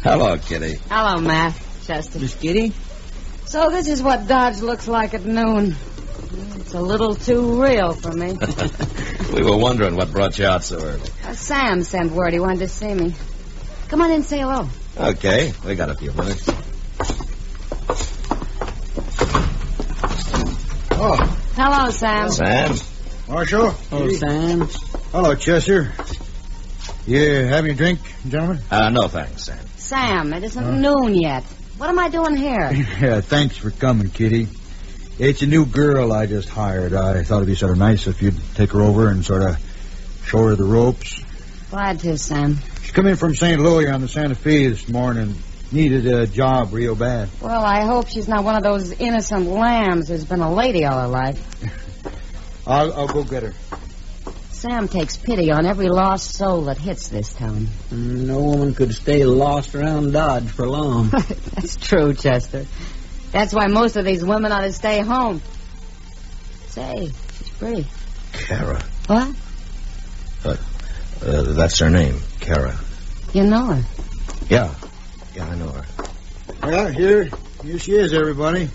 [0.04, 0.76] Hello, Kitty.
[0.90, 1.54] Hello, Matt.
[1.86, 2.20] Chester.
[2.20, 2.74] Miss Kitty?
[3.46, 5.76] So this is what Dodge looks like at noon.
[6.56, 8.38] It's a little too real for me.
[9.34, 11.10] We were wondering what brought you out so early.
[11.26, 13.16] Uh, Sam sent word he wanted to see me.
[13.88, 14.70] Come on in and say hello.
[14.96, 16.44] Okay, we got a few minutes.
[20.92, 22.30] Oh, Hello, Sam.
[22.30, 22.76] Sam?
[23.28, 23.74] Marshal.
[23.92, 24.68] Oh, Sam.
[25.12, 25.92] Hello, Chester.
[27.08, 28.60] You have a drink, gentlemen?
[28.70, 29.62] Uh, no thanks, Sam.
[29.84, 31.44] Sam, it isn't noon yet.
[31.78, 32.72] What am I doing here?
[33.02, 34.48] Yeah, thanks for coming, Kitty.
[35.20, 36.94] It's a new girl I just hired.
[36.94, 39.58] I thought it'd be sort of nice if you'd take her over and sort of
[40.26, 41.22] show her the ropes.
[41.70, 42.60] Glad to, Sam.
[42.84, 43.60] She come in from St.
[43.60, 45.36] Louis on the Santa Fe this morning.
[45.72, 47.30] Needed a job real bad.
[47.42, 50.98] Well, I hope she's not one of those innocent lambs who's been a lady all
[51.02, 52.66] her life.
[52.68, 53.53] I'll, I'll go get her.
[54.64, 57.67] Sam takes pity on every lost soul that hits this town.
[57.90, 61.09] Mm, No woman could stay lost around Dodge for long.
[61.09, 62.66] That's true, Chester.
[63.33, 65.42] That's why most of these women ought to stay home.
[66.67, 67.88] Say, she's pretty.
[68.32, 68.82] Kara.
[69.08, 69.35] What?
[70.45, 70.56] Uh,
[71.25, 72.80] uh, that's her name, Kara.
[73.33, 73.83] You know her.
[74.50, 74.74] Yeah.
[75.35, 75.85] Yeah, I know her.
[76.64, 77.30] Well, here,
[77.66, 78.69] here she is, everybody.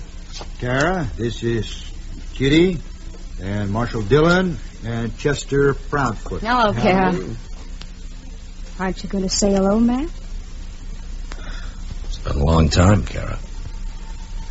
[0.61, 1.91] Kara, this is
[2.35, 2.77] Kitty,
[3.41, 6.41] and Marshal Dillon, and Chester Proudfoot.
[6.41, 7.19] Hello, Kara.
[8.79, 10.09] Aren't you going to say hello, Matt?
[12.05, 13.39] It's been a long time, Kara.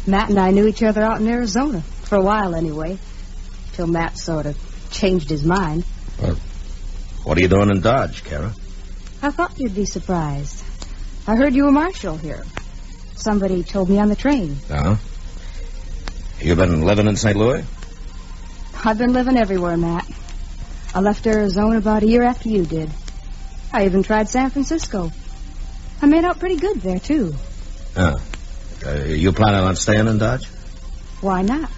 [0.06, 2.98] Matt and I knew each other out in Arizona, for a while anyway,
[3.74, 4.58] till Matt sort of
[4.92, 5.84] changed his mind.
[7.24, 8.54] What are you doing in Dodge, Kara?
[9.22, 10.64] I thought you'd be surprised.
[11.28, 12.46] I heard you were marshal here.
[13.16, 14.58] Somebody told me on the train.
[14.70, 14.96] Uh-huh.
[16.40, 17.36] You been living in St.
[17.36, 17.66] Louis?
[18.84, 20.08] I've been living everywhere, Matt.
[20.94, 22.90] I left Arizona about a year after you did.
[23.74, 25.12] I even tried San Francisco.
[26.02, 27.34] I made out pretty good there, too.
[27.96, 28.18] Uh,
[28.86, 30.46] uh, you planning on staying in Dodge?
[31.22, 31.70] Why not?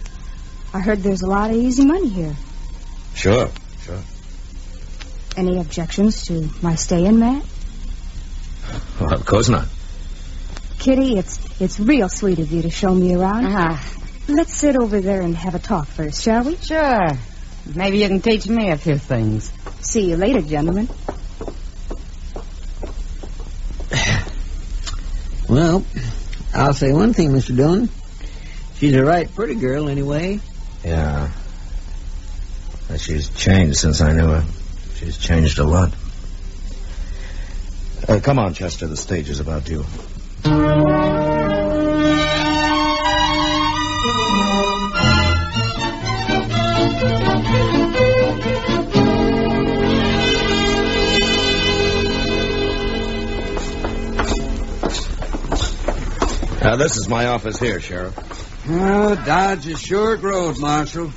[0.74, 2.36] I heard there's a lot of easy money here.
[3.16, 3.50] Sure,
[3.82, 4.00] sure.
[5.36, 7.44] Any objections to my staying, Matt?
[9.00, 9.68] Well, of course not.
[10.80, 13.46] Kitty, it's it's real sweet of you to show me around.
[13.46, 13.78] Uh-huh.
[14.30, 16.56] Let's sit over there and have a talk first, shall we?
[16.58, 17.10] Sure.
[17.66, 19.52] Maybe you can teach me a few things.
[19.82, 20.88] See you later, gentlemen.
[25.50, 25.84] Well,
[26.54, 27.56] I'll say one thing, Mr.
[27.56, 27.90] Dillon.
[28.76, 30.42] She's a right pretty girl, anyway.
[30.86, 31.32] Yeah.
[32.88, 34.46] Uh, She's changed since I knew her.
[34.98, 35.92] She's changed a lot.
[38.08, 38.86] Uh, come on, Chester.
[38.86, 39.86] The stage is about due.
[56.70, 58.16] Uh, this is my office here, Sheriff.
[58.70, 61.12] Oh, Dodge is sure growed, Marshal.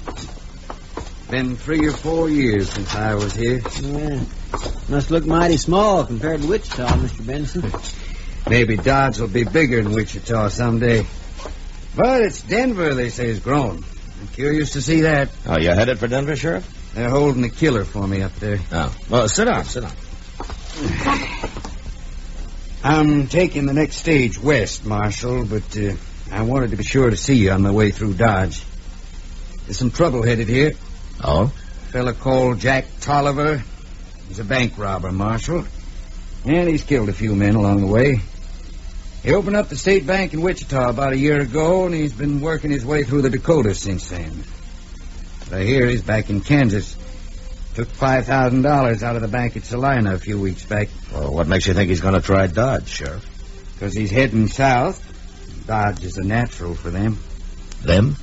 [1.29, 3.61] Been three or four years since I was here.
[3.83, 4.25] Yeah.
[4.89, 7.27] Must look mighty small compared to Wichita, Mr.
[7.27, 7.71] Benson.
[8.49, 11.07] Maybe Dodge will be bigger than Wichita someday.
[11.95, 13.85] But it's Denver, they say, is grown.
[14.23, 15.29] I'm curious to see that.
[15.45, 16.95] Oh, you headed for Denver, Sheriff?
[16.95, 18.59] They're holding a killer for me up there.
[18.73, 18.97] Oh.
[19.11, 21.29] Well, sit down, sit down.
[22.85, 25.93] I'm taking the next stage west, Marshal, but uh,
[26.33, 28.65] I wanted to be sure to see you on my way through Dodge.
[29.65, 30.73] There's some trouble headed here.
[31.23, 31.45] Oh?
[31.45, 33.63] A fella called Jack Tolliver.
[34.27, 35.65] He's a bank robber, Marshal.
[36.45, 38.21] And he's killed a few men along the way.
[39.23, 42.41] He opened up the state bank in Wichita about a year ago, and he's been
[42.41, 44.43] working his way through the Dakotas since then.
[45.49, 46.97] But I hear he's back in Kansas.
[47.75, 50.89] Took $5,000 out of the bank at Salina a few weeks back.
[51.11, 53.27] Well, what makes you think he's going to try Dodge, Sheriff?
[53.75, 55.01] Because he's heading south.
[55.67, 57.19] Dodge is a natural for them.
[57.83, 58.17] Them?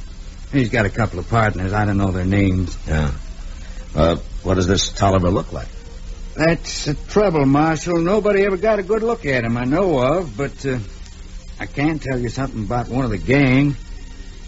[0.51, 1.73] He's got a couple of partners.
[1.73, 2.77] I don't know their names.
[2.87, 3.11] Yeah.
[3.95, 5.67] Uh, what does this Tolliver look like?
[6.35, 7.99] That's the trouble, Marshal.
[7.99, 10.79] Nobody ever got a good look at him I know of, but uh,
[11.59, 13.75] I can tell you something about one of the gang.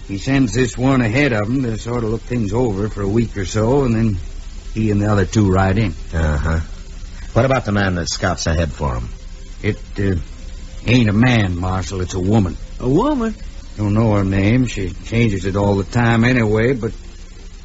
[0.07, 3.07] He sends this one ahead of him to sort of look things over for a
[3.07, 4.17] week or so, and then
[4.73, 5.93] he and the other two ride in.
[6.13, 6.59] Uh-huh.
[7.33, 9.09] What about the man that scouts ahead for him?
[9.63, 10.15] It uh,
[10.85, 12.01] ain't a man, Marshal.
[12.01, 12.57] It's a woman.
[12.79, 13.35] A woman?
[13.77, 14.65] Don't know her name.
[14.65, 16.91] She changes it all the time anyway, but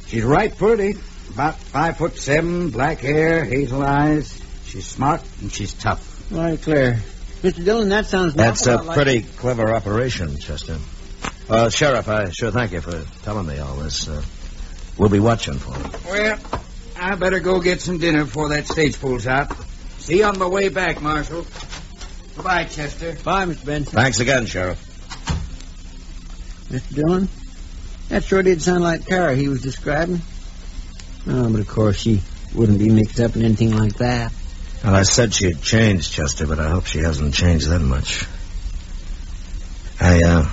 [0.07, 0.95] she's right pretty.
[1.33, 4.41] About five foot seven, black hair, hazel eyes.
[4.65, 6.31] She's smart and she's tough.
[6.31, 7.01] All right, Claire.
[7.43, 7.63] Mr.
[7.63, 10.77] Dillon, that sounds an That's a like- pretty clever operation, Chester.
[11.49, 14.07] Uh, Sheriff, I sure thank you for telling me all this.
[14.07, 14.21] Uh,
[14.97, 15.91] we'll be watching for him.
[16.05, 16.39] Well,
[16.99, 19.55] I better go get some dinner before that stage pulls out.
[19.99, 21.45] See you on my way back, Marshal.
[22.35, 23.15] Goodbye, Chester.
[23.23, 23.65] Bye, Mr.
[23.65, 23.93] Benson.
[23.93, 24.83] Thanks again, Sheriff.
[26.69, 26.95] Mr.
[26.95, 27.29] Dillon,
[28.09, 30.21] that sure did sound like Kara he was describing.
[31.27, 32.21] Oh, but of course she
[32.53, 34.33] wouldn't be mixed up in anything like that.
[34.83, 38.25] Well, I said she had changed, Chester, but I hope she hasn't changed that much.
[39.99, 40.43] I, uh,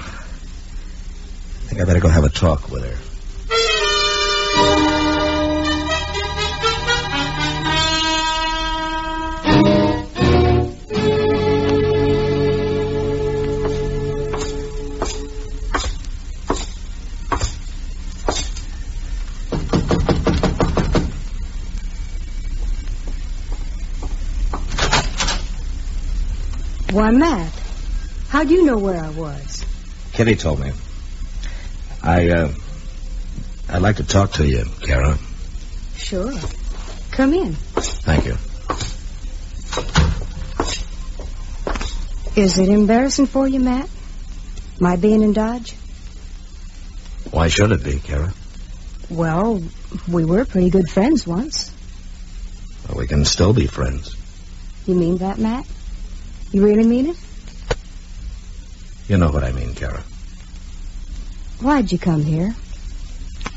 [1.66, 3.03] think I better go have a talk with her.
[26.94, 27.52] Why, Matt,
[28.28, 29.64] how do you know where I was?
[30.12, 30.70] Kitty told me.
[32.00, 32.52] I, uh,
[33.68, 35.18] I'd like to talk to you, Kara.
[35.96, 36.32] Sure.
[37.10, 37.54] Come in.
[37.54, 38.36] Thank you.
[42.40, 43.88] Is it embarrassing for you, Matt?
[44.78, 45.72] My being in Dodge?
[47.32, 48.32] Why should it be, Kara?
[49.10, 49.60] Well,
[50.08, 51.72] we were pretty good friends once.
[52.86, 54.14] Well, we can still be friends.
[54.86, 55.66] You mean that, Matt?
[56.54, 57.16] You really mean it?
[59.08, 60.04] You know what I mean, Kara.
[61.60, 62.54] Why'd you come here?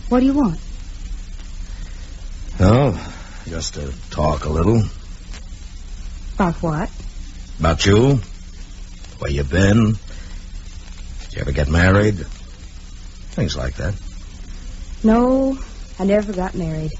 [0.09, 0.59] What do you want?
[2.59, 3.13] Oh,
[3.45, 4.81] just to talk a little
[6.33, 6.89] About what?
[7.59, 8.19] about you,
[9.19, 9.91] where you been.
[11.21, 12.25] Did you ever get married?
[13.35, 13.93] Things like that.
[15.03, 15.55] No,
[15.99, 16.93] I never got married.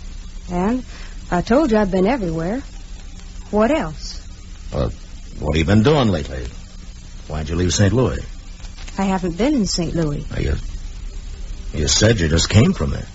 [0.51, 0.85] And
[1.32, 2.59] I told you I've been everywhere.
[3.50, 4.22] What else?
[4.72, 4.92] Well,
[5.40, 6.46] what have you been doing lately?
[7.28, 7.94] Why'd you leave St.
[7.94, 8.24] Louis?
[8.98, 9.94] I haven't been in St.
[9.96, 10.26] Louis.
[10.32, 10.56] Now, You,
[11.74, 13.06] you said you just came from there.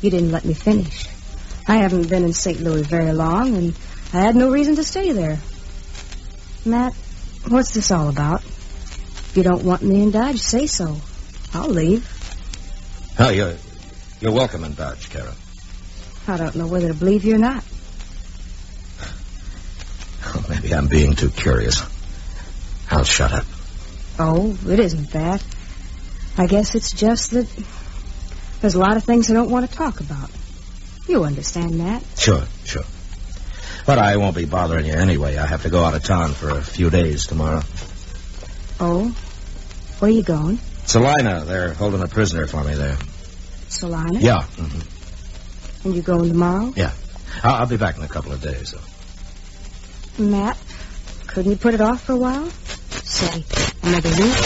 [0.00, 1.06] You didn't let me finish.
[1.66, 2.60] I haven't been in St.
[2.60, 3.74] Louis very long, and
[4.12, 5.38] I had no reason to stay there.
[6.64, 6.92] Matt,
[7.48, 8.42] what's this all about?
[8.42, 10.96] If you don't want me in Dodge, say so.
[11.54, 12.06] I'll leave.
[13.18, 13.54] Oh, you're,
[14.20, 15.34] you're welcome in Dodge, Kara.
[16.28, 17.64] I don't know whether to believe you or not.
[20.24, 21.82] Oh, maybe I'm being too curious.
[22.90, 23.46] I'll shut up.
[24.18, 25.42] Oh, it isn't that.
[26.36, 27.48] I guess it's just that
[28.60, 30.30] there's a lot of things I don't want to talk about.
[31.08, 32.02] You understand that.
[32.16, 32.84] Sure, sure.
[33.86, 35.36] But I won't be bothering you anyway.
[35.36, 37.62] I have to go out of town for a few days tomorrow.
[38.78, 39.08] Oh?
[39.98, 40.58] Where are you going?
[40.86, 42.96] Salina, they're holding a prisoner for me there.
[43.68, 44.20] Salina?
[44.20, 44.42] Yeah.
[44.42, 44.80] hmm
[45.84, 46.72] And you going tomorrow?
[46.76, 46.92] Yeah.
[47.42, 48.74] I'll, I'll be back in a couple of days.
[50.18, 50.58] Matt,
[51.26, 52.50] couldn't you put it off for a while?
[53.04, 53.44] Say,
[53.82, 54.36] another week?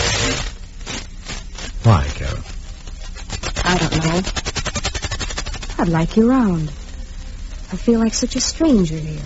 [1.82, 2.42] Why, Kara?
[3.64, 4.22] I don't know.
[5.78, 6.68] I'd like you around.
[7.72, 9.24] I feel like such a stranger here.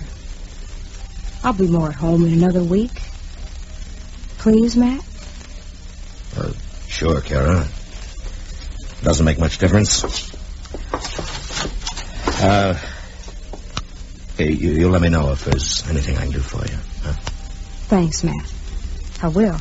[1.44, 2.92] I'll be more at home in another week.
[4.38, 5.04] Please, Matt?
[6.36, 6.52] Uh,
[6.86, 7.66] sure, Kara.
[9.02, 10.04] Doesn't make much difference.
[12.42, 12.78] Uh,
[14.40, 16.78] hey, you, you let me know if there's anything I can do for you.
[17.02, 17.12] Huh?
[17.88, 18.52] Thanks, Matt.
[19.22, 19.58] I will.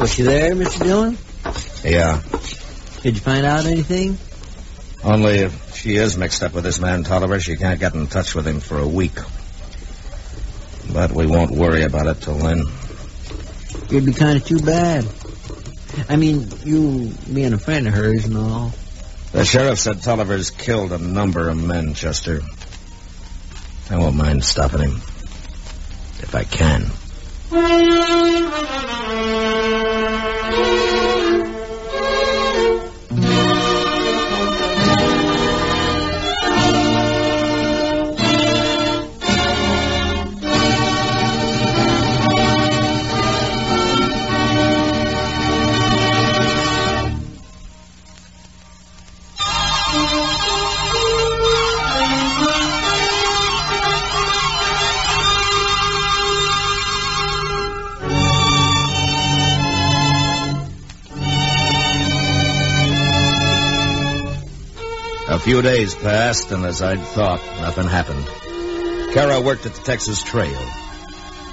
[0.00, 0.82] Was she there, Mr.
[0.82, 1.18] Dillon?
[1.84, 2.22] Yeah.
[3.02, 4.18] Did you find out anything?
[5.04, 8.34] Only if she is mixed up with this man Tolliver, she can't get in touch
[8.34, 9.16] with him for a week.
[10.92, 12.64] But we won't worry about it till then.
[13.90, 15.06] It'd be kind of too bad.
[16.08, 18.72] I mean, you being a friend of hers and all.
[19.32, 22.40] The sheriff said Tolliver's killed a number of men, Chester.
[23.88, 24.96] I won't mind stopping him.
[26.18, 26.90] If I can.
[65.50, 68.24] Few days passed, and as I'd thought, nothing happened.
[69.12, 70.62] Kara worked at the Texas Trail.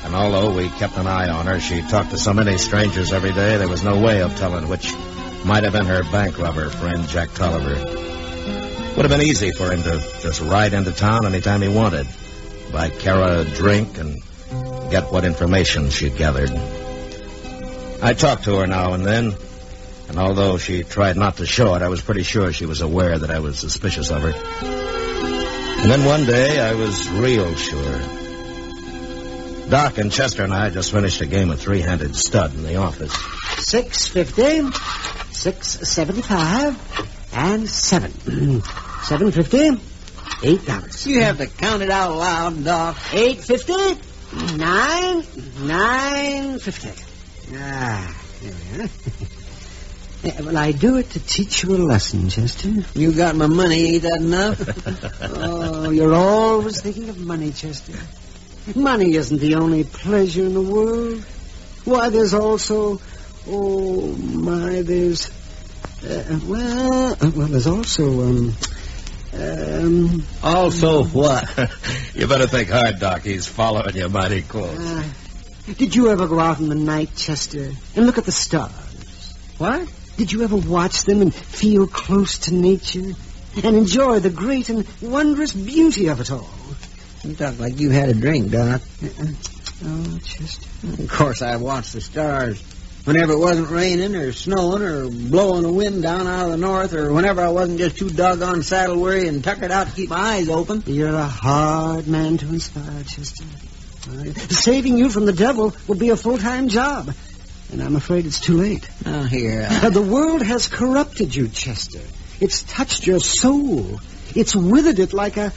[0.03, 3.33] And although we kept an eye on her, she talked to so many strangers every
[3.33, 4.93] day, there was no way of telling which
[5.43, 7.73] might have been her bank robber friend, Jack Tolliver.
[7.73, 12.05] Would have been easy for him to just ride into town anytime he wanted.
[12.71, 14.21] buy Kara a drink, and
[14.91, 16.51] get what information she'd gathered.
[18.03, 19.33] I talked to her now and then,
[20.07, 23.17] and although she tried not to show it, I was pretty sure she was aware
[23.17, 24.33] that I was suspicious of her.
[25.79, 27.99] And then one day, I was real sure.
[29.69, 33.13] Doc and Chester and I just finished a game of three-handed stud in the office.
[33.57, 34.61] Six fifty,
[35.31, 38.61] six seventy-five, and seven.
[39.03, 39.69] Seven fifty,
[40.43, 41.05] eight dollars.
[41.07, 42.97] You have to count it out loud, Doc.
[43.13, 43.73] Eight fifty,
[44.57, 45.23] nine,
[45.61, 46.91] nine fifty.
[47.55, 48.89] Ah, here we are.
[50.23, 52.69] Yeah, well, I do it to teach you a lesson, Chester.
[52.95, 55.13] You got my money, ain't that enough?
[55.39, 57.93] Oh, you're always thinking of money, Chester.
[58.75, 61.21] Money isn't the only pleasure in the world.
[61.85, 62.99] Why, there's also,
[63.47, 65.29] oh my, there's,
[66.03, 68.55] uh, well, uh, well, there's also, um,
[69.33, 70.23] um.
[70.43, 71.47] Also what?
[72.13, 73.21] you better think hard, Doc.
[73.21, 74.77] He's following you mighty close.
[74.79, 75.03] Uh,
[75.77, 78.71] did you ever go out in the night, Chester, and look at the stars?
[79.57, 79.87] What?
[80.17, 83.13] Did you ever watch them and feel close to nature
[83.63, 86.49] and enjoy the great and wondrous beauty of it all?
[87.23, 88.81] You talk like you had a drink, Doc.
[89.03, 89.27] Uh-uh.
[89.85, 90.67] Oh, Chester.
[91.03, 92.61] Of course, I watched the stars.
[93.05, 96.93] Whenever it wasn't raining or snowing or blowing a wind down out of the north
[96.93, 100.17] or whenever I wasn't just too doggone saddle weary and tuckered out to keep my
[100.17, 100.83] eyes open.
[100.87, 103.45] You're a hard man to inspire, Chester.
[104.09, 107.13] Uh, saving you from the devil will be a full-time job.
[107.71, 108.87] And I'm afraid it's too late.
[109.05, 109.67] Oh, here.
[109.69, 112.01] Uh, the world has corrupted you, Chester.
[112.39, 113.99] It's touched your soul.
[114.35, 115.51] It's withered it like a,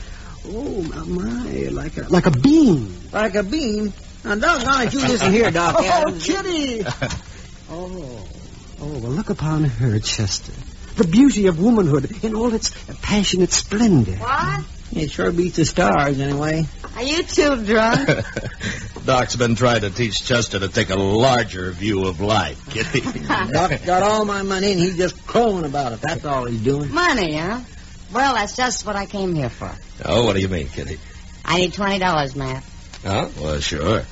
[0.47, 2.95] oh my, like a like a bean.
[3.13, 3.93] Like a beam?
[4.25, 5.77] Now, doggone it, you listen here, Doc.
[5.79, 6.27] oh, Adams.
[6.27, 6.85] Kitty!
[7.71, 8.27] oh,
[8.81, 10.53] oh, well, look upon her, Chester.
[10.97, 12.71] The beauty of womanhood in all its
[13.03, 14.17] passionate splendor.
[14.17, 14.65] What?
[14.93, 16.67] It sure beats the stars, anyway.
[16.97, 18.09] Are you too drunk?
[19.05, 23.01] Doc's been trying to teach Chester to take a larger view of life, Kitty.
[23.53, 26.01] Doc's got all my money and he's just crowing about it.
[26.01, 26.93] That's all he's doing.
[26.93, 27.61] Money, huh?
[28.13, 29.71] Well, that's just what I came here for.
[30.05, 30.99] oh, what do you mean, Kitty?
[31.45, 32.65] I need twenty dollars, Matt.
[33.05, 34.03] Oh, well, sure.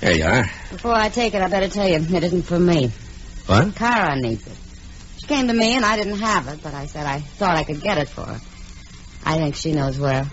[0.00, 0.44] There you are.
[0.70, 2.90] Before I take it, I better tell you, it isn't for me.
[3.46, 3.74] What?
[3.74, 4.52] Kara needs it.
[5.18, 7.64] She came to me and I didn't have it, but I said I thought I
[7.64, 8.40] could get it for her.
[9.24, 10.26] I think she knows where.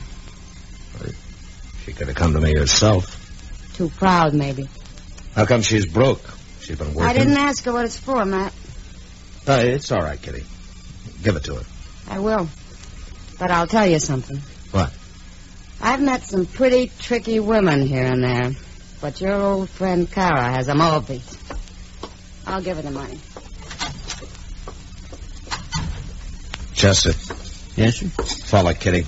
[1.86, 3.20] She could have come to me herself.
[3.76, 4.70] Too proud, maybe.
[5.36, 6.22] How come she's broke?
[6.62, 7.10] She's been working.
[7.10, 8.54] I didn't ask her what it's for, Matt.
[9.48, 10.46] Uh, it's all right, Kitty.
[11.24, 11.64] Give it to her.
[12.08, 12.48] I will.
[13.38, 14.40] But I'll tell you something.
[14.72, 14.94] What?
[15.82, 18.52] I've met some pretty tricky women here and there.
[19.02, 21.24] But your old friend Kara has them all beat.
[22.48, 23.20] I'll give her the money.
[26.74, 27.12] Chester.
[27.76, 28.08] Yes, sir?
[28.46, 29.06] Follow Kitty.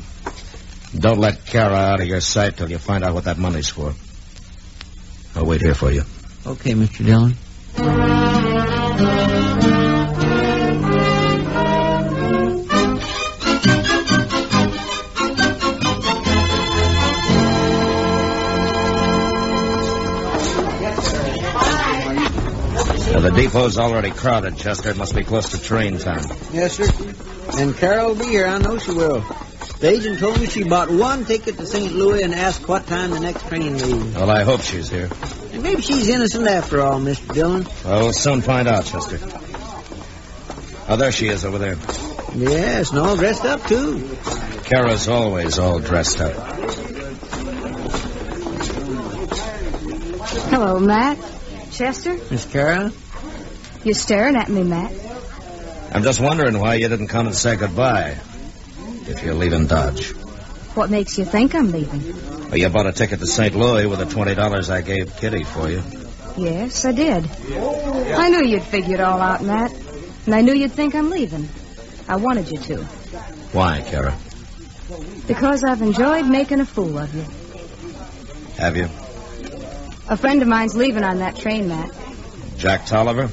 [0.97, 3.93] Don't let Kara out of your sight till you find out what that money's for.
[5.35, 6.03] I'll wait here for you.
[6.45, 7.05] Okay, Mr.
[7.05, 7.35] Dillon.
[23.11, 24.91] Now, the depot's already crowded, Chester.
[24.91, 26.25] It must be close to train time.
[26.53, 26.87] Yes, sir.
[27.59, 28.47] And Carol will be here.
[28.47, 29.23] I know she will.
[29.79, 31.91] The agent told me she bought one ticket to St.
[31.93, 34.15] Louis and asked what time the next train leaves.
[34.15, 35.09] Well, I hope she's here.
[35.51, 37.33] And maybe she's innocent after all, Mr.
[37.33, 37.67] Dillon.
[37.83, 39.19] Well, we'll soon find out, Chester.
[40.87, 41.77] Oh, there she is over there.
[42.35, 44.17] Yes, and all dressed up, too.
[44.63, 46.33] Kara's always all dressed up.
[50.49, 51.17] Hello, Matt.
[51.71, 52.13] Chester?
[52.31, 52.93] Miss Kara?
[53.83, 54.93] You're staring at me, Matt.
[55.91, 58.17] I'm just wondering why you didn't come and say goodbye.
[59.07, 60.11] If you're leaving Dodge.
[60.75, 62.49] What makes you think I'm leaving?
[62.49, 63.55] Well, you bought a ticket to St.
[63.55, 65.81] Louis with the $20 I gave Kitty for you.
[66.37, 67.29] Yes, I did.
[67.53, 69.73] I knew you'd figure it all out, Matt.
[70.25, 71.47] And I knew you'd think I'm leaving.
[72.07, 72.83] I wanted you to.
[73.53, 74.17] Why, Kara?
[75.27, 77.25] Because I've enjoyed making a fool of you.
[78.57, 78.89] Have you?
[80.07, 81.91] A friend of mine's leaving on that train, Matt.
[82.57, 83.29] Jack Tolliver?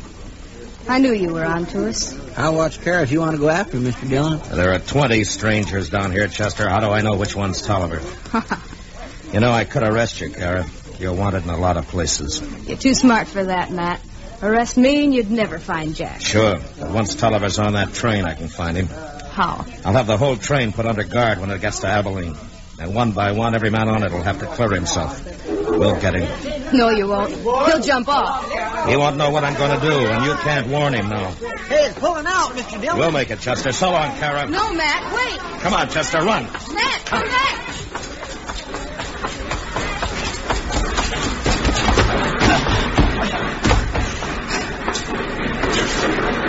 [0.88, 2.12] I knew you were on to us.
[2.36, 4.08] I'll watch Kara if you want to go after him, Mr.
[4.08, 4.40] Dillon.
[4.50, 6.68] There are 20 strangers down here, Chester.
[6.68, 8.00] How do I know which one's Tolliver?
[9.32, 10.66] you know, I could arrest you, Kara.
[10.98, 12.40] You're wanted in a lot of places.
[12.66, 14.00] You're too smart for that, Matt.
[14.42, 16.20] Arrest me and you'd never find Jack.
[16.20, 18.86] Sure, but once Tolliver's on that train, I can find him.
[18.86, 19.64] How?
[19.84, 22.36] I'll have the whole train put under guard when it gets to Abilene.
[22.82, 25.24] And one by one, every man on it will have to clear himself.
[25.46, 26.76] We'll get him.
[26.76, 27.32] No, you won't.
[27.32, 28.44] He'll jump off.
[28.88, 31.30] He won't know what I'm going to do, and you can't warn him now.
[31.68, 32.80] Hey, it's pulling out, Mr.
[32.80, 32.98] Dillon.
[32.98, 33.70] We'll make it, Chester.
[33.70, 34.50] So long, Kara.
[34.50, 35.38] No, Matt, wait.
[35.60, 36.42] Come on, Chester, run.
[36.42, 37.58] Matt, come back.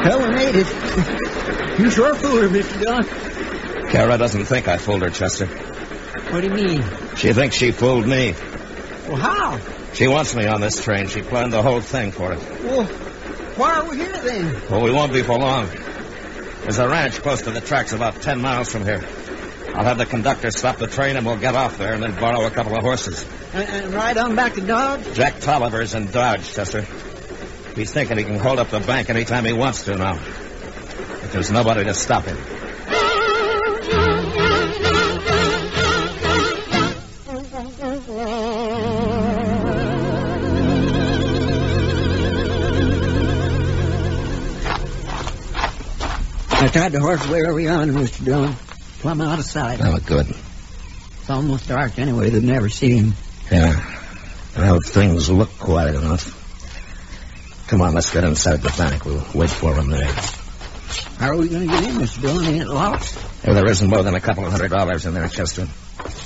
[0.04, 1.80] Helen made it.
[1.80, 2.80] You sure fooled her, Mr.
[2.82, 3.90] Dillon.
[3.92, 5.48] Kara doesn't think I fooled her, Chester.
[6.34, 6.84] What do you mean?
[7.16, 8.34] She thinks she fooled me.
[9.08, 9.60] Well, how?
[9.94, 11.08] She wants me on this train.
[11.08, 12.40] She planned the whole thing for it.
[12.64, 14.62] Well, why are we here then?
[14.68, 15.68] Well, we won't be for long.
[15.68, 19.08] There's a ranch close to the tracks about ten miles from here.
[19.76, 22.48] I'll have the conductor stop the train and we'll get off there and then borrow
[22.48, 23.24] a couple of horses.
[23.54, 25.14] And, and ride on back to Dodge?
[25.14, 26.82] Jack Tolliver's in Dodge, Chester.
[27.76, 30.16] He's thinking he can hold up the bank anytime he wants to now.
[30.18, 32.40] But there's nobody to stop him.
[46.74, 48.26] Tied the horse way over yonder, Mr.
[48.26, 48.56] Dillon.
[49.00, 49.80] Plumb out of sight.
[49.82, 50.28] Oh, good.
[50.28, 52.30] It's almost dark anyway.
[52.32, 53.14] They'd never see him.
[53.52, 53.80] Yeah.
[54.58, 56.40] Well, things look quiet enough.
[57.68, 59.06] Come on, let's get inside the bank.
[59.06, 60.12] We'll wait for him there.
[61.18, 62.22] How are we going to get in, Mr.
[62.22, 62.46] Dillon?
[62.46, 63.18] Ain't it locked?
[63.46, 65.68] Well, there isn't more than a couple of hundred dollars in there, Chester.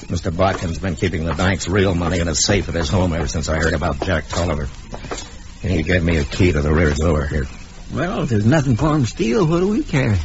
[0.07, 0.31] Mr.
[0.31, 3.49] Botkin's been keeping the bank's real money in a safe at his home ever since
[3.49, 4.69] I heard about Jack Tolliver.
[5.63, 7.45] And he gave me a key to the rear door here.
[7.93, 10.17] Well, if there's nothing for him to steal, what do we care?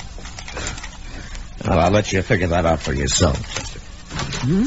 [1.67, 3.39] Well, I'll let you figure that out for yourself.
[4.43, 4.65] Hmm?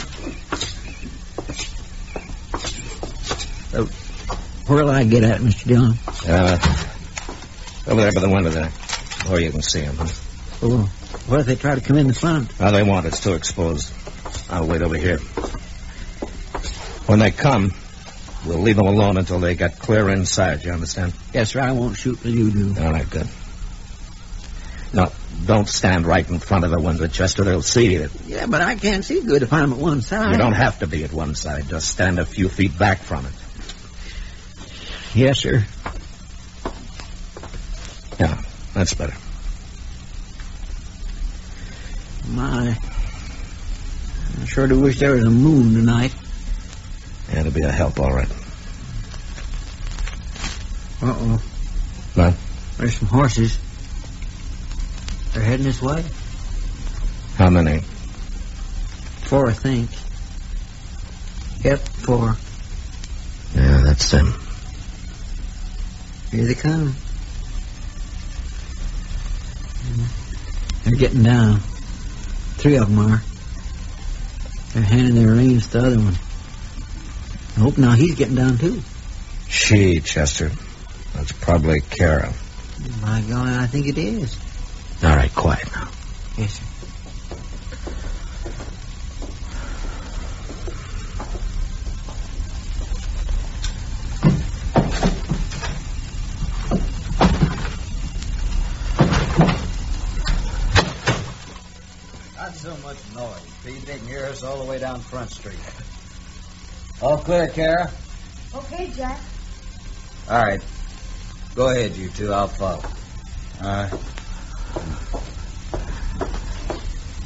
[4.68, 5.68] Where'll I get at, Mr.
[5.68, 5.98] Dillon?
[6.28, 6.58] Uh,
[7.88, 8.72] over there by the window there.
[9.30, 9.96] Or you can see him.
[9.98, 10.08] Huh?
[10.64, 10.90] Oh,
[11.28, 12.58] what if they try to come in the front?
[12.58, 13.06] Well, they won't.
[13.06, 13.94] It's too exposed.
[14.50, 15.18] I'll wait over here.
[17.06, 17.74] When they come,
[18.46, 20.64] we'll leave them alone until they get clear inside.
[20.64, 21.14] You understand?
[21.34, 21.62] Yes, sir.
[21.62, 22.76] I won't shoot till you do.
[22.82, 23.28] All right, good.
[24.94, 25.12] Now,
[25.46, 27.44] don't stand right in front of the window, Chester.
[27.44, 28.10] They'll see you.
[28.26, 30.32] Yeah, but I can't see good if I'm at one side.
[30.32, 31.68] You don't have to be at one side.
[31.68, 33.34] Just stand a few feet back from it.
[35.14, 35.66] Yes, sir.
[38.20, 38.42] Yeah,
[38.74, 39.16] that's better.
[42.28, 42.78] My.
[44.42, 46.14] I sure do wish there was a moon tonight.
[47.32, 48.30] Yeah, it'll be a help, all right.
[51.02, 51.42] Uh-oh.
[52.16, 52.36] What?
[52.78, 53.58] There's some horses.
[55.36, 56.02] They're heading this way.
[57.36, 57.82] How many?
[59.26, 59.90] Four, I think.
[61.62, 62.38] Yep, four.
[63.54, 64.34] Yeah, that's them.
[66.32, 66.96] Here they come.
[70.86, 71.60] They're getting down.
[72.56, 73.22] Three of them are.
[74.72, 76.16] They're handing their reins to the other one.
[77.58, 78.82] I hope now he's getting down too.
[79.50, 80.50] She, Chester.
[81.14, 82.34] That's probably Kara.
[83.02, 84.38] My God, I think it is.
[85.04, 85.90] All right, quiet now.
[86.38, 86.66] Yes, sir.
[102.38, 103.42] Not so much noise.
[103.64, 105.58] Pete, they can hear us all the way down Front Street.
[107.02, 107.92] All clear, Kara?
[108.54, 109.20] Okay, Jack.
[110.30, 110.62] All right.
[111.56, 112.32] Go ahead, you two.
[112.34, 112.84] I'll follow.
[113.62, 113.94] All right.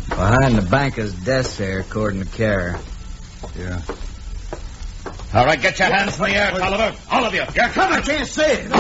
[0.10, 2.80] Behind the banker's desk there, according to Kara.
[3.58, 3.82] Yeah.
[5.34, 6.96] All right, get your hands in the air, Tolliver.
[7.12, 7.44] All of you.
[7.56, 8.00] You're coming.
[8.00, 8.72] I can't see it.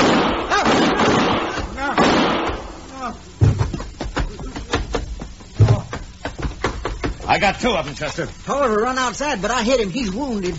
[7.27, 8.27] I got two of them, Chester.
[8.45, 9.91] Tolliver run outside, but I hit him.
[9.91, 10.55] He's wounded.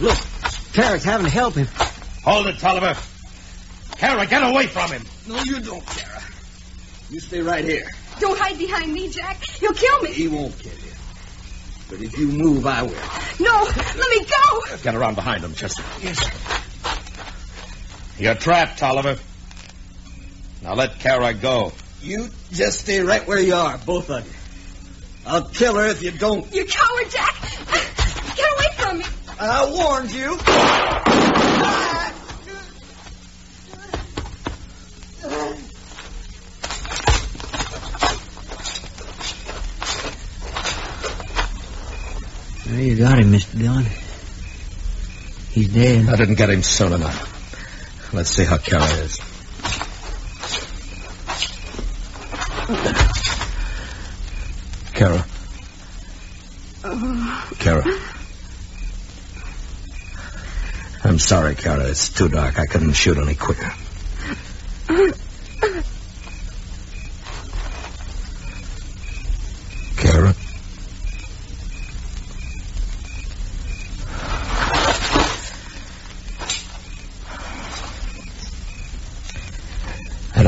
[0.00, 0.18] Look,
[0.72, 1.66] Carrick's having to help him.
[2.24, 2.96] Hold it, Tolliver.
[4.02, 5.04] Kara, get away from him.
[5.28, 6.20] No, you don't, Kara.
[7.08, 7.88] You stay right here.
[8.18, 9.62] Don't hide behind me, Jack.
[9.62, 10.10] You'll kill me.
[10.10, 10.92] He won't kill you.
[11.88, 12.90] But if you move, I will.
[13.38, 14.76] No, let me go.
[14.82, 15.84] Get around behind him, Chester.
[16.02, 16.32] Yes, sir.
[18.18, 19.20] You're trapped, Tolliver.
[20.62, 21.72] Now let Kara go.
[22.00, 24.32] You just stay right where you are, both of you.
[25.30, 26.52] I'll kill her if you don't.
[26.52, 27.40] You coward, Jack.
[28.34, 29.04] Get away from me.
[29.38, 30.38] I warned you.
[30.40, 31.92] Ah!
[42.71, 43.58] There you got him, Mr.
[43.58, 43.86] Dillon.
[45.50, 46.08] He's dead.
[46.08, 48.12] I didn't get him soon enough.
[48.12, 49.20] Let's see how Kara is.
[54.94, 55.26] Kara.
[57.58, 57.84] Kara.
[61.04, 61.88] I'm sorry, Kara.
[61.88, 62.58] It's too dark.
[62.58, 63.72] I couldn't shoot any quicker.
[69.96, 70.34] Kara.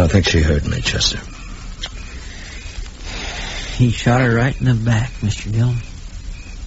[0.05, 1.19] Don't think she heard me, Chester.
[3.77, 5.51] He shot her right in the back, Mr.
[5.51, 5.79] Dillon.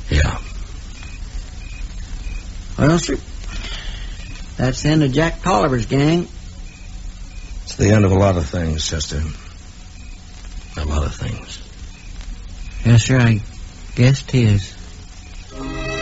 [0.10, 0.42] Yeah.
[2.80, 3.18] Well, sir,
[4.58, 6.28] that's the end of Jack Tolliver's gang.
[7.64, 9.22] It's the end of a lot of things, Chester.
[10.78, 11.62] A lot of things.
[12.84, 13.42] Yes, sir, I
[13.96, 15.97] guess it is.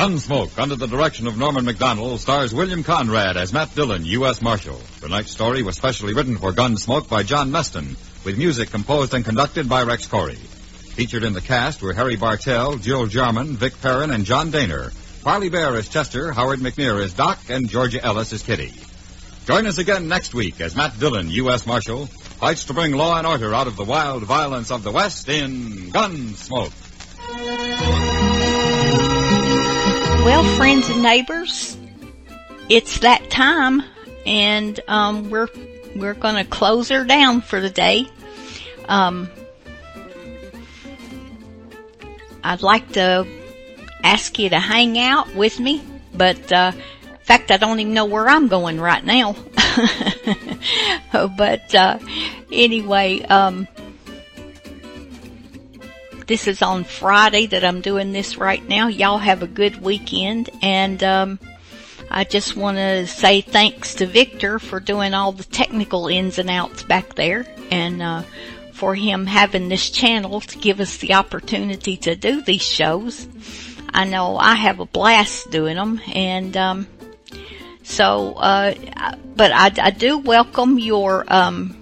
[0.00, 4.40] Gunsmoke, under the direction of Norman Macdonnell, stars William Conrad as Matt Dillon, U.S.
[4.40, 4.80] Marshal.
[4.98, 9.68] Tonight's story was specially written for Gunsmoke by John Meston, with music composed and conducted
[9.68, 10.38] by Rex Koury.
[10.38, 14.90] Featured in the cast were Harry Bartell, Jill Jarmyn, Vic Perrin, and John Dehner.
[15.22, 18.72] Parley Baer as Chester, Howard McNear is Doc, and Georgia Ellis is Kitty.
[19.44, 21.66] Join us again next week as Matt Dillon, U.S.
[21.66, 25.28] Marshal, fights to bring law and order out of the wild violence of the West
[25.28, 26.72] in Gunsmoke.
[30.24, 31.78] Well, friends and neighbors,
[32.68, 33.82] it's that time,
[34.26, 35.48] and um, we're
[35.96, 38.06] we're going to close her down for the day.
[38.86, 39.30] Um,
[42.44, 43.26] I'd like to
[44.04, 45.82] ask you to hang out with me,
[46.14, 49.36] but uh, in fact, I don't even know where I'm going right now.
[51.12, 51.98] but uh,
[52.52, 53.66] anyway, um,
[56.30, 58.86] this is on Friday that I'm doing this right now.
[58.86, 61.40] Y'all have a good weekend and, um,
[62.08, 66.48] I just want to say thanks to Victor for doing all the technical ins and
[66.48, 68.22] outs back there and, uh,
[68.72, 73.26] for him having this channel to give us the opportunity to do these shows.
[73.92, 76.86] I know I have a blast doing them and, um,
[77.82, 78.74] so, uh,
[79.34, 81.79] but I, I do welcome your, um,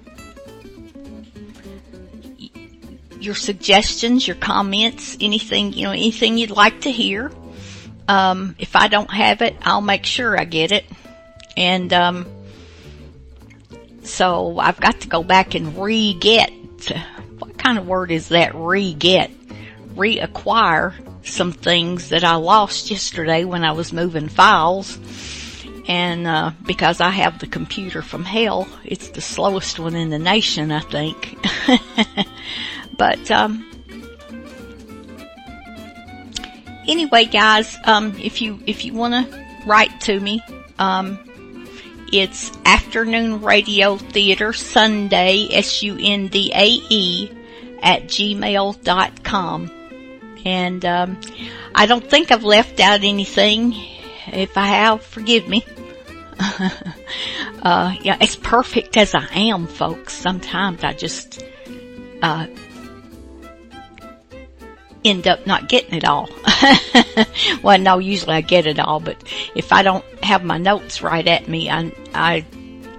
[3.21, 7.31] your suggestions, your comments, anything, you know, anything you'd like to hear.
[8.07, 10.85] Um, if I don't have it, I'll make sure I get it.
[11.57, 12.27] And, um,
[14.03, 16.51] so I've got to go back and re-get,
[17.39, 19.31] what kind of word is that, re-get?
[19.95, 20.95] Reacquire
[21.27, 24.99] some things that I lost yesterday when I was moving files.
[25.87, 30.19] And, uh, because I have the computer from hell, it's the slowest one in the
[30.19, 31.37] nation, I think.
[32.99, 33.65] But um,
[36.87, 40.43] anyway, guys, um, if you if you want to write to me,
[40.79, 41.19] um,
[42.13, 47.31] it's afternoon radio theater Sunday S U N D A E
[47.83, 49.71] at gmail dot com,
[50.45, 51.21] and um,
[51.75, 53.75] I don't think I've left out anything.
[54.27, 55.65] If I have, forgive me.
[57.63, 60.13] uh, yeah, as perfect as I am, folks.
[60.13, 61.43] Sometimes I just
[62.23, 62.47] uh,
[65.09, 66.29] end up not getting it all.
[67.63, 69.17] well, no, usually I get it all, but
[69.55, 72.45] if I don't have my notes right at me, I, I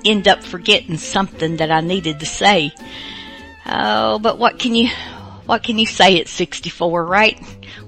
[0.05, 2.73] end up forgetting something that I needed to say.
[3.65, 4.89] Oh, but what can you,
[5.45, 7.39] what can you say at 64, right?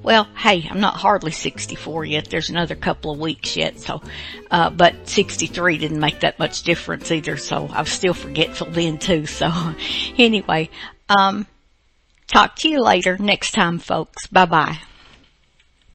[0.04, 2.30] Well, hey, I'm not hardly 64 yet.
[2.30, 4.02] There's another couple of weeks yet, so,
[4.50, 8.98] uh, but 63 didn't make that much difference either, so I was still forgetful then
[8.98, 9.52] too, so
[10.18, 10.70] anyway,
[11.08, 11.46] um,
[12.32, 14.28] Talk to you later next time, folks.
[14.28, 14.78] Bye bye.